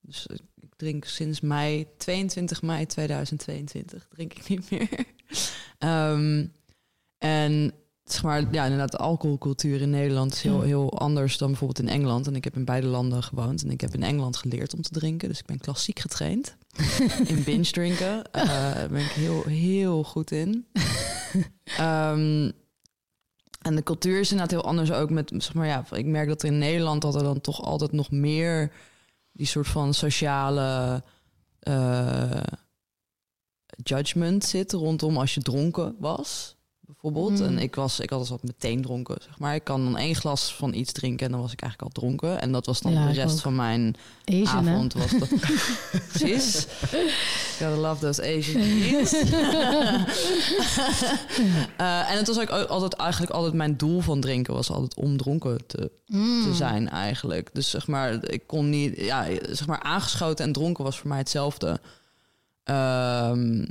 [0.00, 5.04] Dus ik drink sinds mei, 22 mei 2022, drink ik niet meer.
[5.78, 6.52] um,
[7.18, 7.72] en
[8.12, 11.94] zeg maar, ja, inderdaad, de alcoholcultuur in Nederland is heel, heel anders dan bijvoorbeeld in
[11.94, 12.26] Engeland.
[12.26, 13.62] En ik heb in beide landen gewoond.
[13.62, 15.28] En ik heb in Engeland geleerd om te drinken.
[15.28, 16.56] Dus ik ben klassiek getraind.
[17.26, 18.16] in binge drinken.
[18.36, 20.66] Uh, daar ben ik heel, heel goed in.
[21.64, 22.50] Ehm,
[23.62, 26.42] en de cultuur is inderdaad heel anders ook met, zeg maar, ja, ik merk dat
[26.42, 28.72] in Nederland dat er dan toch altijd nog meer
[29.32, 31.02] die soort van sociale
[31.62, 32.42] uh,
[33.82, 36.57] judgment zit rondom als je dronken was
[36.88, 37.40] bijvoorbeeld.
[37.40, 37.58] En mm.
[37.58, 39.54] ik, was, ik had dus wat meteen dronken, zeg maar.
[39.54, 42.40] Ik kan dan één glas van iets drinken en dan was ik eigenlijk al dronken.
[42.40, 43.96] En dat was dan de rest van mijn
[44.44, 44.92] avond.
[44.92, 45.28] Was dat...
[46.12, 46.66] Precies.
[47.58, 49.00] Gotta love those Asian uh,
[52.10, 55.66] en het was ook altijd eigenlijk altijd mijn doel van drinken was altijd om dronken
[55.66, 56.42] te, mm.
[56.42, 57.50] te zijn eigenlijk.
[57.52, 61.18] Dus zeg maar, ik kon niet, ja, zeg maar aangeschoten en dronken was voor mij
[61.18, 61.80] hetzelfde.
[62.64, 63.66] Um,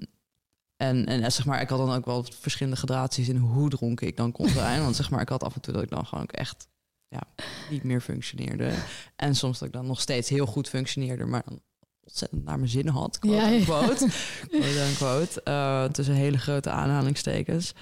[0.77, 4.17] en, en zeg maar, ik had dan ook wel verschillende gradaties in hoe dronken ik
[4.17, 4.81] dan kon zijn.
[4.83, 6.67] Want zeg maar, ik had af en toe dat ik dan gewoon ook echt
[7.07, 7.21] ja,
[7.69, 8.73] niet meer functioneerde.
[9.15, 11.61] En soms dat ik dan nog steeds heel goed functioneerde, maar dan
[12.03, 13.19] ontzettend naar mijn zin had.
[13.19, 13.63] Quote, ja, ja.
[13.65, 14.07] quote,
[14.49, 17.73] quote, quote uh, tussen hele grote aanhalingstekens.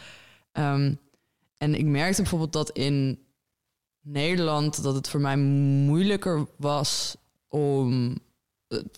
[0.51, 0.93] Ehm,
[1.57, 3.19] en ik merkte bijvoorbeeld dat in
[4.01, 7.15] Nederland dat het voor mij moeilijker was
[7.47, 8.17] om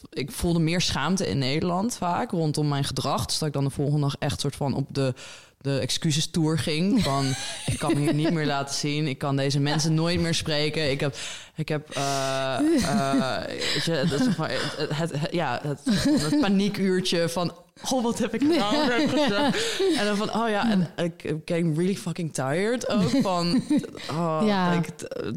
[0.10, 3.26] ik voelde meer schaamte in Nederland vaak rondom mijn gedrag.
[3.26, 5.14] Dus dat ik dan de volgende dag echt soort van op de,
[5.62, 7.04] de excuses tour ging.
[7.04, 7.26] Van
[7.72, 9.08] ik kan me hier niet meer laten zien.
[9.08, 10.92] Ik kan deze mensen nooit meer spreken.
[10.92, 11.16] Ik heb,
[11.58, 13.42] ik heb uh, uh,
[13.84, 15.80] je, het, het, ja, het,
[16.22, 17.54] het paniekuurtje van
[17.92, 19.54] oh, wat heb ik gedaan?
[19.98, 23.62] en dan van, oh ja, en ik came really fucking tired ook van,
[24.12, 24.92] oh, ja, like,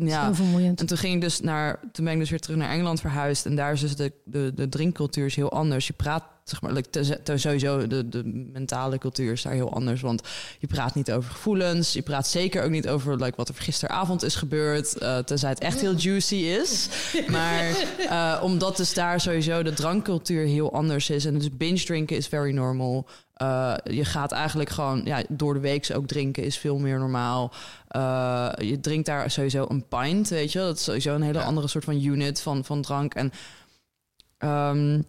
[0.05, 0.35] ja.
[0.35, 0.81] vermoeiend.
[0.81, 3.47] En toen ging ik dus naar, toen ben ik dus weer terug naar Engeland verhuisd
[3.47, 5.87] en daar is dus de, de, de drinkcultuur is heel anders.
[5.87, 8.23] Je praat zeg maar, te, te, sowieso de, de
[8.53, 10.01] mentale cultuur is daar heel anders.
[10.01, 10.23] Want
[10.59, 11.93] je praat niet over gevoelens.
[11.93, 15.03] Je praat zeker ook niet over like, wat er gisteravond is gebeurd.
[15.03, 16.89] Uh, tenzij het echt heel juicy is.
[17.29, 21.25] Maar uh, omdat dus daar sowieso de drankcultuur heel anders is.
[21.25, 23.07] En dus binge drinken is very normal.
[23.43, 27.53] Uh, je gaat eigenlijk gewoon ja, door de week ook drinken is veel meer normaal.
[27.97, 30.59] Uh, je drinkt daar sowieso een pint, weet je.
[30.59, 31.45] Dat is sowieso een hele ja.
[31.45, 33.15] andere soort van unit van, van drank.
[33.15, 33.33] En
[34.39, 35.07] um,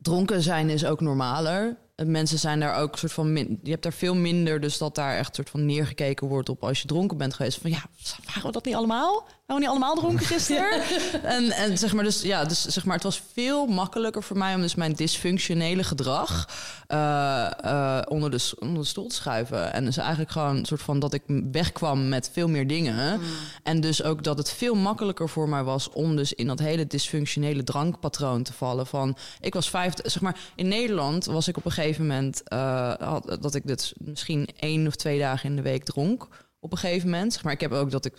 [0.00, 1.76] dronken zijn is ook normaler.
[2.04, 5.16] Mensen zijn daar ook soort van min, je hebt daar veel minder, dus dat daar
[5.16, 7.60] echt soort van neergekeken wordt op als je dronken bent geweest.
[7.60, 7.84] Van ja,
[8.26, 9.26] waren we dat niet allemaal?
[9.48, 10.82] Waren niet allemaal dronken gisteren?
[11.36, 14.54] en, en zeg maar, dus ja, dus zeg maar, het was veel makkelijker voor mij
[14.54, 16.48] om dus mijn dysfunctionele gedrag
[16.88, 19.72] uh, uh, onder, de, onder de stoel te schuiven.
[19.72, 21.22] En dus eigenlijk gewoon een soort van dat ik
[21.52, 23.18] wegkwam met veel meer dingen.
[23.18, 23.26] Mm.
[23.62, 26.86] En dus ook dat het veel makkelijker voor mij was om dus in dat hele
[26.86, 28.86] dysfunctionele drankpatroon te vallen.
[28.86, 32.92] Van ik was vijf, zeg maar, in Nederland was ik op een gegeven moment uh,
[32.94, 36.28] had, dat ik dit misschien één of twee dagen in de week dronk.
[36.60, 37.32] Op een gegeven moment.
[37.32, 38.14] Zeg maar ik heb ook dat ik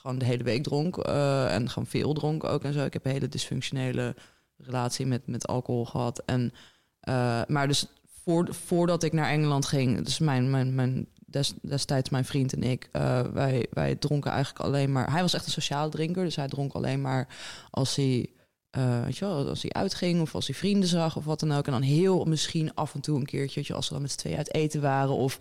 [0.00, 2.84] gewoon de hele week dronk en gewoon veel dronk ook en zo.
[2.84, 4.14] Ik heb een hele dysfunctionele
[4.56, 6.22] relatie met, met alcohol gehad.
[6.24, 6.52] En,
[7.46, 7.86] maar dus
[8.50, 11.06] voordat ik naar Engeland ging, dus mijn, mijn, mijn
[11.62, 15.10] destijds mijn vriend en ik, uh, wij, wij dronken eigenlijk alleen maar.
[15.12, 17.28] Hij was echt een sociaal drinker, dus hij dronk alleen maar
[17.70, 18.30] als hij.
[19.04, 21.66] Weet je wel, als hij uitging of als hij vrienden zag of wat dan ook.
[21.66, 24.18] En dan heel misschien af en toe een keertje, je, als we dan met z'n
[24.18, 25.38] twee uit eten waren of,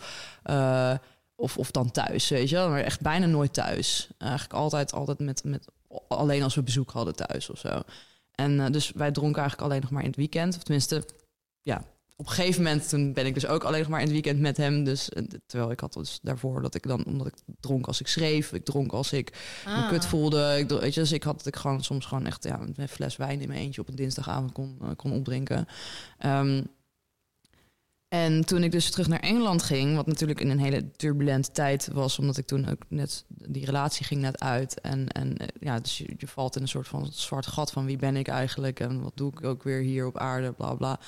[1.39, 2.69] of, of dan thuis, weet je wel.
[2.69, 4.09] Maar echt bijna nooit thuis.
[4.17, 5.67] Eigenlijk altijd, altijd met, met
[6.07, 7.81] alleen als we bezoek hadden thuis of zo.
[8.35, 10.55] En dus wij dronken eigenlijk alleen nog maar in het weekend.
[10.55, 11.05] Of tenminste,
[11.61, 11.83] ja,
[12.15, 14.39] op een gegeven moment toen ben ik dus ook alleen nog maar in het weekend
[14.39, 14.83] met hem.
[14.83, 15.09] Dus
[15.45, 18.65] terwijl ik had dus daarvoor dat ik dan omdat ik dronk als ik schreef, ik
[18.65, 19.33] dronk als ik
[19.65, 19.81] ah.
[19.81, 20.55] me kut voelde.
[20.57, 23.15] Ik, weet je, dus ik had dat ik gewoon soms gewoon echt ja, een fles
[23.15, 25.67] wijn in mijn eentje op een dinsdagavond kon, uh, kon opdrinken.
[26.25, 26.67] Um,
[28.09, 31.89] en toen ik dus terug naar Engeland ging, wat natuurlijk in een hele turbulente tijd
[31.93, 34.81] was, omdat ik toen ook net die relatie ging net uit.
[34.81, 37.97] En, en eh, ja, dus je, valt in een soort van zwart gat van wie
[37.97, 40.99] ben ik eigenlijk en wat doe ik ook weer hier op aarde, bla bla.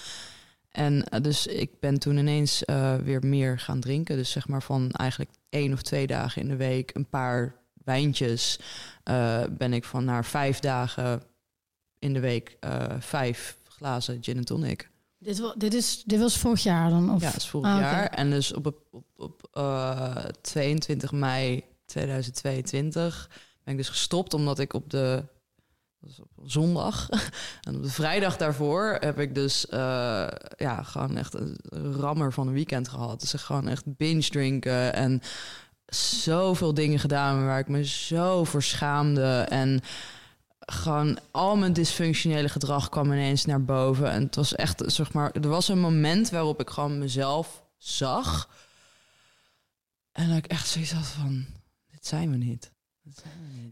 [0.71, 4.15] En uh, dus ik ben toen ineens uh, weer meer gaan drinken.
[4.15, 8.59] Dus zeg maar van eigenlijk één of twee dagen in de week, een paar wijntjes,
[9.57, 11.23] ben ik van naar vijf dagen
[11.99, 12.57] in de week
[12.99, 14.89] vijf glazen gin en tonic.
[15.23, 17.13] Dit, dit, is, dit was vorig jaar dan?
[17.13, 17.21] Of?
[17.21, 18.07] Ja, is vorig ah, jaar.
[18.07, 19.49] En dus op, op, op
[20.41, 23.29] 22 mei 2022
[23.63, 25.23] ben ik dus gestopt omdat ik op de
[26.01, 27.09] dat is op zondag.
[27.67, 30.27] en op de vrijdag daarvoor heb ik dus uh,
[30.57, 31.57] ja, gewoon echt een
[31.99, 33.19] rammer van een weekend gehad.
[33.19, 35.21] Dus gewoon echt binge drinken en
[35.95, 39.45] zoveel dingen gedaan waar ik me zo voor schaamde.
[39.49, 39.81] En
[40.71, 44.11] gewoon al mijn dysfunctionele gedrag kwam ineens naar boven.
[44.11, 48.49] En het was echt, zeg maar, er was een moment waarop ik gewoon mezelf zag
[50.11, 51.45] En dat ik echt zoiets had van,
[51.91, 52.71] dit zijn we niet.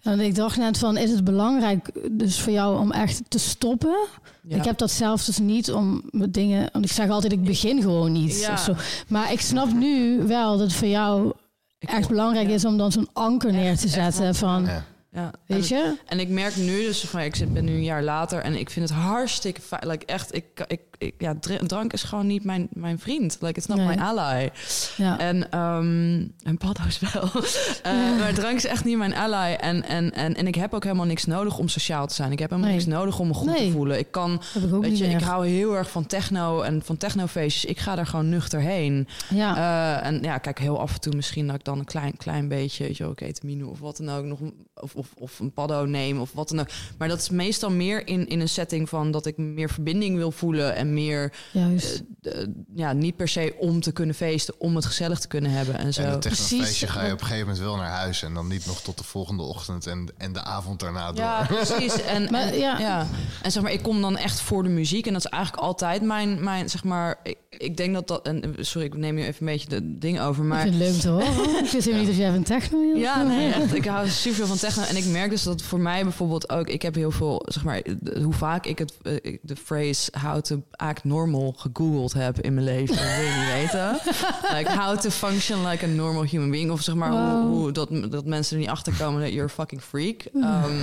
[0.02, 4.08] En ik dacht net van, is het belangrijk dus voor jou om echt te stoppen?
[4.44, 4.56] Ja.
[4.58, 6.70] Ik heb dat zelf dus niet om met dingen...
[6.74, 8.40] Want ik zeg altijd, ik begin gewoon niet.
[8.40, 8.54] Ja.
[8.54, 8.76] Of zo.
[9.08, 11.34] Maar ik snap nu wel dat het voor jou
[11.80, 12.54] Ik echt belangrijk ja.
[12.54, 14.22] is om dan zo'n anker neer te Echt, echt zetten.
[14.22, 14.34] wel.
[14.34, 14.70] Van,
[15.12, 15.32] Ja.
[15.46, 15.98] Weet En- je?
[16.06, 18.70] En ik merk nu dus van, ik zit, ben nu een jaar later en ik
[18.70, 19.88] vind het hartstikke fijn.
[19.88, 23.38] Like, echt, ik, ik, ik, ja, dr- drank is gewoon niet mijn, mijn vriend.
[23.40, 23.88] Like, it's not Nee.
[23.88, 24.50] my ally.
[24.98, 25.20] Ja.
[25.20, 27.30] En, ehm en paddo's wel.
[27.84, 29.54] Eh, Maar drank is echt niet mijn ally.
[29.54, 32.32] En, en, en, en ik heb ook helemaal niks nodig om sociaal te zijn.
[32.32, 32.80] Ik heb helemaal Nee.
[32.80, 33.66] niks nodig om me goed Nee.
[33.66, 34.00] te voelen.
[34.00, 37.66] Ik kan, ik weet je, ik hou heel erg van techno en van technofeestjes.
[37.72, 39.08] Ik ga daar gewoon nuchter heen.
[39.30, 39.56] ja.
[40.02, 42.48] Eh, en ja, kijk, heel af en toe misschien dat ik dan een klein, klein
[42.48, 44.40] beetje, weet je wel, ketamine of wat dan ook, nog,
[44.74, 46.68] of, of, of een paddo neem of wat dan ook.
[46.98, 50.32] Maar dat is meestal meer in, in een setting van dat ik meer verbinding wil
[50.32, 52.04] voelen en meer, Juist.
[52.22, 52.32] eh,
[52.76, 55.94] ja, niet per se om te kunnen feesten, om het gezellig te kunnen hebben en
[55.94, 56.02] zo.
[56.02, 56.48] En het Precies.
[56.48, 58.24] technofeestje ga je op een gegeven moment wel naar huis.
[58.24, 61.24] En dan niet nog tot de volgende ochtend en, en de avond daarna door.
[61.26, 62.02] Ja, precies.
[62.10, 62.80] En, Maar, en, ja.
[62.80, 63.08] ja.
[63.42, 65.08] en zeg maar, ik kom dan echt voor de muziek.
[65.08, 68.56] En dat is eigenlijk altijd mijn, mijn zeg maar, ik, ik denk dat dat, en
[68.60, 70.66] sorry, ik neem je even een beetje de ding over, maar...
[70.66, 71.66] ik vind het leuk te horen.
[71.66, 72.78] ik wist helemaal niet of jij van techno.
[72.96, 73.74] Ja, nee, echt.
[73.76, 74.84] Ik hou super van techno.
[74.90, 76.68] En ik merk dus dat voor mij bijvoorbeeld ook...
[76.68, 77.82] Ik heb heel veel, zeg maar...
[78.00, 82.54] de- Hoe vaak ik het, eh, de phrase how to act normal gegoogeld heb in
[82.54, 82.96] mijn leven.
[82.96, 84.00] Dat wil je niet weten.
[84.58, 86.72] Like how to function like a normal human being.
[86.72, 87.48] Of zeg maar hoe, Wow.
[87.58, 90.22] hoe dat, dat mensen er niet achter komen dat you're a fucking freak.
[90.34, 90.76] Ehm,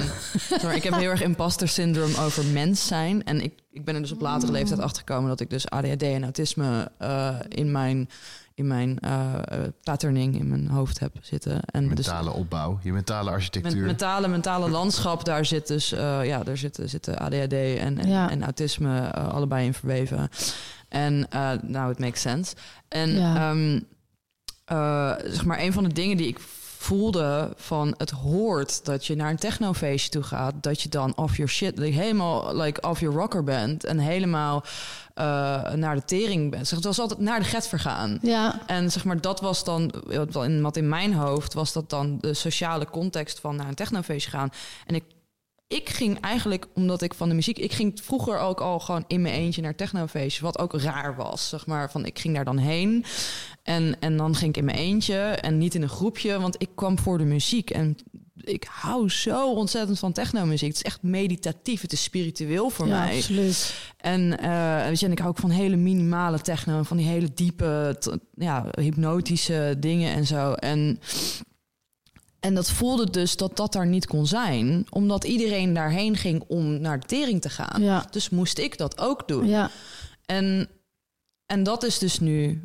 [0.49, 3.25] zeg maar, ik heb heel erg imposter syndrome over mens zijn.
[3.25, 6.03] En ik, ik ben er dus op latere leeftijd achter gekomen dat ik dus ADHD
[6.03, 8.09] en autisme eh, in mijn...
[8.57, 11.61] In mijn eh, eh, patterning in mijn hoofd heb zitten.
[11.65, 13.85] En dus Mentale opbouw, je mentale met architectuur.
[13.87, 18.31] mentale, mentale landschap, daar zit dus eh, ja, daar zitten, zitten ADHD en, en, Ja.
[18.31, 20.29] en autisme allebei in verweven.
[20.89, 22.55] En eh, nou, het makes sense.
[22.89, 23.51] En Ja.
[23.51, 23.81] ehm,
[24.65, 26.39] eh, zeg maar, een van de dingen die ik
[26.79, 31.37] voelde van het hoort dat je naar een technofeestje toe gaat, dat je dan off
[31.37, 34.65] your shit, like, helemaal like off your rocker bent en helemaal
[35.17, 36.69] eh, naar de tering bent.
[36.69, 38.19] Zeg, het was altijd naar de get vergaan.
[38.23, 41.73] Ja, En zeg maar, dat was dan, wat wel in, wat in mijn hoofd was
[41.73, 44.51] dat dan de sociale context van naar een technofeestje gaan.
[44.87, 45.05] En ik,
[45.69, 49.23] ik ging eigenlijk, omdat ik van de muziek, ik ging vroeger ook al gewoon in
[49.23, 51.91] mijn eentje naar technofeestjes, wat ook raar was, zeg maar.
[51.91, 53.05] Van ik ging daar dan heen
[53.63, 56.71] en, en dan ging ik in mijn eentje en niet in een groepje, want ik
[56.75, 57.97] kwam voor de muziek en
[58.41, 60.69] ik hou zo ontzettend van technomuziek.
[60.69, 63.17] Het is echt meditatief, het is spiritueel voor ja mij.
[63.17, 63.75] absoluut.
[63.97, 67.29] En, eh, weet je, en ik hou ook van hele minimale techno, van die hele
[67.35, 67.99] diepe,
[68.35, 70.53] ja, hypnotische dingen en zo.
[70.53, 71.01] En,
[72.41, 76.81] en dat voelde dus dat dat daar niet kon zijn, omdat iedereen daarheen ging om
[76.81, 77.83] naar de tering te gaan.
[77.83, 79.47] Ja, Dus moest ik dat ook doen.
[79.47, 79.71] ja,
[80.27, 80.69] En,
[81.47, 82.63] en dat is dus nu.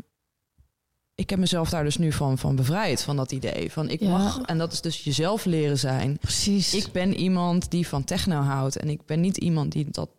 [1.21, 3.71] Ik heb mezelf daar dus nu van, van bevrijd, van dat idee.
[3.71, 4.09] Van ik Ja.
[4.09, 6.17] mag, en dat is dus jezelf leren zijn.
[6.21, 6.73] precies.
[6.73, 8.75] Ik ben iemand die van techno houdt.
[8.77, 10.09] En ik ben niet iemand die dat.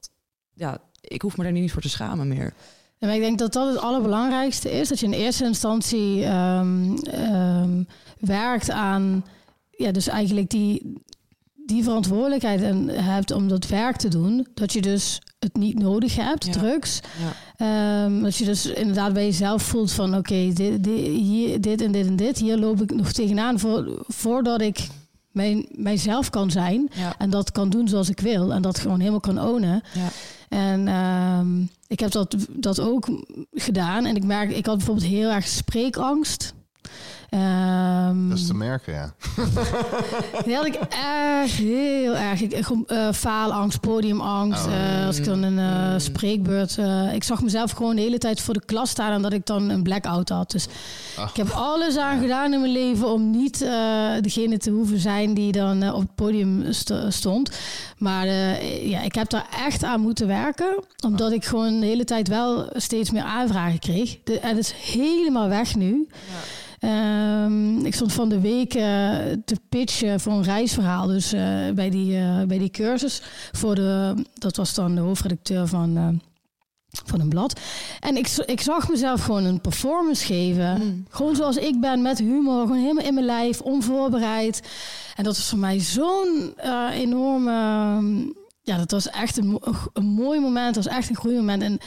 [0.55, 2.53] Ja, ik hoef me daar niet voor te schamen meer.
[2.99, 4.89] En ik denk dat dat het allerbelangrijkste is.
[4.89, 7.83] Dat je in eerste instantie ehm, ehm,
[8.19, 9.25] werkt aan...
[9.71, 10.93] Ja, dus eigenlijk die,
[11.67, 14.47] die verantwoordelijkheid en hebt om dat werk te doen.
[14.55, 16.53] Dat je dus het niet nodig hebt, Ja.
[16.53, 17.01] drugs.
[17.23, 18.05] Ja.
[18.05, 20.17] Ehm, dat je dus inderdaad bij jezelf voelt van...
[20.17, 22.39] Oké, dit, dit, hier- dit en dit en dit.
[22.39, 24.87] Hier loop ik nog tegenaan voor, voordat ik
[25.31, 26.89] mijn, mijzelf kan zijn.
[26.95, 27.15] Ja.
[27.19, 28.53] En dat kan doen zoals ik wil.
[28.53, 29.83] En dat gewoon helemaal kan ownen.
[29.95, 30.09] Ja.
[30.49, 33.09] En ehm, ik heb dat, dat ook
[33.53, 34.05] gedaan.
[34.05, 36.53] En ik merk, ik had bijvoorbeeld heel erg spreekangst.
[37.33, 39.15] Ehm, Dat is te merken, ja.
[40.45, 42.41] die had ik echt heel erg.
[42.41, 42.53] Ik,
[42.87, 44.67] eh, faalangst, podiumangst.
[44.67, 44.73] Oh.
[45.01, 46.77] eh, als ik dan een eh, spreekbeurt...
[47.15, 49.13] ik zag mezelf gewoon de hele tijd voor de klas staan...
[49.13, 50.51] en dat ik dan een blackout had.
[50.51, 50.67] Dus
[51.17, 51.29] Ah.
[51.29, 53.09] ik heb alles aan gedaan in mijn leven...
[53.13, 53.59] om niet
[54.21, 57.51] degene te hoeven zijn die dan op het podium st- stond.
[57.99, 58.27] Maar
[58.85, 60.85] ja, ik heb daar echt aan moeten werken.
[61.05, 64.19] Omdat ik gewoon de hele tijd wel steeds meer aanvragen kreeg.
[64.25, 66.07] De, en het is helemaal weg nu.
[66.83, 68.83] Ehm, ik stond van de week eh,
[69.45, 71.07] te pitchen voor een reisverhaal.
[71.07, 73.23] Dus eh, bij, die, eh, bij die cursus.
[73.53, 76.21] Voor de, dat was dan de hoofdredacteur van,
[76.89, 77.61] van een blad.
[78.01, 80.81] En ik, ik zag mezelf gewoon een performance geven.
[80.83, 81.07] Mm.
[81.09, 82.61] Gewoon zoals ik ben, met humor.
[82.61, 84.63] Gewoon helemaal in mijn lijf, onvoorbereid.
[85.17, 86.55] En dat was voor mij zo'n
[86.93, 87.53] enorme...
[88.63, 89.61] ja, dat was echt een,
[89.93, 90.75] een mooi moment.
[90.75, 91.63] Dat was echt een groeimoment.
[91.63, 91.79] En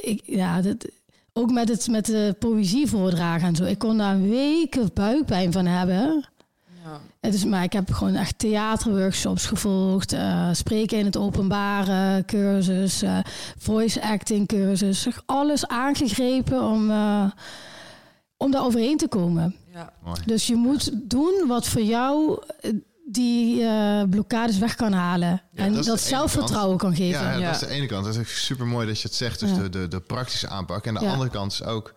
[0.00, 0.86] ik, ja, dat,
[1.32, 3.64] ook met, het, met de poëzie voordragen en zo.
[3.64, 6.24] Ik kon daar weken buikpijn van hebben.
[6.84, 7.00] Ja.
[7.20, 10.12] Het is, maar ik heb gewoon echt theaterworkshops gevolgd.
[10.12, 13.02] eh, spreken in het openbare cursus.
[13.02, 13.18] eh,
[13.58, 15.06] voice acting cursus.
[15.26, 17.30] Alles aangegrepen om, eh,
[18.36, 19.56] om daar overheen te komen.
[19.72, 19.92] Ja.
[20.04, 20.20] Mooi.
[20.26, 22.38] Dus je moet doen wat voor jou
[23.10, 25.42] die eh, blokkades weg kan halen.
[25.52, 27.20] Ja, en dat zelfvertrouwen kan geven.
[27.22, 27.44] Ja, ja, Ja.
[27.52, 28.04] dat is de ene kant.
[28.04, 29.40] Dat is super mooi dat je het zegt.
[29.40, 29.56] Dus Ja.
[29.56, 30.86] de, de, de praktische aanpak.
[30.86, 31.12] En de Ja.
[31.12, 31.94] andere kant is ook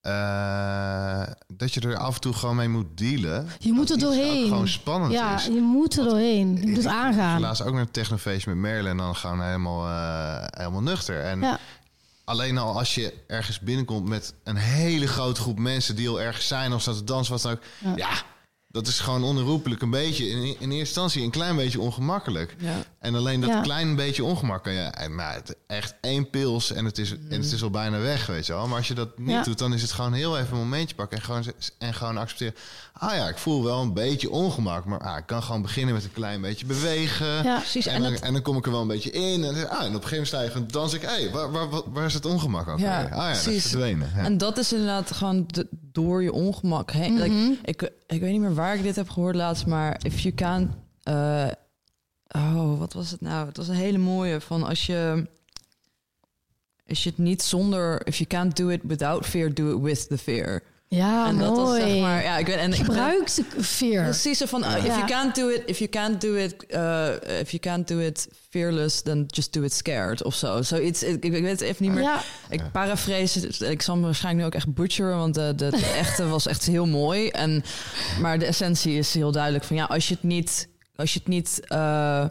[0.00, 1.22] eh,
[1.54, 3.48] dat je er af en toe gewoon mee moet dealen.
[3.58, 4.48] Je moet er doorheen.
[4.48, 5.44] gewoon spannend ja, is.
[5.44, 6.56] je moet er doorheen.
[6.60, 7.40] Je moet het aangaan.
[7.40, 11.20] Laatst ook naar een technofeest met Merle en dan gewoon helemaal, eh, helemaal nuchter.
[11.24, 11.58] En Ja.
[12.24, 16.46] alleen al als je ergens binnenkomt met een hele grote groep mensen die al ergens
[16.46, 17.96] zijn of staan te dansen, wat dan ook.
[17.96, 18.10] Ja.
[18.72, 22.54] Dat is gewoon onherroepelijk een beetje, in, in eerste instantie een klein beetje ongemakkelijk.
[22.58, 22.84] Ja.
[22.98, 23.60] En alleen dat Ja.
[23.60, 27.40] klein beetje ongemak kan je, eh, maar het, echt één pils en het, is, en
[27.42, 28.66] het is al bijna weg, weet je wel.
[28.66, 29.42] Maar als je dat niet Ja.
[29.42, 31.44] doet, dan is het gewoon heel even een momentje pakken en gewoon,
[31.78, 32.54] en gewoon accepteren.
[32.92, 36.04] Ah ja, ik voel wel een beetje ongemak, maar ah, ik kan gewoon beginnen met
[36.04, 37.26] een klein beetje bewegen.
[37.44, 37.56] Ja.
[37.58, 37.86] Precies.
[37.86, 39.44] En, En dan, het- en dan kom ik er wel een beetje in.
[39.44, 40.94] En, ah, en op een gegeven moment sta je gewoon.
[40.94, 42.78] Ik, hey, waar, waar, waar, waar is het ongemak ook?
[42.78, 43.62] Ja, ah ja, dat is precies.
[43.70, 44.10] verdwenen.
[44.16, 44.24] Ja.
[44.24, 47.12] En dat is inderdaad gewoon de- door je ongemak heen.
[47.12, 47.22] Mhm.
[47.22, 50.34] Like, ik, ik weet niet meer waar ik dit heb gehoord laatst, maar if you
[50.34, 50.74] can...
[51.02, 51.46] eh,
[52.28, 53.46] oh, wat was het nou?
[53.46, 55.26] Het was een hele mooie van als je...
[56.88, 58.06] Als je het niet zonder...
[58.06, 60.62] If you can't do it without fear, do it with the fear.
[60.96, 61.80] Ja, en dat mooi.
[61.80, 62.22] was zeg maar...
[62.22, 64.04] Ja, ik weet, en ik ben- Gebruik de fear.
[64.04, 64.94] Precies zo van, uh, if Ja.
[64.96, 67.08] you can't do it, if you can't do it, uh,
[67.40, 70.62] if you can't do it fearless, then just do it scared of zo.
[70.62, 72.02] Zoiets, ik, ik weet het even niet meer.
[72.02, 75.92] Ja, Ik paraphrase, ik zal me waarschijnlijk nu ook echt butcheren, want de, de, de
[75.96, 77.28] echte was echt heel mooi.
[77.28, 77.64] En,
[78.20, 81.28] maar de essentie is heel duidelijk van ja, als je het niet, als je het
[81.28, 82.24] niet, uh,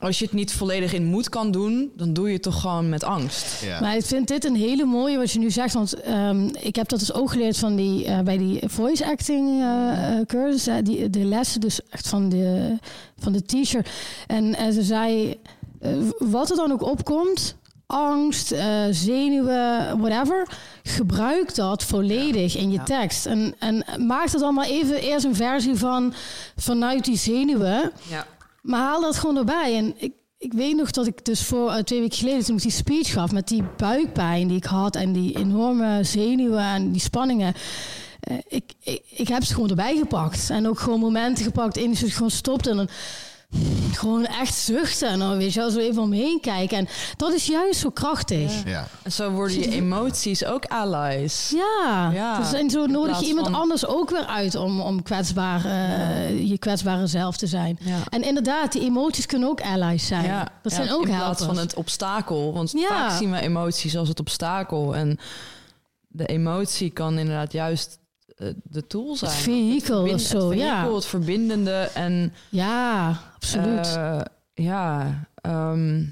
[0.00, 2.88] als je het niet volledig in moed kan doen, dan doe je het toch gewoon
[2.88, 3.62] met angst.
[3.62, 3.80] ja.
[3.80, 5.74] maar ik vind dit een hele mooie wat je nu zegt.
[5.74, 9.60] Want ehm, ik heb dat dus ook geleerd van die, eh, bij die voice acting
[9.62, 10.68] eh, eh, cursus.
[10.82, 12.76] die, de lessen dus echt van de,
[13.18, 13.86] van de teacher.
[14.26, 15.36] En, en ze zei,
[16.18, 17.56] wat er dan ook opkomt...
[17.90, 20.48] Angst, eh, zenuwen, whatever.
[20.82, 22.84] Gebruik dat volledig in je Ja.
[22.84, 23.26] tekst.
[23.26, 26.14] En, en maak er dan maar even eerst een versie van
[26.56, 27.92] vanuit die zenuwen.
[28.08, 28.26] Ja.
[28.68, 29.76] Maar haal dat gewoon erbij.
[29.76, 32.62] En ik, ik weet nog dat ik dus voor eh, twee weken geleden toen ik
[32.62, 37.00] die speech gaf met die buikpijn die ik had en die enorme zenuwen en die
[37.00, 37.54] spanningen.
[38.20, 40.50] eh, ik, ik, ik heb ze gewoon erbij gepakt.
[40.50, 42.88] En ook gewoon momenten gepakt in die gewoon stopte en dan
[43.92, 45.08] gewoon echt zuchten.
[45.08, 46.78] En dan weet je wel, zo even omheen kijken.
[46.78, 48.52] En dat is juist zo krachtig.
[48.64, 48.70] Ja.
[48.70, 48.88] ja.
[49.02, 51.50] En zo worden je emoties ook allies.
[51.54, 55.02] Ja, Ja, Dus, en zo nodig je iemand van- anders ook weer uit om, om
[55.02, 57.78] kwetsbaar, eh, je kwetsbare zelf te zijn.
[57.80, 57.98] Ja.
[58.08, 60.24] En inderdaad, die emoties kunnen ook allies zijn.
[60.24, 61.44] Ja, dat ja, zijn ook in plaats helpers.
[61.44, 62.52] van het obstakel.
[62.52, 62.88] Want Ja.
[62.88, 64.96] vaak zien we emoties als het obstakel.
[64.96, 65.18] En
[66.08, 67.97] de emotie kan inderdaad juist
[68.62, 69.30] de tool zijn.
[69.30, 70.94] Het vehikel of zo, het ja.
[70.94, 71.90] het verbindende.
[71.94, 73.86] En Ja, absoluut.
[73.86, 74.20] eh,
[74.54, 76.04] ja, ehm,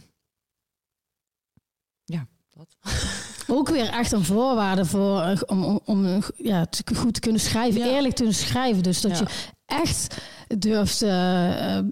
[2.04, 2.76] ja, dat.
[3.56, 7.40] ook weer echt een voorwaarde voor eh, om, om, eh, ja, te- goed te kunnen
[7.40, 7.86] schrijven, Ja.
[7.86, 8.82] eerlijk te kunnen schrijven.
[8.82, 9.18] Dus dat Ja.
[9.18, 9.26] je
[9.66, 10.16] echt
[10.58, 11.84] durft eh, eh,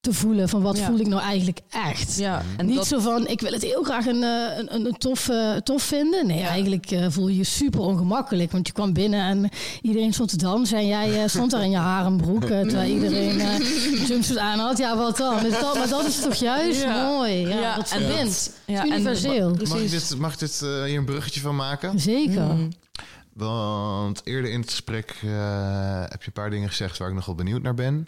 [0.00, 0.86] te voelen van wat Ja.
[0.86, 2.16] voel ik nou eigenlijk echt.
[2.16, 4.86] Ja, en Niet dat, zo van, ik wil het heel graag een, eh, een, een,
[4.86, 6.26] een tof, eh, tof vinden.
[6.26, 6.48] Nee, Ja.
[6.48, 8.52] eigenlijk eh, voel je je super ongemakkelijk.
[8.52, 9.48] Want je kwam binnen en
[9.82, 10.78] iedereen stond te dansen.
[10.78, 12.42] En jij stond daar in je harenbroek.
[12.44, 14.78] terwijl iedereen eh jumpsuit aan had.
[14.78, 15.36] Ja, wat dan?
[15.50, 17.06] Dat, maar dat is toch juist Ja.
[17.06, 17.32] mooi.
[17.48, 18.52] Ja, Ja, dat verbindt.
[18.66, 19.48] ja, en- universeel.
[19.68, 22.00] Mag dit, mag dit eh, hier een bruggetje van maken?
[22.00, 22.42] Zeker.
[22.54, 22.68] Mm.
[23.32, 27.34] Want eerder in het gesprek eh, heb je een paar dingen gezegd waar ik nogal
[27.34, 28.06] benieuwd naar ben.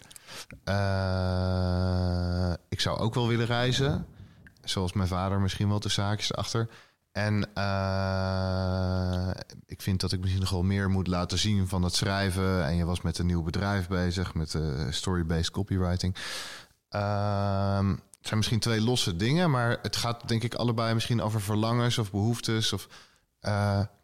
[0.63, 4.05] Eh, ik zou ook wel willen reizen.
[4.63, 6.69] Zoals mijn vader misschien wel tussen haakjes achter.
[7.11, 9.29] En eh,
[9.65, 12.65] ik vind dat ik misschien nog wel meer moet laten zien van het schrijven.
[12.65, 16.15] En je was met een nieuw bedrijf bezig, met eh, story-based copywriting.
[16.89, 21.41] Ehm, het zijn misschien twee losse dingen, maar het gaat denk ik allebei misschien over
[21.41, 22.73] verlangens of behoeftes.
[22.73, 22.87] Of,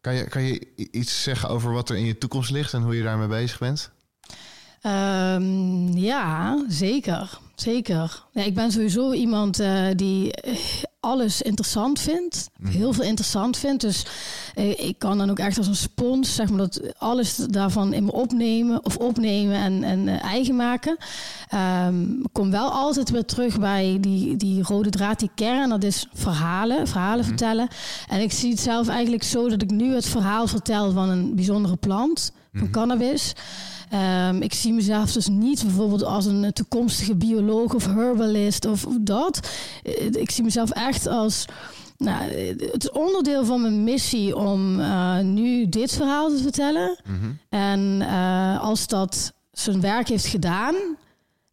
[0.02, 2.96] kan, je, kan je iets zeggen over wat er in je toekomst ligt en hoe
[2.96, 3.92] je daarmee bezig bent?
[4.82, 7.40] Ehm, ja, zeker.
[7.62, 8.24] Zeker.
[8.32, 10.54] Ja, ik ben sowieso iemand eh, die eh,
[11.00, 12.50] alles interessant vindt.
[12.58, 12.72] Mhm.
[12.72, 13.82] Heel veel interessant vindt.
[13.82, 14.06] Dus
[14.56, 18.06] eh, ik kan dan ook echt als een spons, zeg maar, dat alles daarvan in
[18.06, 20.98] me opnemen of opnemen en, en eigen maken.
[22.24, 25.70] Ik kom wel altijd weer terug bij die, die rode draad, die kern.
[25.70, 27.68] Dat is verhalen, verhalen vertellen.
[28.08, 31.36] En ik zie het zelf eigenlijk zo dat ik nu het verhaal vertel van een
[31.36, 33.34] bijzondere plant, van cannabis.
[33.90, 39.40] Ehm, ik zie mezelf dus niet bijvoorbeeld als een toekomstige bioloog of herbalist of dat.
[39.84, 41.46] Eh, Ik zie mezelf echt als.
[41.98, 47.00] Nou, eh, het is onderdeel van mijn missie om eh, nu dit verhaal te vertellen.
[47.06, 47.32] Mhm.
[47.50, 50.76] En eh, als dat zijn werk heeft gedaan,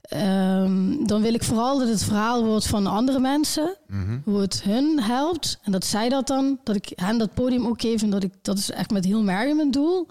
[0.03, 3.77] ehm, dan wil ik vooral dat het verhaal wordt van andere mensen.
[3.87, 4.19] Mhm.
[4.25, 5.59] Hoe het hun helpt.
[5.63, 8.03] En dat zij dat dan, dat ik hen dat podium ook geef.
[8.03, 10.07] En dat ik dat is echt met heel Mary mijn doel.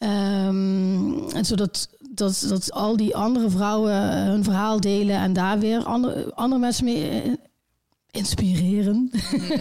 [0.00, 5.58] Ehm, en zodat dat, dat al die andere vrouwen eh, hun verhaal delen en daar
[5.58, 7.32] weer andere, andere mensen mee eh,
[8.10, 9.08] inspireren.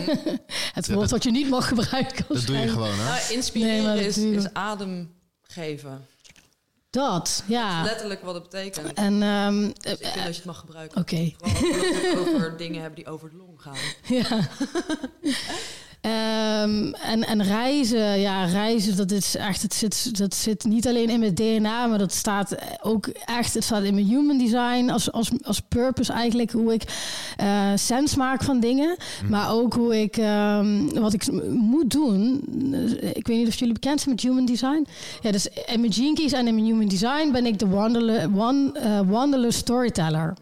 [0.73, 2.25] het Ja, woord dat- wat je niet mag gebruiken.
[2.27, 3.03] Dat doe je gewoon, hè?
[3.03, 5.11] Nou, inspireren Nee, is, adem
[5.41, 6.05] geven.
[6.89, 7.83] Dat, ja.
[7.83, 8.93] Letterlijk wat het betekent.
[8.93, 11.01] En ehm, Dus ik vind dat je het mag gebruiken.
[11.01, 11.31] Oké.
[11.37, 11.61] Vooral
[11.93, 13.75] het over dingen hebben die over de long gaan.
[14.03, 14.39] Ja.
[16.59, 21.09] Ehm, en, en reizen, ja, reizen, dat is echt, het zit, dat zit niet alleen
[21.09, 25.11] in mijn DNA, maar dat staat ook echt, het staat in mijn human design als,
[25.11, 26.83] als, als purpose eigenlijk, hoe ik
[27.37, 28.97] eh sens maak van dingen,
[29.29, 32.43] maar ook hoe ik, ehm, wat ik moet doen.
[33.13, 34.87] Ik weet niet of jullie bekend zijn met human design.
[35.21, 38.29] Ja, dus in mijn gene keys en in mijn human design ben ik de wanderle,
[38.35, 40.33] one, eh, wanderless storyteller.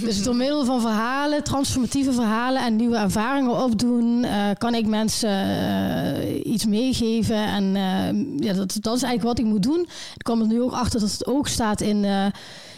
[0.00, 5.30] Dus door middel van verhalen, transformatieve verhalen en nieuwe ervaringen opdoen, eh, kan ik mensen
[5.30, 7.36] eh, iets meegeven.
[7.36, 9.80] En eh, ja, dat, dat is eigenlijk wat ik moet doen.
[10.14, 12.04] Ik kwam er nu ook achter dat het ook staat in,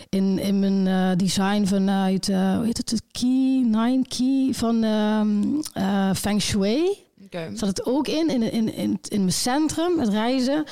[0.09, 5.29] in, in mijn design vanuit, eh hoe heet het, de Key, Nine Key van ehm,
[5.73, 7.09] eh, Feng Shui
[7.55, 10.65] Zat het ook in, in, in, in, in mijn centrum, het reizen.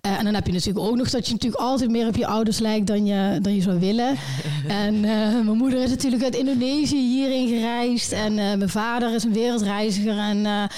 [0.00, 2.26] Eh, en dan heb je natuurlijk ook nog dat je natuurlijk altijd meer op je
[2.26, 4.16] ouders lijkt dan je, dan je zou willen.
[4.84, 8.12] en eh, mijn moeder is natuurlijk uit Indonesië hierheen gereisd.
[8.12, 10.18] En eh, mijn vader is een wereldreiziger.
[10.18, 10.68] En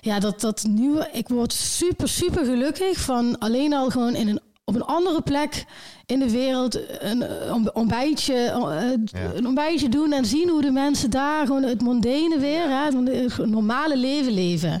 [0.00, 4.40] ja, dat, dat nieuwe, ik word super, super gelukkig van alleen al gewoon in een,
[4.68, 5.64] op een andere plek
[6.06, 10.70] in de wereld een eh, ontb- ontbijtje, eh, een ontbijtje doen en zien hoe de
[10.70, 14.80] mensen daar gewoon het mondane weer, hè, het het normale leven leven.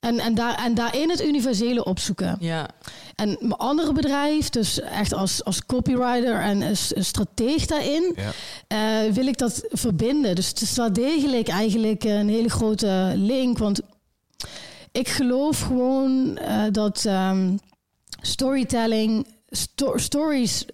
[0.00, 2.36] En, en, daar, en daarin het universele opzoeken.
[2.40, 2.68] Ja,
[3.14, 8.14] En mijn andere bedrijf, dus echt als, als copywriter en een s- een strateeg daarin,
[8.16, 8.30] Ja.
[9.06, 10.34] eh, wil ik dat verbinden.
[10.34, 13.58] Dus het is wel degelijk eigenlijk een hele grote link.
[13.58, 13.80] Want
[14.92, 17.56] ik geloof gewoon eh, dat ehm,
[18.22, 20.64] storytelling, sto- stories,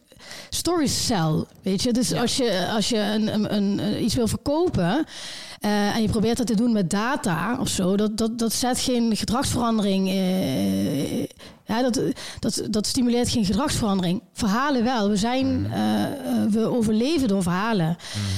[0.50, 1.44] stories sell.
[1.62, 2.20] Weet je, dus Ja.
[2.20, 5.04] als je, als je een, een, iets wil verkopen.
[5.60, 8.80] eh, en je probeert dat te doen met data of zo, dat, dat, dat zet
[8.80, 10.08] geen gedragsverandering.
[10.08, 11.26] eh,
[11.64, 12.00] ja, dat,
[12.38, 14.22] dat, dat stimuleert geen gedragsverandering.
[14.32, 15.08] Verhalen wel.
[15.08, 16.10] We, zijn, eh, eh,
[16.50, 17.96] we overleven door verhalen.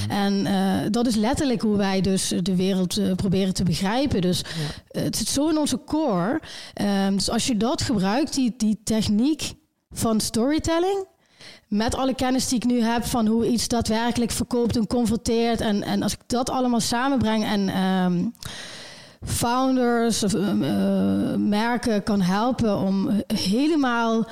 [0.09, 4.21] En eh, dat is letterlijk hoe wij dus de wereld eh, proberen te begrijpen.
[4.21, 4.41] Dus
[4.87, 6.39] eh, het zit zo in onze core.
[6.73, 9.53] Ehm, dus als je dat gebruikt, die, die techniek
[9.91, 11.05] van storytelling.
[11.71, 15.61] Met alle kennis die ik nu heb van hoe iets daadwerkelijk verkoopt en converteert.
[15.61, 18.25] En, en als ik dat allemaal samenbreng en ehm,
[19.25, 24.27] founders of ehm, eh, merken kan helpen om helemaal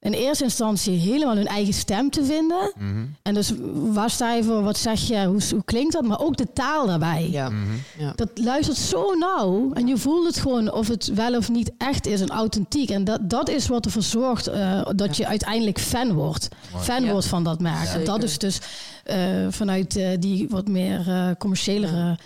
[0.00, 2.72] in eerste instantie helemaal hun eigen stem te vinden.
[2.78, 3.04] Mhm.
[3.22, 6.04] En dus waar sta je voor, wat zeg je, hoe, hoe klinkt dat?
[6.04, 7.28] Maar ook de taal daarbij.
[7.30, 7.48] ja.
[7.48, 7.58] Mhm.
[7.98, 8.12] ja.
[8.16, 12.06] Dat luistert zo nauw en je voelt het gewoon of het wel of niet echt
[12.06, 12.90] is en authentiek.
[12.90, 16.48] En dat, dat is wat ervoor zorgt eh, dat je uiteindelijk fan wordt.
[16.76, 17.10] Fan Ja.
[17.12, 17.88] wordt van dat merk.
[17.88, 18.58] en dat is dus
[19.04, 19.18] eh,
[19.50, 22.18] vanuit eh, die wat meer eh commerciëlere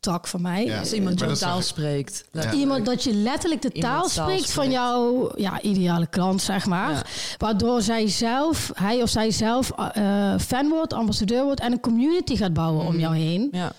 [0.00, 0.64] tak van mij.
[0.64, 0.78] Ja.
[0.78, 2.24] Als iemand jouw taal spreekt.
[2.32, 2.52] Ja.
[2.52, 6.92] Iemand dat je letterlijk de taal taal spreekt van jouw ja, ideale klant, zeg maar.
[6.92, 7.02] Ja.
[7.38, 12.36] Waardoor zij zelf, hij of zij zelf eh, fan wordt, ambassadeur wordt en een community
[12.36, 13.48] gaat bouwen om jou heen.
[13.52, 13.72] Ja.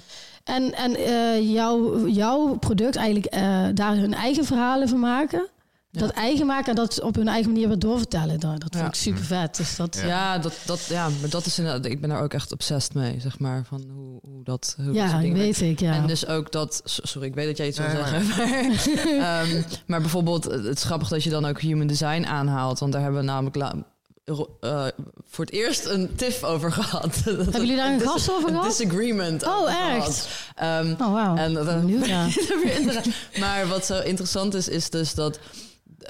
[0.43, 5.47] En, en eh, jouw, jouw product eigenlijk eh, daar hun eigen verhalen van maken.
[5.91, 5.99] Ja.
[5.99, 8.39] Dat eigen maken en dat op hun eigen manier weer doorvertellen.
[8.39, 8.87] Dat, dat vind Ja.
[8.87, 9.55] ik super vet.
[9.55, 10.07] Dus dat, Ja.
[10.07, 13.19] Ja, dat, dat, ja, maar dat is inderdaad, ik ben daar ook echt obsessed mee,
[13.19, 15.79] zeg maar, van hoe, hoe dat, hoe dat ja, dingen weet ik.
[15.79, 15.93] Ja.
[15.93, 18.39] En dus ook dat, so- sorry, ik weet dat jij iets wil zeggen, maar,
[19.41, 23.01] ehm, maar bijvoorbeeld, het is grappig dat je dan ook human design aanhaalt, want daar
[23.01, 23.55] hebben we namelijk
[24.59, 24.85] eh,
[25.29, 27.15] voor het eerst een TIF over gehad.
[27.25, 28.65] Hebben jullie daar een gast over gehad?
[28.77, 30.27] disagreement Oh, over echt?
[30.55, 30.85] gehad.
[30.85, 31.67] Ehm, oh, en dat
[32.01, 32.29] gaan.
[33.39, 35.41] Maar wat zo interessant is, is dus dat eh,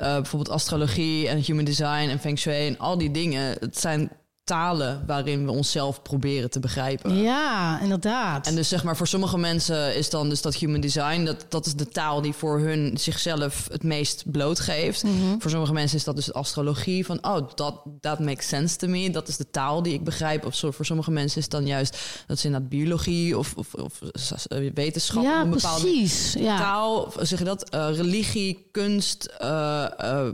[0.02, 4.12] bijvoorbeeld astrologie en human design en feng shui en al die dingen, het zijn
[4.52, 7.16] talen waarin we onszelf proberen te begrijpen.
[7.16, 8.48] Ja, inderdaad.
[8.48, 11.66] En dus zeg maar voor sommige mensen is dan dus dat human design, dat, dat
[11.66, 15.04] is de taal die voor hun zichzelf het meest blootgeeft.
[15.04, 15.40] Mhm.
[15.40, 19.10] Voor sommige mensen is dat dus astrologie van oh, dat that makes sense to me.
[19.10, 20.46] Dat is de taal die ik begrijp.
[20.46, 21.98] Of zo, voor sommige mensen is dan juist
[22.28, 24.02] dat is inderdaad biologie of, of, of
[24.48, 25.24] eh, wetenschap.
[25.24, 26.34] ja, een bepaalde precies.
[26.34, 26.58] Ja.
[26.58, 27.70] taal, zeg je dat?
[27.70, 30.28] Eh, religie, kunst eh,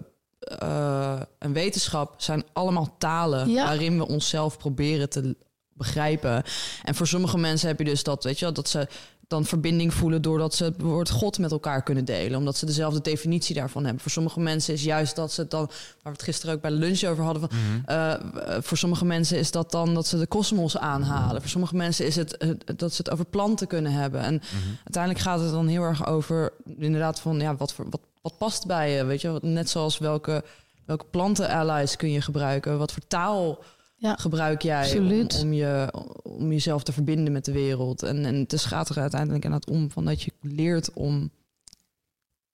[0.47, 3.63] eh, en wetenschap zijn allemaal talen Ja.
[3.65, 5.35] waarin we onszelf proberen te
[5.73, 6.43] begrijpen.
[6.83, 8.87] En voor sommige mensen heb je dus dat, weet je wel, dat ze
[9.27, 12.37] dan verbinding voelen doordat ze het woord God met elkaar kunnen delen.
[12.37, 14.01] Omdat ze dezelfde definitie daarvan hebben.
[14.01, 16.69] Voor sommige mensen is juist dat ze het dan, waar we het gisteren ook bij
[16.71, 17.41] de lunch over hadden.
[17.49, 17.89] Van, Mhm.
[17.89, 21.41] eh, voor sommige mensen is dat dan dat ze de kosmos aanhalen.
[21.41, 24.21] Voor sommige mensen is het eh, dat ze het over planten kunnen hebben.
[24.21, 24.67] En Mhm.
[24.83, 28.65] uiteindelijk gaat het dan heel erg over inderdaad van ja, wat, voor, wat, wat past
[28.65, 29.05] bij je.
[29.05, 30.43] Weet je, Wat- net zoals welke,
[30.85, 32.77] welke planten-allies kun je gebruiken.
[32.77, 33.63] Wat voor taal
[33.99, 35.93] Ja, gebruik jij om, om, je,
[36.23, 38.03] om jezelf te verbinden met de wereld.
[38.03, 41.31] En, en het is- gaat er uiteindelijk inderdaad om van dat je leert om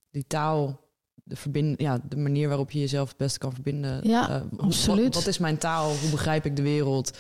[0.09, 0.79] die taal,
[1.23, 4.07] de, verbind, ja, de manier waarop je jezelf het beste kan verbinden.
[4.07, 5.03] Ja, Eh, absoluut.
[5.03, 5.95] Wat, wat is mijn taal?
[5.95, 7.17] Hoe begrijp ik de wereld?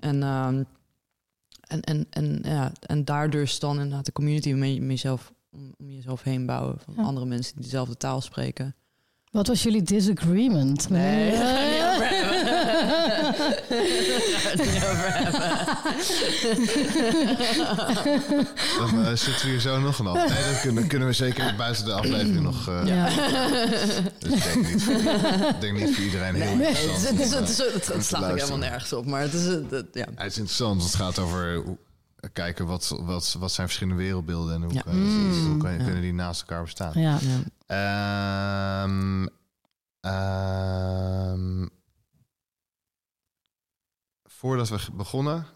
[0.00, 0.62] En, ehm,
[1.60, 5.90] en, en, en, ja, en daar dus dan inderdaad de community om jezelf, om, om
[5.90, 7.02] jezelf heen bouwen van Ja.
[7.02, 8.74] andere mensen die dezelfde taal spreken.
[9.30, 10.88] Wat was jullie disagreement?
[10.88, 13.14] Nee, daar gaan we niet over hebben.
[13.14, 13.34] Daar
[14.38, 15.40] gaan we het niet over hebben.
[19.04, 20.14] Dan zitten we hier zo nog een af.
[20.28, 22.68] Nee, dat kunnen, kunnen we zeker buiten de aflevering nog...
[22.68, 23.08] eh, ja.
[24.18, 24.94] Dus ik denk niet, voor,
[25.48, 27.08] ik denk niet voor iedereen heel Nee, interessant.
[27.08, 27.48] het, is, om, het,
[27.82, 29.06] is, het, slaat helemaal nergens op.
[29.06, 30.06] Maar het is, het, ja.
[30.14, 31.78] Het is interessant, want het gaat over hoe-
[32.32, 34.82] kijken wat, wat, wat zijn verschillende wereldbeelden en hoe, Ja.
[34.82, 34.92] kan
[35.46, 35.84] hoe kan Ja.
[35.84, 36.92] kunnen die naast elkaar bestaan.
[37.00, 37.18] ja.
[37.66, 39.26] Ehm,
[40.00, 41.66] ehm,
[44.22, 45.46] voordat we begonnen,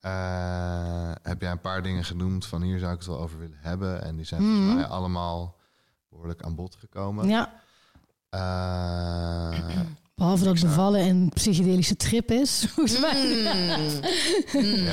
[0.00, 3.58] eh, heb jij een paar dingen genoemd van hier zou ik het wel over willen
[3.60, 4.02] hebben.
[4.02, 4.74] En die zijn volgens Mhm.
[4.74, 5.56] mij allemaal
[6.08, 7.28] behoorlijk aan bod gekomen.
[7.28, 7.52] ja.
[8.28, 9.80] Eh,
[10.18, 12.64] Behalve dat bevallen een psychedelische trip is.
[12.74, 13.16] Volgens mij.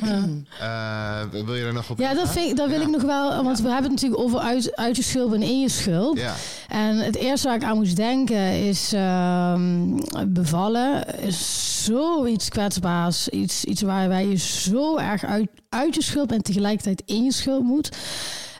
[0.00, 0.24] ja.
[0.60, 2.84] Eh, wil je er nog op Ja, dat, vind ik, dat wil Ja.
[2.86, 3.42] ik nog wel.
[3.44, 6.16] Want we hebben het natuurlijk over uit, uit je schulp en in je schulp.
[6.16, 6.34] Ja,
[6.68, 9.96] En het eerste waar ik aan moest denken is ehm,
[10.26, 11.20] bevallen.
[11.20, 13.28] Is zoiets kwetsbaars.
[13.28, 17.32] Iets, iets waar wij je zo erg uit, uit je schulp en tegelijkertijd in je
[17.32, 17.88] schulp moet.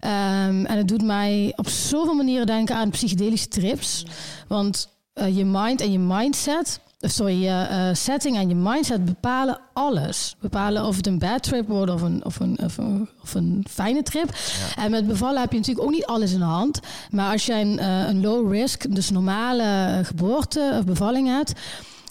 [0.01, 4.07] Ehm, en het doet mij op zoveel manieren denken aan psychedelische trips.
[4.49, 4.95] Want
[5.25, 10.37] je mind en je mindset, eh, sorry, je eh, setting en je mindset bepalen alles.
[10.41, 13.65] Bepalen of het een bad trip wordt of een, of een, of een, of een
[13.71, 14.31] fijne trip.
[14.77, 16.81] En met bevallen heb je natuurlijk ook niet alles in de hand.
[17.11, 21.53] Maar als jij een, eh, een low risk, dus normale eh, geboorte of bevalling hebt.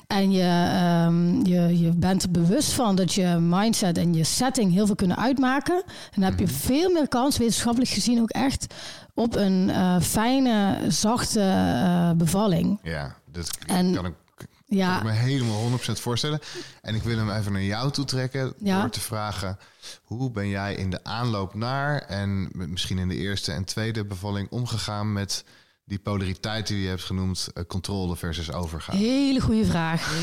[0.08, 4.74] En je, ehm, je, je bent er bewust van dat je mindset en je setting
[4.74, 5.84] heel veel kunnen uitmaken.
[6.16, 8.74] Dan heb je veel meer kans, wetenschappelijk gezien ook echt,
[9.14, 12.80] op een eh, fijne, zachte eh, bevalling.
[12.84, 16.40] ja dat En- kan ik, kan Ja, ik me helemaal 100% voorstellen.
[16.82, 18.80] En ik wil hem even naar jou toe trekken Ja.
[18.82, 19.58] door te vragen...
[20.04, 24.50] hoe ben jij in de aanloop naar en misschien in de eerste en tweede bevalling...
[24.52, 25.44] omgegaan met
[25.86, 27.48] die polariteit die je hebt genoemd...
[27.54, 28.98] eh, controle versus overgaan?
[28.98, 30.14] Hele goede vraag.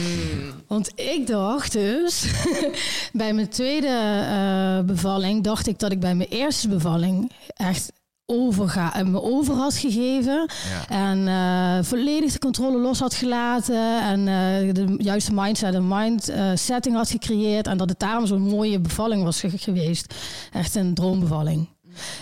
[0.67, 2.27] Want ik dacht dus,
[3.13, 7.93] bij mijn tweede eh, bevalling, dacht ik dat ik bij mijn eerste bevalling echt
[8.27, 10.49] overga en me over had gegeven.
[10.71, 10.89] Ja.
[10.89, 14.03] En eh, volledig de controle los had gelaten.
[14.03, 17.67] En eh, de juiste mindset en mind eh, setting had gecreëerd.
[17.67, 20.15] En dat het daarom zo'n mooie bevalling was ge- geweest.
[20.53, 21.69] Echt een droombevalling.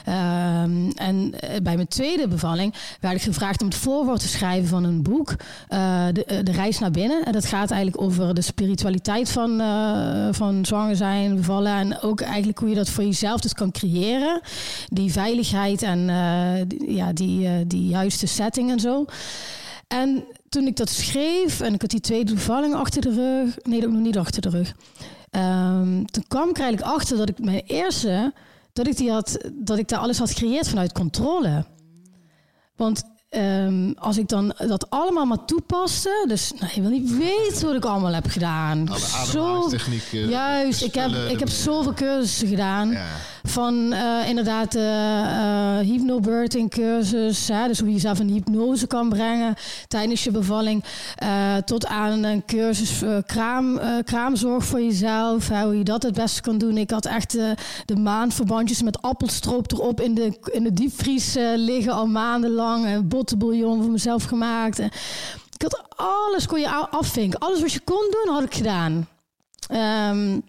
[0.04, 4.68] Ehm, en eh, bij mijn tweede bevalling werd ik gevraagd om het voorwoord te schrijven
[4.68, 5.34] van een boek,
[5.68, 7.24] eh, de, eh, de Reis naar binnen.
[7.24, 11.72] En dat gaat eigenlijk over de spiritualiteit van, eh, van zwanger zijn, bevallen.
[11.72, 14.40] En ook eigenlijk hoe je dat voor jezelf dus kan creëren.
[14.88, 16.06] Die veiligheid en
[16.68, 19.04] die- ja, die, die juiste setting en zo.
[19.88, 23.86] En toen ik dat schreef en ik had die tweede bevalling achter de rug, nee,
[23.86, 24.72] ook nog niet achter de rug.
[25.30, 28.32] Ehm, toen kwam ik eigenlijk achter dat ik mijn eerste,
[28.72, 31.64] dat ik, die had, dat ik daar alles had gecreëerd vanuit controle.
[32.76, 37.66] Want ehm, als ik dan dat allemaal maar toepaste, dus nou, je wil niet weten
[37.66, 38.88] wat ik allemaal heb gedaan.
[38.88, 40.28] Alle Zo, ademhalingstechnieken.
[40.28, 42.90] juist, ik heb, spullen, ik heb zoveel cursussen gedaan.
[42.90, 43.04] Ja,
[43.42, 47.48] Van eh, inderdaad de eh hypnobirthing cursus.
[47.48, 49.54] Hè, dus hoe je jezelf in hypnose kan brengen
[49.88, 50.84] tijdens je bevalling.
[51.16, 55.48] eh, tot aan een cursus eh, kraam, eh, kraamzorg voor jezelf.
[55.48, 56.76] Hè, hoe je dat het beste kan doen.
[56.76, 57.50] Ik had echt eh,
[57.84, 62.86] de maandverbandjes met appelstroop erop in de, in de diepvries eh, liggen al maandenlang.
[62.86, 64.78] En bottenbouillon voor mezelf gemaakt.
[64.78, 67.38] Ik had alles kon je afvinken.
[67.38, 69.08] Alles wat je kon doen, had ik gedaan.
[69.68, 70.40] Ehm,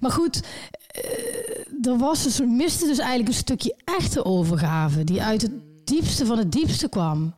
[0.00, 0.40] maar goed,
[0.86, 5.52] eh, er was dus, miste dus eigenlijk een stukje echte overgave die uit het
[5.84, 7.34] diepste van het diepste kwam.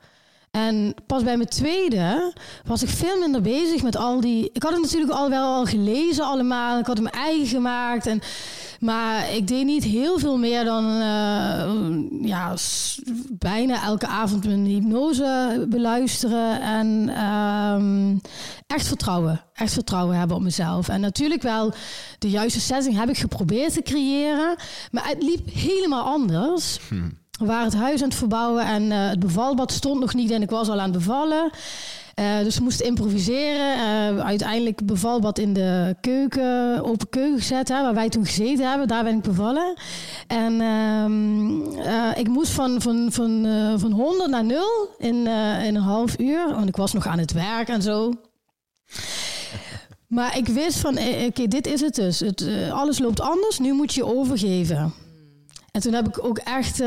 [0.50, 2.32] En pas bij mijn tweede
[2.64, 4.50] was ik veel minder bezig met al die.
[4.52, 6.78] Ik had het natuurlijk al wel al gelezen allemaal.
[6.78, 8.06] Ik had hem eigen gemaakt.
[8.06, 8.20] En,
[8.82, 12.54] Maar ik deed niet heel veel meer dan uh, ja,
[13.30, 16.60] bijna elke avond mijn hypnose beluisteren.
[16.60, 18.20] En um,
[18.66, 19.40] echt vertrouwen.
[19.54, 20.88] Echt vertrouwen hebben op mezelf.
[20.88, 21.72] En natuurlijk wel
[22.18, 24.56] de juiste setting heb ik geprobeerd te creëren.
[24.90, 26.78] Maar het liep helemaal anders.
[26.88, 26.94] Hm.
[27.38, 30.42] We waren het huis aan het verbouwen en uh, het bevalbad stond nog niet en
[30.42, 31.50] ik was al aan het bevallen.
[32.20, 33.76] Uh, dus we moesten improviseren.
[33.76, 38.88] Uh, uiteindelijk bevalbad in de keuken, open keuken gezet, waar wij toen gezeten hebben.
[38.88, 39.74] Daar ben ik bevallen.
[40.26, 44.64] En uh, ik moest van, van, van, van 100 naar 0
[44.98, 45.14] in,
[45.64, 46.54] in een half uur.
[46.54, 48.12] Want ik was nog aan het werk en zo.
[50.06, 52.20] Maar ik wist van, oké, dit is het dus.
[52.20, 54.92] Het, alles loopt anders, nu moet je overgeven.
[55.70, 56.82] En toen heb ik ook echt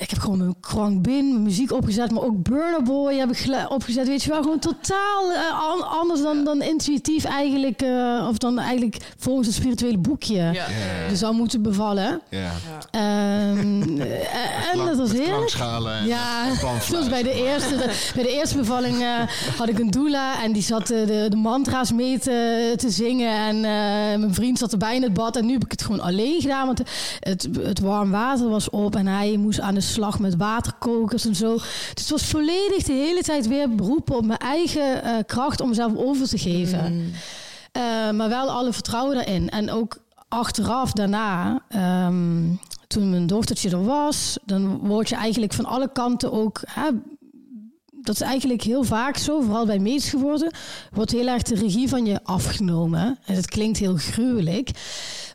[0.00, 3.66] ik heb gewoon mijn Krang Bin, mijn muziek opgezet, maar ook Burner Boy heb ik
[3.68, 4.06] opgezet.
[4.06, 8.96] Weet je wel, gewoon totaal uh, anders dan, dan intuïtief eigenlijk, uh, of dan eigenlijk
[9.18, 10.34] volgens het spirituele boekje.
[10.52, 10.66] Ja.
[11.08, 12.20] Dus zou moeten bevallen.
[12.28, 12.50] Ja.
[13.50, 14.00] Um,
[14.72, 15.54] en dat was heerlijk.
[16.04, 17.76] Ja, zoals bij de eerste,
[18.14, 19.18] bij de eerste bevalling uh,
[19.56, 23.36] had ik een doula en die zat de, de mantra's mee te, te zingen.
[23.36, 23.60] En
[24.20, 25.36] mijn vriend zat erbij in het bad.
[25.36, 26.82] En nu heb ik het gewoon alleen gedaan, want
[27.20, 31.34] het, het warm water was op en hij moest aan de slag met waterkokers en
[31.34, 31.54] zo.
[31.54, 31.64] Dus
[31.94, 35.96] het was volledig de hele tijd weer beroepen op mijn eigen uh, kracht om mezelf
[35.96, 36.92] over te geven.
[36.92, 37.10] Mm.
[37.76, 39.50] Uh, maar wel alle vertrouwen daarin.
[39.50, 39.96] En ook
[40.28, 41.62] achteraf daarna,
[42.06, 46.60] um, toen mijn dochtertje er was, dan word je eigenlijk van alle kanten ook.
[46.66, 46.88] Hè,
[48.02, 50.50] dat is eigenlijk heel vaak zo, vooral bij meisjes geworden,
[50.92, 53.18] wordt heel erg de regie van je afgenomen.
[53.24, 54.70] En het klinkt heel gruwelijk.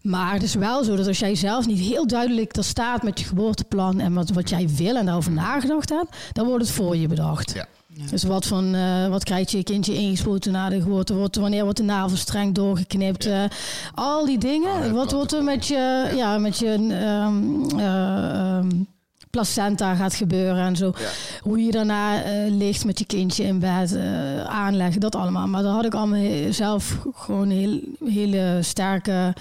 [0.01, 3.19] Maar het is wel zo dat als jij zelf niet heel duidelijk er staat met
[3.19, 6.95] je geboorteplan en wat, wat jij wil en daarover nagedacht hebt, dan wordt het voor
[6.95, 7.53] je bedacht.
[7.53, 7.67] Ja.
[8.09, 11.13] Dus wat, van, uh, wat krijgt je kindje ingespoten na de geboorte?
[11.13, 13.23] Wordt, wanneer wordt de navelstreng doorgeknipt?
[13.23, 13.43] Ja.
[13.43, 13.49] Uh,
[13.93, 14.85] al die dingen.
[14.85, 16.37] Oh, wat wordt er met je, ja.
[16.37, 18.87] met je um, uh, um,
[19.35, 20.93] placenta gaat gebeuren en zo.
[20.97, 21.09] Ja.
[21.41, 23.97] Hoe je daarna ligt met je kindje in bed,
[24.45, 25.47] aanleggen, dat allemaal.
[25.47, 29.33] Maar daar had ik allemaal zelf gewoon heel, hele sterke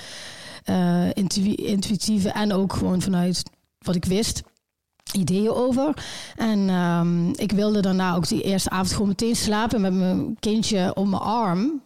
[0.71, 1.11] uh,
[1.55, 3.43] intuïtieve en ook gewoon vanuit
[3.79, 4.43] wat ik wist
[5.13, 6.05] ideeën over.
[6.37, 10.95] En um, ik wilde daarna ook die eerste avond gewoon meteen slapen met mijn kindje
[10.95, 11.83] op mijn arm.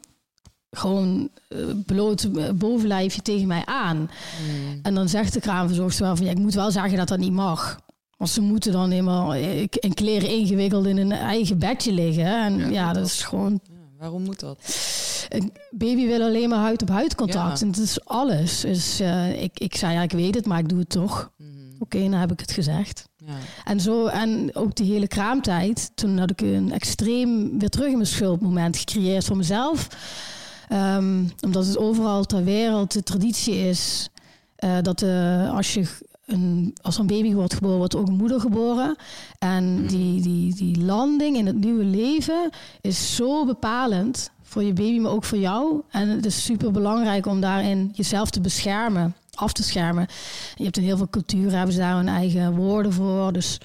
[0.70, 3.96] Gewoon uh, bloot eh, bovenlijfje tegen mij aan.
[3.96, 4.78] Mm.
[4.82, 7.32] En dan zegt de kraamverzorgster wel van ja, ik moet wel zeggen dat dat niet
[7.32, 7.80] mag.
[8.18, 12.44] Want ze moeten dan helemaal in kleren ingewikkeld in een eigen bedje liggen.
[12.44, 13.60] En ja, ja dat is gewoon.
[13.62, 14.58] Ja, waarom moet dat?
[15.28, 17.62] een baby wil alleen maar huid op huid contact.
[17.62, 18.60] En dat is alles.
[18.60, 21.30] Dus uh, ik, ik zei ja, ik weet het, maar ik doe het toch.
[21.36, 23.08] Mm Oké, dan heb ik het gezegd.
[23.16, 23.32] Ja.
[23.64, 27.94] En zo, en ook die hele kraamtijd, toen had ik een extreem weer terug in
[27.94, 29.88] mijn schuldmoment gecreëerd voor mezelf.
[30.72, 34.08] Um, omdat het overal ter wereld de traditie is
[34.64, 35.88] uh, dat uh, als je
[36.28, 38.96] een, als een baby wordt geboren, wordt ook een moeder geboren.
[39.38, 39.86] En mhm.
[39.86, 42.50] die, die, die landing in het nieuwe leven
[42.80, 45.82] is zo bepalend voor je baby, maar ook voor jou.
[45.90, 50.06] En het is super belangrijk om daarin jezelf te beschermen, af te schermen.
[50.54, 53.32] Je hebt in heel veel culturen hebben ze daar hun eigen woorden voor.
[53.32, 53.60] Dus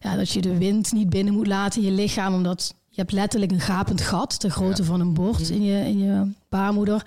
[0.00, 3.12] ja, dat je de wind niet binnen moet laten in je lichaam, omdat je hebt
[3.12, 5.52] letterlijk een gapend gat, de grootte van een bord mhm.
[5.52, 7.06] in je, in je baarmoeder.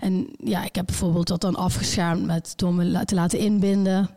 [0.00, 4.10] En ja, ik heb bijvoorbeeld dat dan afgeschermd met door me te laten inbinden.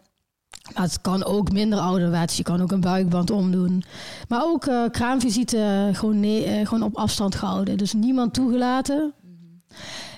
[0.73, 2.38] Maar het kan ook minder ouderwets.
[2.38, 3.84] Je kan ook een buikband omdoen.
[4.27, 7.77] Maar ook uh, kraamvisite gewoon, nee, uh, gewoon op afstand gehouden.
[7.77, 9.14] Dus niemand toegelaten.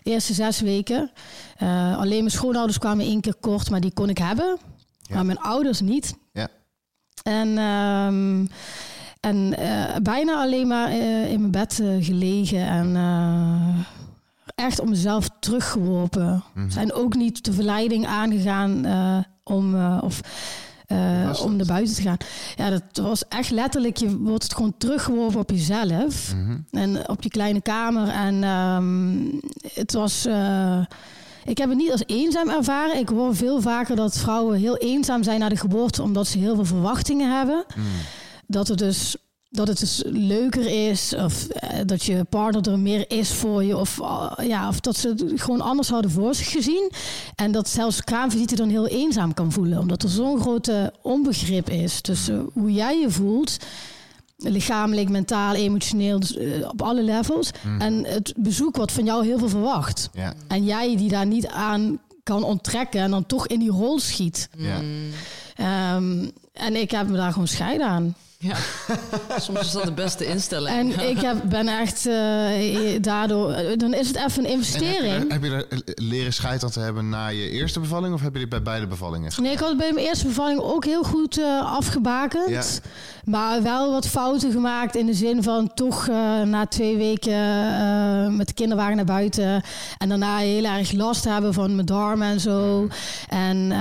[0.04, 1.12] Eerste zes weken.
[1.64, 4.58] Uh, alleen mijn schoonouders kwamen één keer kort, maar die kon ik hebben.
[5.02, 5.16] Ja.
[5.16, 6.16] Maar mijn ouders niet.
[6.34, 6.48] Ja.
[7.24, 8.50] En, um,
[9.20, 9.56] en
[10.04, 10.92] bijna alleen maar
[11.28, 12.68] in mijn bed gelegen.
[12.68, 12.96] En
[14.56, 16.44] echt om mezelf teruggeworpen.
[16.54, 18.86] Mm Zijn ook niet de verleiding aangegaan
[19.44, 20.22] om, uh, of,
[20.88, 22.18] uh, om naar buiten te gaan.
[22.56, 26.34] Ja, dat was echt letterlijk, je wordt het gewoon teruggeworpen op jezelf.
[26.36, 26.66] Mm -hmm.
[26.72, 28.08] En op je kleine kamer.
[28.08, 29.40] En um,
[29.74, 30.26] het was...
[30.26, 30.86] Uh,
[31.46, 32.98] ik heb het niet als eenzaam ervaren.
[32.98, 36.02] Ik hoor veel vaker dat vrouwen heel eenzaam zijn na de geboorte...
[36.02, 37.66] omdat ze heel veel verwachtingen hebben.
[37.76, 37.84] Mm.
[38.48, 39.16] Dat het dus
[39.54, 43.78] dat het dus leuker is of uh, dat je partner er meer is voor je
[43.78, 46.92] of, uh, ja, of dat ze het gewoon anders hadden voor zich gezien
[47.36, 52.02] en dat zelfs kraamvisite dan heel eenzaam kan voelen omdat er zo'n grote onbegrip is
[52.02, 53.58] tussen hoe jij je voelt
[54.38, 57.82] lichamelijk, mentaal, emotioneel, dus, uh, op alle levels mm.
[57.82, 60.10] en het bezoek wat van jou heel veel verwacht
[60.48, 64.50] en jij die daar niet aan kan onttrekken en dan toch in die rol schiet.
[64.58, 64.80] Ja.
[65.96, 68.16] Um, en ik heb me daar gewoon scheid aan.
[68.42, 68.56] Ja,
[69.40, 70.96] soms is dat de beste instelling.
[70.96, 73.56] En ik heb, ben echt uh, daardoor...
[73.78, 75.32] Dan is het even een investering.
[75.32, 78.14] Heb je, er, heb je er leren scheid te hebben na je eerste bevalling?
[78.14, 80.60] Of heb je dit bij beide bevallingen Nee, ik had het bij mijn eerste bevalling
[80.60, 82.50] ook heel goed uh, afgebakend.
[82.50, 82.64] Ja.
[83.26, 88.48] Maar wel wat fouten gemaakt in de zin van toch uh, na twee weken met
[88.48, 89.64] de kinderwagen naar buiten.
[89.98, 92.88] En daarna heel erg last hebben van mijn darmen en zo.
[93.30, 93.72] En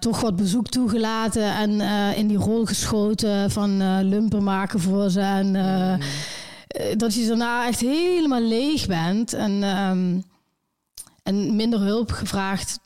[0.00, 1.80] toch wat bezoek toegelaten en
[2.16, 5.20] in die rol geschoten van lumpen maken voor ze.
[5.20, 5.94] En uh,
[6.96, 9.32] dat je daarna echt helemaal leeg bent.
[9.32, 10.24] En, um,
[11.22, 12.78] en minder hulp gevraagd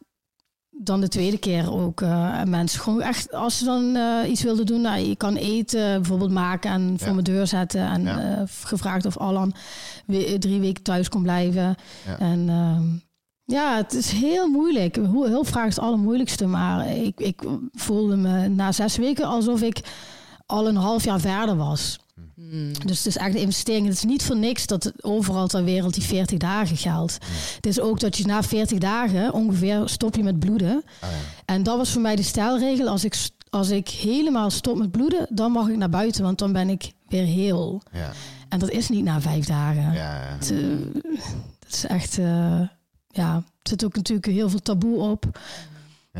[0.70, 2.00] dan de tweede keer ook.
[2.00, 6.00] Uh, mensen gewoon echt, als ze dan uh, iets wilden doen, nou, je kan eten
[6.00, 7.80] bijvoorbeeld maken en voor mijn deur zetten.
[7.80, 8.44] En ja.
[8.46, 9.54] gevraagd of Alan
[10.38, 11.76] drie weken thuis kon blijven.
[12.06, 12.18] Ja.
[12.18, 13.02] En um,
[13.44, 14.96] ja, het is heel moeilijk.
[14.96, 16.46] Hulpvraag is het allermoeilijkste.
[16.46, 17.42] Maar ik, ik
[17.72, 19.80] voelde me na zes weken alsof ik
[20.46, 21.98] al een half jaar verder was.
[22.34, 22.72] Hmm.
[22.86, 23.86] Dus het is echt een investering.
[23.86, 27.18] Het is niet voor niks dat overal ter wereld die 40 dagen geldt.
[27.56, 30.84] Het is ook dat je na 40 dagen ongeveer stop je met bloeden.
[31.00, 31.16] Ah, ja.
[31.44, 32.88] En dat was voor mij de stelregel.
[32.88, 36.52] Als ik, als ik helemaal stop met bloeden, dan mag ik naar buiten, want dan
[36.52, 37.82] ben ik weer heel.
[37.92, 38.10] Ja.
[38.48, 39.92] En dat is niet na vijf dagen.
[39.92, 40.76] Ja, het, uh,
[41.58, 42.60] dat is echt, uh,
[43.08, 45.38] ja, er zit ook natuurlijk heel veel taboe op.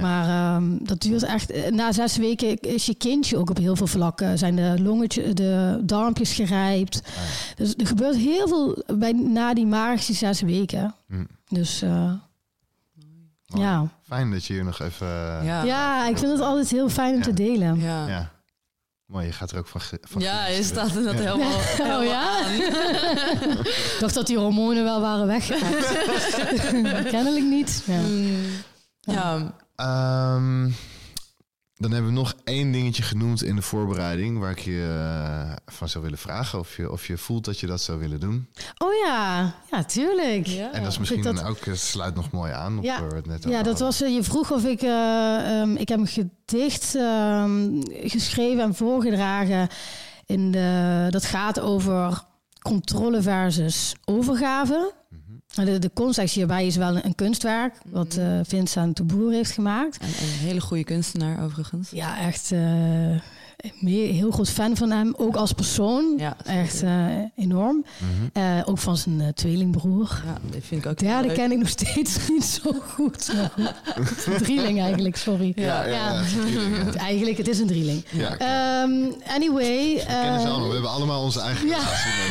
[0.00, 1.50] Maar um, dat duurt echt.
[1.50, 4.38] Eh, na zes weken is je kindje ook op heel veel vlakken.
[4.38, 7.02] Zijn de longetjes, de darmpjes gerijpt.
[7.06, 10.94] Ah, dus er gebeurt heel veel bij, na die magische zes weken.
[11.06, 11.24] Hm.
[11.48, 12.12] Dus uh,
[13.44, 13.88] ja.
[14.02, 15.06] Fijn dat je hier nog even.
[15.44, 17.80] Ja, ja ik vind het altijd heel fijn om te delen.
[17.80, 18.08] Ja.
[18.08, 18.32] ja.
[19.06, 19.80] Mooi, je gaat er ook van.
[20.00, 21.98] van ja, je staat er dat helemaal, helemaal.
[21.98, 22.46] Oh ja?
[23.94, 25.72] ik dacht dat die hormonen wel waren weggegaan.
[27.14, 27.82] Kennelijk niet.
[27.86, 28.00] Ja.
[28.00, 28.46] Mm.
[29.00, 29.54] ja.
[29.80, 30.74] Um,
[31.76, 35.02] dan hebben we nog één dingetje genoemd in de voorbereiding waar ik je
[35.48, 38.20] uh, van zou willen vragen of je, of je voelt dat je dat zou willen
[38.20, 38.48] doen.
[38.78, 40.46] Oh ja, ja, tuurlijk.
[40.46, 40.72] Ja.
[40.72, 41.44] En dat is misschien dat...
[41.44, 43.04] ook, het sluit nog mooi aan op ja.
[43.04, 46.06] het net Ja, dat was, uh, je vroeg of ik, uh, um, ik heb een
[46.06, 49.68] gedicht um, geschreven en voorgedragen.
[50.26, 52.22] In de, dat gaat over
[52.62, 54.92] controle versus overgave.
[55.54, 59.98] De, de context hierbij is wel een, kunstwerk, wat uh, Vincent de Boer heeft gemaakt.
[59.98, 61.90] En, een hele goede kunstenaar overigens.
[61.90, 62.60] Ja, echt uh,
[63.84, 66.14] heel groot fan van hem, ook als persoon.
[66.18, 67.84] Ja, echt uh, enorm.
[67.98, 68.62] Mm -hmm.
[68.64, 70.22] ook van zijn tweelingbroer.
[70.26, 73.32] Ja, dat vind ik ook Ja, die ken ik nog steeds niet zo goed.
[74.42, 75.52] drieling eigenlijk, sorry.
[75.56, 76.22] Ja, ja,
[76.96, 78.04] eigenlijk, het is een drieling.
[78.14, 79.94] Um, anyway.
[79.94, 80.68] We kennen ze allemaal.
[80.68, 81.68] We hebben allemaal onze eigen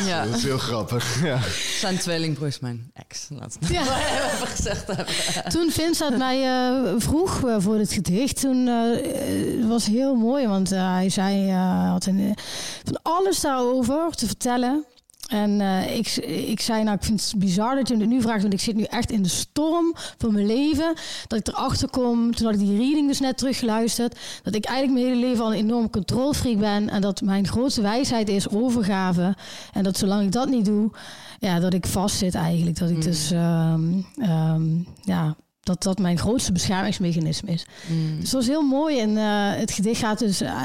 [0.06, 0.26] ja.
[0.26, 1.24] Dat is heel grappig.
[1.24, 1.40] Ja.
[1.80, 3.28] Zijn tweelingbroers mijn ex.
[3.30, 3.82] Laat het ja.
[4.34, 5.06] even gezegd hebben.
[5.50, 11.10] Toen Vincent mij uh, vroeg voor het gedicht, toen uh, was heel mooi, want hij
[11.10, 12.36] zei, uh, had een,
[12.84, 14.86] van alles daarover te vertellen.
[15.28, 16.16] En uh, ik,
[16.48, 18.76] ik zei, nou, ik vind het bizar dat je het nu vraagt, want ik zit
[18.76, 20.94] nu echt in de storm van mijn leven.
[21.28, 25.00] Dat ik erachter kom, toen had ik die reading dus net teruggeluisterd, dat ik eigenlijk
[25.00, 26.90] mijn hele leven al een enorm controlfreak ben.
[26.90, 29.36] En dat mijn grootste wijsheid is overgave.
[29.74, 30.92] En dat zolang ik dat niet doe,
[31.40, 32.80] ja, dat ik vastzit eigenlijk.
[32.80, 33.02] Dat ik mm.
[33.02, 37.66] dus, um, um, ja, dat dat mijn grootste beschermingsmechanisme is.
[37.88, 38.20] Mm.
[38.20, 39.00] Dus dat was heel mooi.
[39.00, 40.62] En uh, het gedicht gaat dus uh,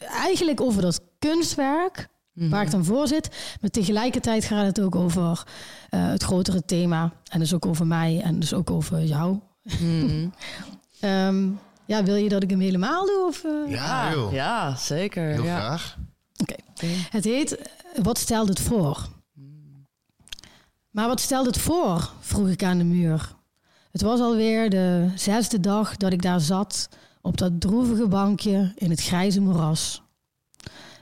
[0.00, 2.50] eigenlijk over dat kunstwerk mm.
[2.50, 3.56] waar ik dan voor zit.
[3.60, 5.42] Maar tegelijkertijd gaat het ook over
[5.90, 7.12] uh, het grotere thema.
[7.30, 9.38] En dus ook over mij en dus ook over jou.
[9.80, 10.32] Mm.
[11.00, 11.58] um,
[11.92, 13.24] ja, wil je dat ik hem helemaal doe?
[13.26, 15.26] Of, ja, ja, zeker.
[15.26, 15.58] Heel ja.
[15.58, 15.96] graag.
[16.36, 16.54] Oké.
[16.74, 16.96] Okay.
[17.10, 17.58] Het heet
[18.02, 19.08] Wat stelt het voor?
[20.90, 22.12] Maar wat stelt het voor?
[22.20, 23.34] vroeg ik aan de muur.
[23.92, 26.88] Het was alweer de zesde dag dat ik daar zat
[27.20, 30.02] op dat droevige bankje in het grijze moeras.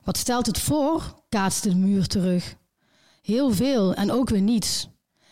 [0.04, 1.14] Wat stelt het voor?
[1.28, 2.56] kaatste de muur terug.
[3.22, 4.88] Heel veel en ook weer niets.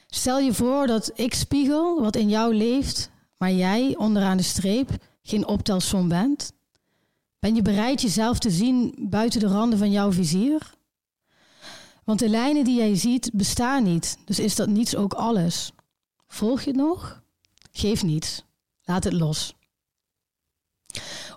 [0.06, 4.90] Stel je voor dat ik spiegel wat in jou leeft, maar jij onderaan de streep
[5.22, 6.52] geen optelsom bent.
[7.38, 10.74] Ben je bereid jezelf te zien buiten de randen van jouw vizier?
[12.04, 15.72] Want de lijnen die jij ziet bestaan niet, dus is dat niets ook alles.
[16.26, 17.22] Volg je het nog?
[17.78, 18.44] Geef niets.
[18.84, 19.54] Laat het los.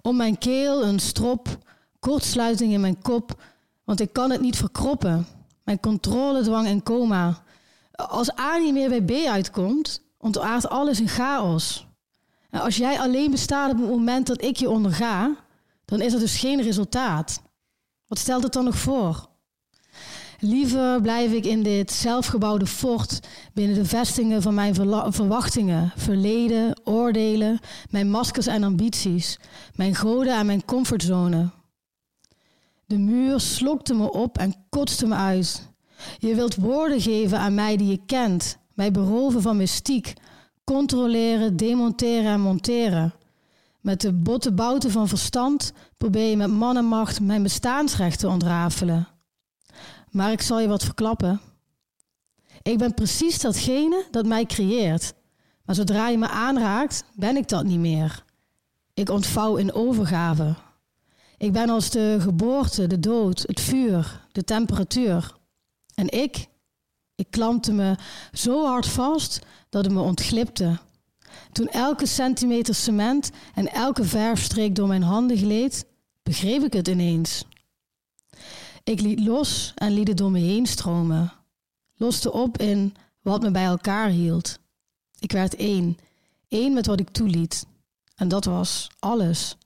[0.01, 1.57] Om mijn keel een strop,
[1.99, 3.43] kortsluiting in mijn kop,
[3.83, 5.27] want ik kan het niet verkroppen.
[5.63, 7.43] Mijn controledwang en coma.
[7.91, 11.87] Als A niet meer bij B uitkomt, ontaart alles in chaos.
[12.51, 15.35] Als jij alleen bestaat op het moment dat ik je onderga,
[15.85, 17.41] dan is er dus geen resultaat.
[18.07, 19.29] Wat stelt het dan nog voor?
[20.43, 23.19] Liever blijf ik in dit zelfgebouwde fort
[23.53, 24.75] binnen de vestingen van mijn
[25.13, 27.59] verwachtingen, verleden, oordelen,
[27.89, 29.39] mijn maskers en ambities,
[29.75, 31.49] mijn goden en mijn comfortzone.
[32.85, 35.69] De muur slokte me op en kotste me uit.
[36.19, 40.13] Je wilt woorden geven aan mij die je kent, mij beroven van mystiek,
[40.63, 43.13] controleren, demonteren en monteren.
[43.79, 48.27] Met de botte bouten van verstand probeer je met man en macht mijn bestaansrecht te
[48.27, 49.10] ontrafelen.
[50.11, 51.41] Maar ik zal je wat verklappen.
[52.61, 55.13] Ik ben precies datgene dat mij creëert.
[55.65, 58.23] Maar zodra je me aanraakt, ben ik dat niet meer.
[58.93, 60.55] Ik ontvouw in overgave.
[61.37, 65.35] Ik ben als de geboorte, de dood, het vuur, de temperatuur.
[65.95, 66.47] En ik,
[67.15, 67.95] ik klampte me
[68.31, 69.39] zo hard vast
[69.69, 70.79] dat het me ontglipte.
[71.51, 75.85] Toen elke centimeter cement en elke verfstreek door mijn handen gleed,
[76.23, 77.45] begreep ik het ineens.
[78.83, 81.33] Ik liet los en liet het door me heen stromen.
[81.95, 84.59] Loste op in wat me bij elkaar hield.
[85.19, 85.97] Ik werd één,
[86.47, 87.65] één met wat ik toeliet.
[88.15, 89.57] En dat was alles.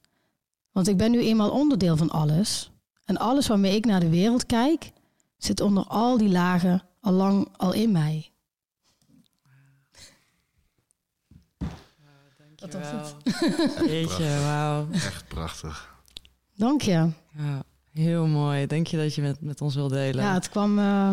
[0.72, 2.72] Want ik ben nu eenmaal onderdeel van alles.
[3.06, 4.92] En alles waarmee ik naar de wereld kijk,
[5.38, 8.30] zit onder al die lagen al lang al in mij.
[12.56, 13.16] Dat was het.
[13.92, 14.88] Jeetje, wauw.
[14.92, 15.94] Echt prachtig.
[16.56, 17.10] Dank je.
[17.38, 17.64] Ja,
[17.96, 18.68] heel mooi.
[18.68, 20.24] Denk je dat je met, met ons wil delen?
[20.24, 21.10] Ja, het kwam uh,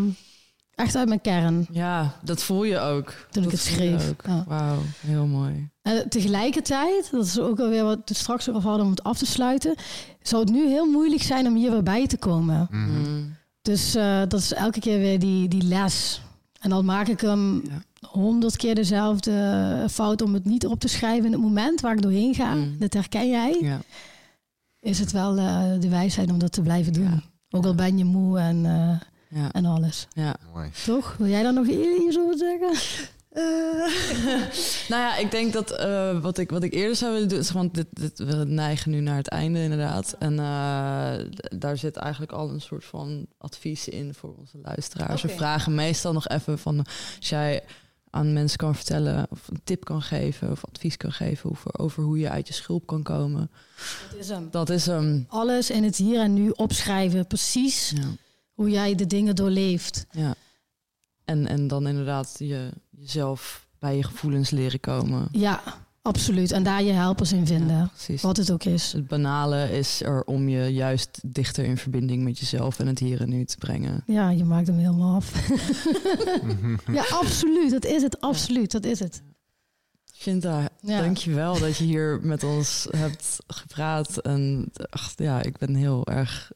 [0.74, 1.66] echt uit mijn kern.
[1.70, 3.06] Ja, dat voel je ook.
[3.30, 4.12] Toen dat ik het schreef.
[4.26, 4.44] Ja.
[4.48, 5.70] Wauw, heel mooi.
[5.82, 9.18] En tegelijkertijd, dat is ook alweer wat we straks ook al hadden om het af
[9.18, 9.74] te sluiten,
[10.22, 12.66] zou het nu heel moeilijk zijn om hier weer bij te komen.
[12.70, 13.10] Mhm.
[13.10, 13.36] Mm.
[13.62, 16.22] Dus uh, dat is elke keer weer die, die les.
[16.60, 17.62] En dan maak ik hem
[18.06, 22.02] honderd keer dezelfde fout om het niet op te schrijven in het moment waar ik
[22.02, 22.54] doorheen ga.
[22.54, 22.76] Mm.
[22.78, 23.58] Dat herken jij.
[23.60, 23.80] Ja.
[24.82, 27.04] Is het wel uh, de wijsheid om dat te blijven doen.
[27.04, 27.22] Ja.
[27.50, 29.52] Ook al ben je moe en, uh, ja.
[29.52, 30.06] en alles.
[30.12, 30.36] Ja.
[30.52, 30.70] Mooi.
[30.84, 31.14] Toch?
[31.18, 32.72] Wil jij daar nog iets over zeggen?
[33.32, 33.42] Uh,
[34.90, 37.50] nou ja, ik denk dat uh, wat, ik, wat ik eerder zou willen doen, is
[37.50, 40.16] want dit, dit, we neigen nu naar het einde inderdaad.
[40.18, 41.14] En uh,
[41.58, 45.22] daar zit eigenlijk al een soort van advies in voor onze luisteraars.
[45.22, 45.36] Okay.
[45.36, 46.78] We vragen meestal nog even van
[47.18, 47.62] als jij
[48.14, 52.02] aan mensen kan vertellen of een tip kan geven of advies kan geven over, over
[52.02, 53.50] hoe je uit je schulp kan komen.
[54.10, 54.48] Dat is hem.
[54.50, 55.24] Dat is hem.
[55.28, 58.02] Alles in het hier en nu opschrijven, precies Ja.
[58.52, 60.06] hoe jij de dingen doorleeft.
[60.10, 60.34] ja.
[61.24, 65.28] En, en dan inderdaad je, jezelf bij je gevoelens leren komen.
[65.32, 65.62] Ja,
[66.02, 66.52] absoluut.
[66.52, 67.76] En daar je helpers in vinden.
[67.76, 68.22] Ja, precies.
[68.22, 68.92] Wat het ook is.
[68.92, 73.20] Het banale is er om je juist dichter in verbinding met jezelf en het hier
[73.20, 74.02] en nu te brengen.
[74.06, 75.48] Ja, je maakt hem helemaal af.
[76.92, 77.70] ja, absoluut.
[77.70, 78.20] Dat is het.
[78.20, 78.70] Absoluut.
[78.72, 79.22] Dat is het.
[80.14, 81.00] Shinta, Ja.
[81.00, 84.16] dank je wel dat je hier met ons hebt gepraat.
[84.18, 86.50] En ach, ja, ik ben heel erg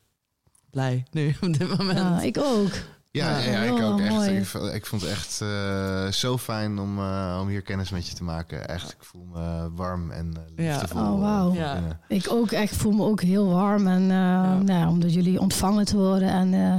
[0.71, 1.99] blij nu op dit moment.
[1.99, 2.71] Ja, ik ook.
[3.17, 4.11] Ja, Ja, ja, ik ook echt.
[4.11, 4.31] mooi.
[4.75, 8.25] Ik, vond het echt eh, zo fijn om, eh, om hier kennis met je te
[8.25, 8.69] maken.
[8.69, 10.71] Echt, ik voel me warm en eh, Ja.
[10.73, 11.01] liefdevol.
[11.13, 11.53] Oh, wauw.
[11.55, 11.73] Ja.
[11.75, 12.01] binnen.
[12.09, 13.87] Ik ook echt voel me ook heel warm.
[13.87, 16.29] En uh, nou, ja, omdat jullie ontvangen te worden.
[16.29, 16.79] En uh,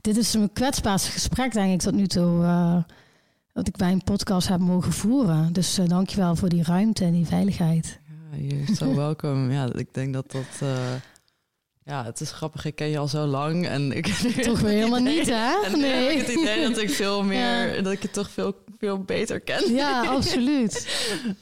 [0.00, 2.42] dit is mijn kwetsbaarste gesprek, denk ik, tot nu toe.
[2.42, 2.76] Uh,
[3.52, 5.52] dat ik bij een podcast heb mogen voeren.
[5.52, 8.00] Dus uh, dankjewel voor die ruimte en die veiligheid.
[8.30, 9.50] Ja, je zo welkom.
[9.50, 10.68] Ja, ik denk dat dat...
[11.84, 12.64] ja, het is grappig.
[12.64, 14.06] Ik ken je al zo lang en ik
[14.42, 15.52] toch weer helemaal niet, hè?
[15.66, 17.82] En nu heb ik het idee dat ik veel meer, Ja.
[17.82, 19.72] dat ik je toch veel, veel beter ken.
[19.74, 20.88] Ja, absoluut.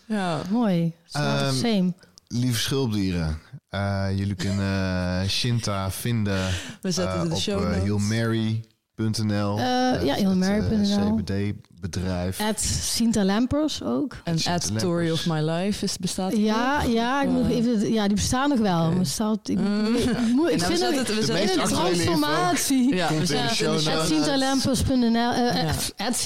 [0.07, 0.43] Ja.
[0.51, 0.93] Mooi.
[1.12, 1.93] Ehm, Same.
[2.29, 3.39] Lieve schulpdieren,
[3.69, 6.49] eh, jullie kunnen Shinta vinden
[6.81, 7.83] We zetten eh, de op show uh, notes.
[7.85, 9.59] healmary.nl.
[9.59, 10.17] Eh, ja,
[11.81, 12.40] CBD-bedrijf.
[12.40, 14.16] At Sinta Lampers ook.
[14.24, 16.93] En At Story of My Life is, bestaat die Ja, nog?
[16.93, 18.93] ja, ik moet even, ja, die bestaan nog wel.
[18.93, 19.94] Maar staat, ik, Mm.
[19.94, 22.94] ik, moet- ik Nou, we vind het we meest een transformatie.
[22.94, 23.86] Ja, we notes.
[23.86, 25.82] At Sintalampers.nl, Ja.
[25.97, 26.16] at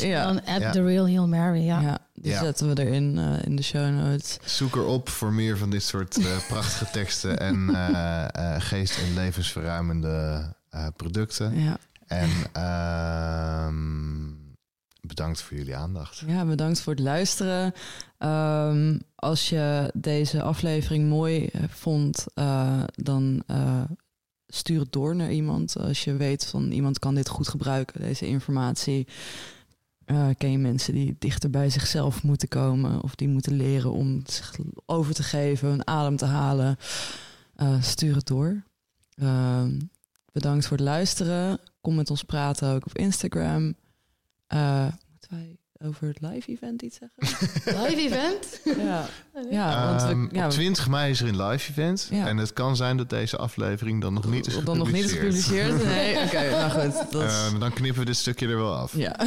[0.00, 0.26] Ja.
[0.26, 0.70] dan at Ja.
[0.70, 1.80] The Real Heal Mary, ja.
[1.80, 2.42] Ja, die Ja.
[2.42, 4.38] zetten we erin eh, in de show notes.
[4.44, 9.14] Zoek erop voor meer van dit soort eh, prachtige teksten en eh, eh, geest- en
[9.14, 11.60] levensverruimende eh, producten.
[11.64, 11.76] Ja.
[12.06, 14.25] En ehm,
[15.06, 16.22] bedankt voor jullie aandacht.
[16.26, 17.72] ja, bedankt voor het luisteren.
[18.18, 23.82] Ehm, als je deze aflevering mooi eh, vond, eh, dan eh,
[24.46, 25.78] stuur het door naar iemand.
[25.78, 29.06] Als je weet van iemand kan dit goed gebruiken, deze informatie.
[30.04, 34.22] Eh, ken je mensen die dichter bij zichzelf moeten komen of die moeten leren om
[34.26, 34.54] zich
[34.86, 36.76] over te geven, een adem te halen?
[37.80, 38.62] Stuur het door.
[39.14, 39.78] Ehm,
[40.32, 41.58] bedankt voor het luisteren.
[41.80, 43.74] Kom met ons praten ook op Instagram.
[44.46, 45.56] Eh, moeten wij
[45.88, 47.48] over het live event iets zeggen?
[47.82, 48.60] Live event?
[48.78, 49.06] ja.
[49.50, 52.08] ja, want Ehm, we, ja, op 20 mei is er een live event.
[52.10, 52.26] Ja.
[52.26, 55.12] En het kan zijn dat deze aflevering dan nog niet is dan nog niet is
[55.12, 55.66] gepubliceerd.
[55.72, 55.94] gepubliceerd.
[55.96, 57.12] Nee, oké, nou goed.
[57.12, 58.96] Dat Ehm, dan knippen we dit stukje er wel af.
[58.96, 59.16] ja.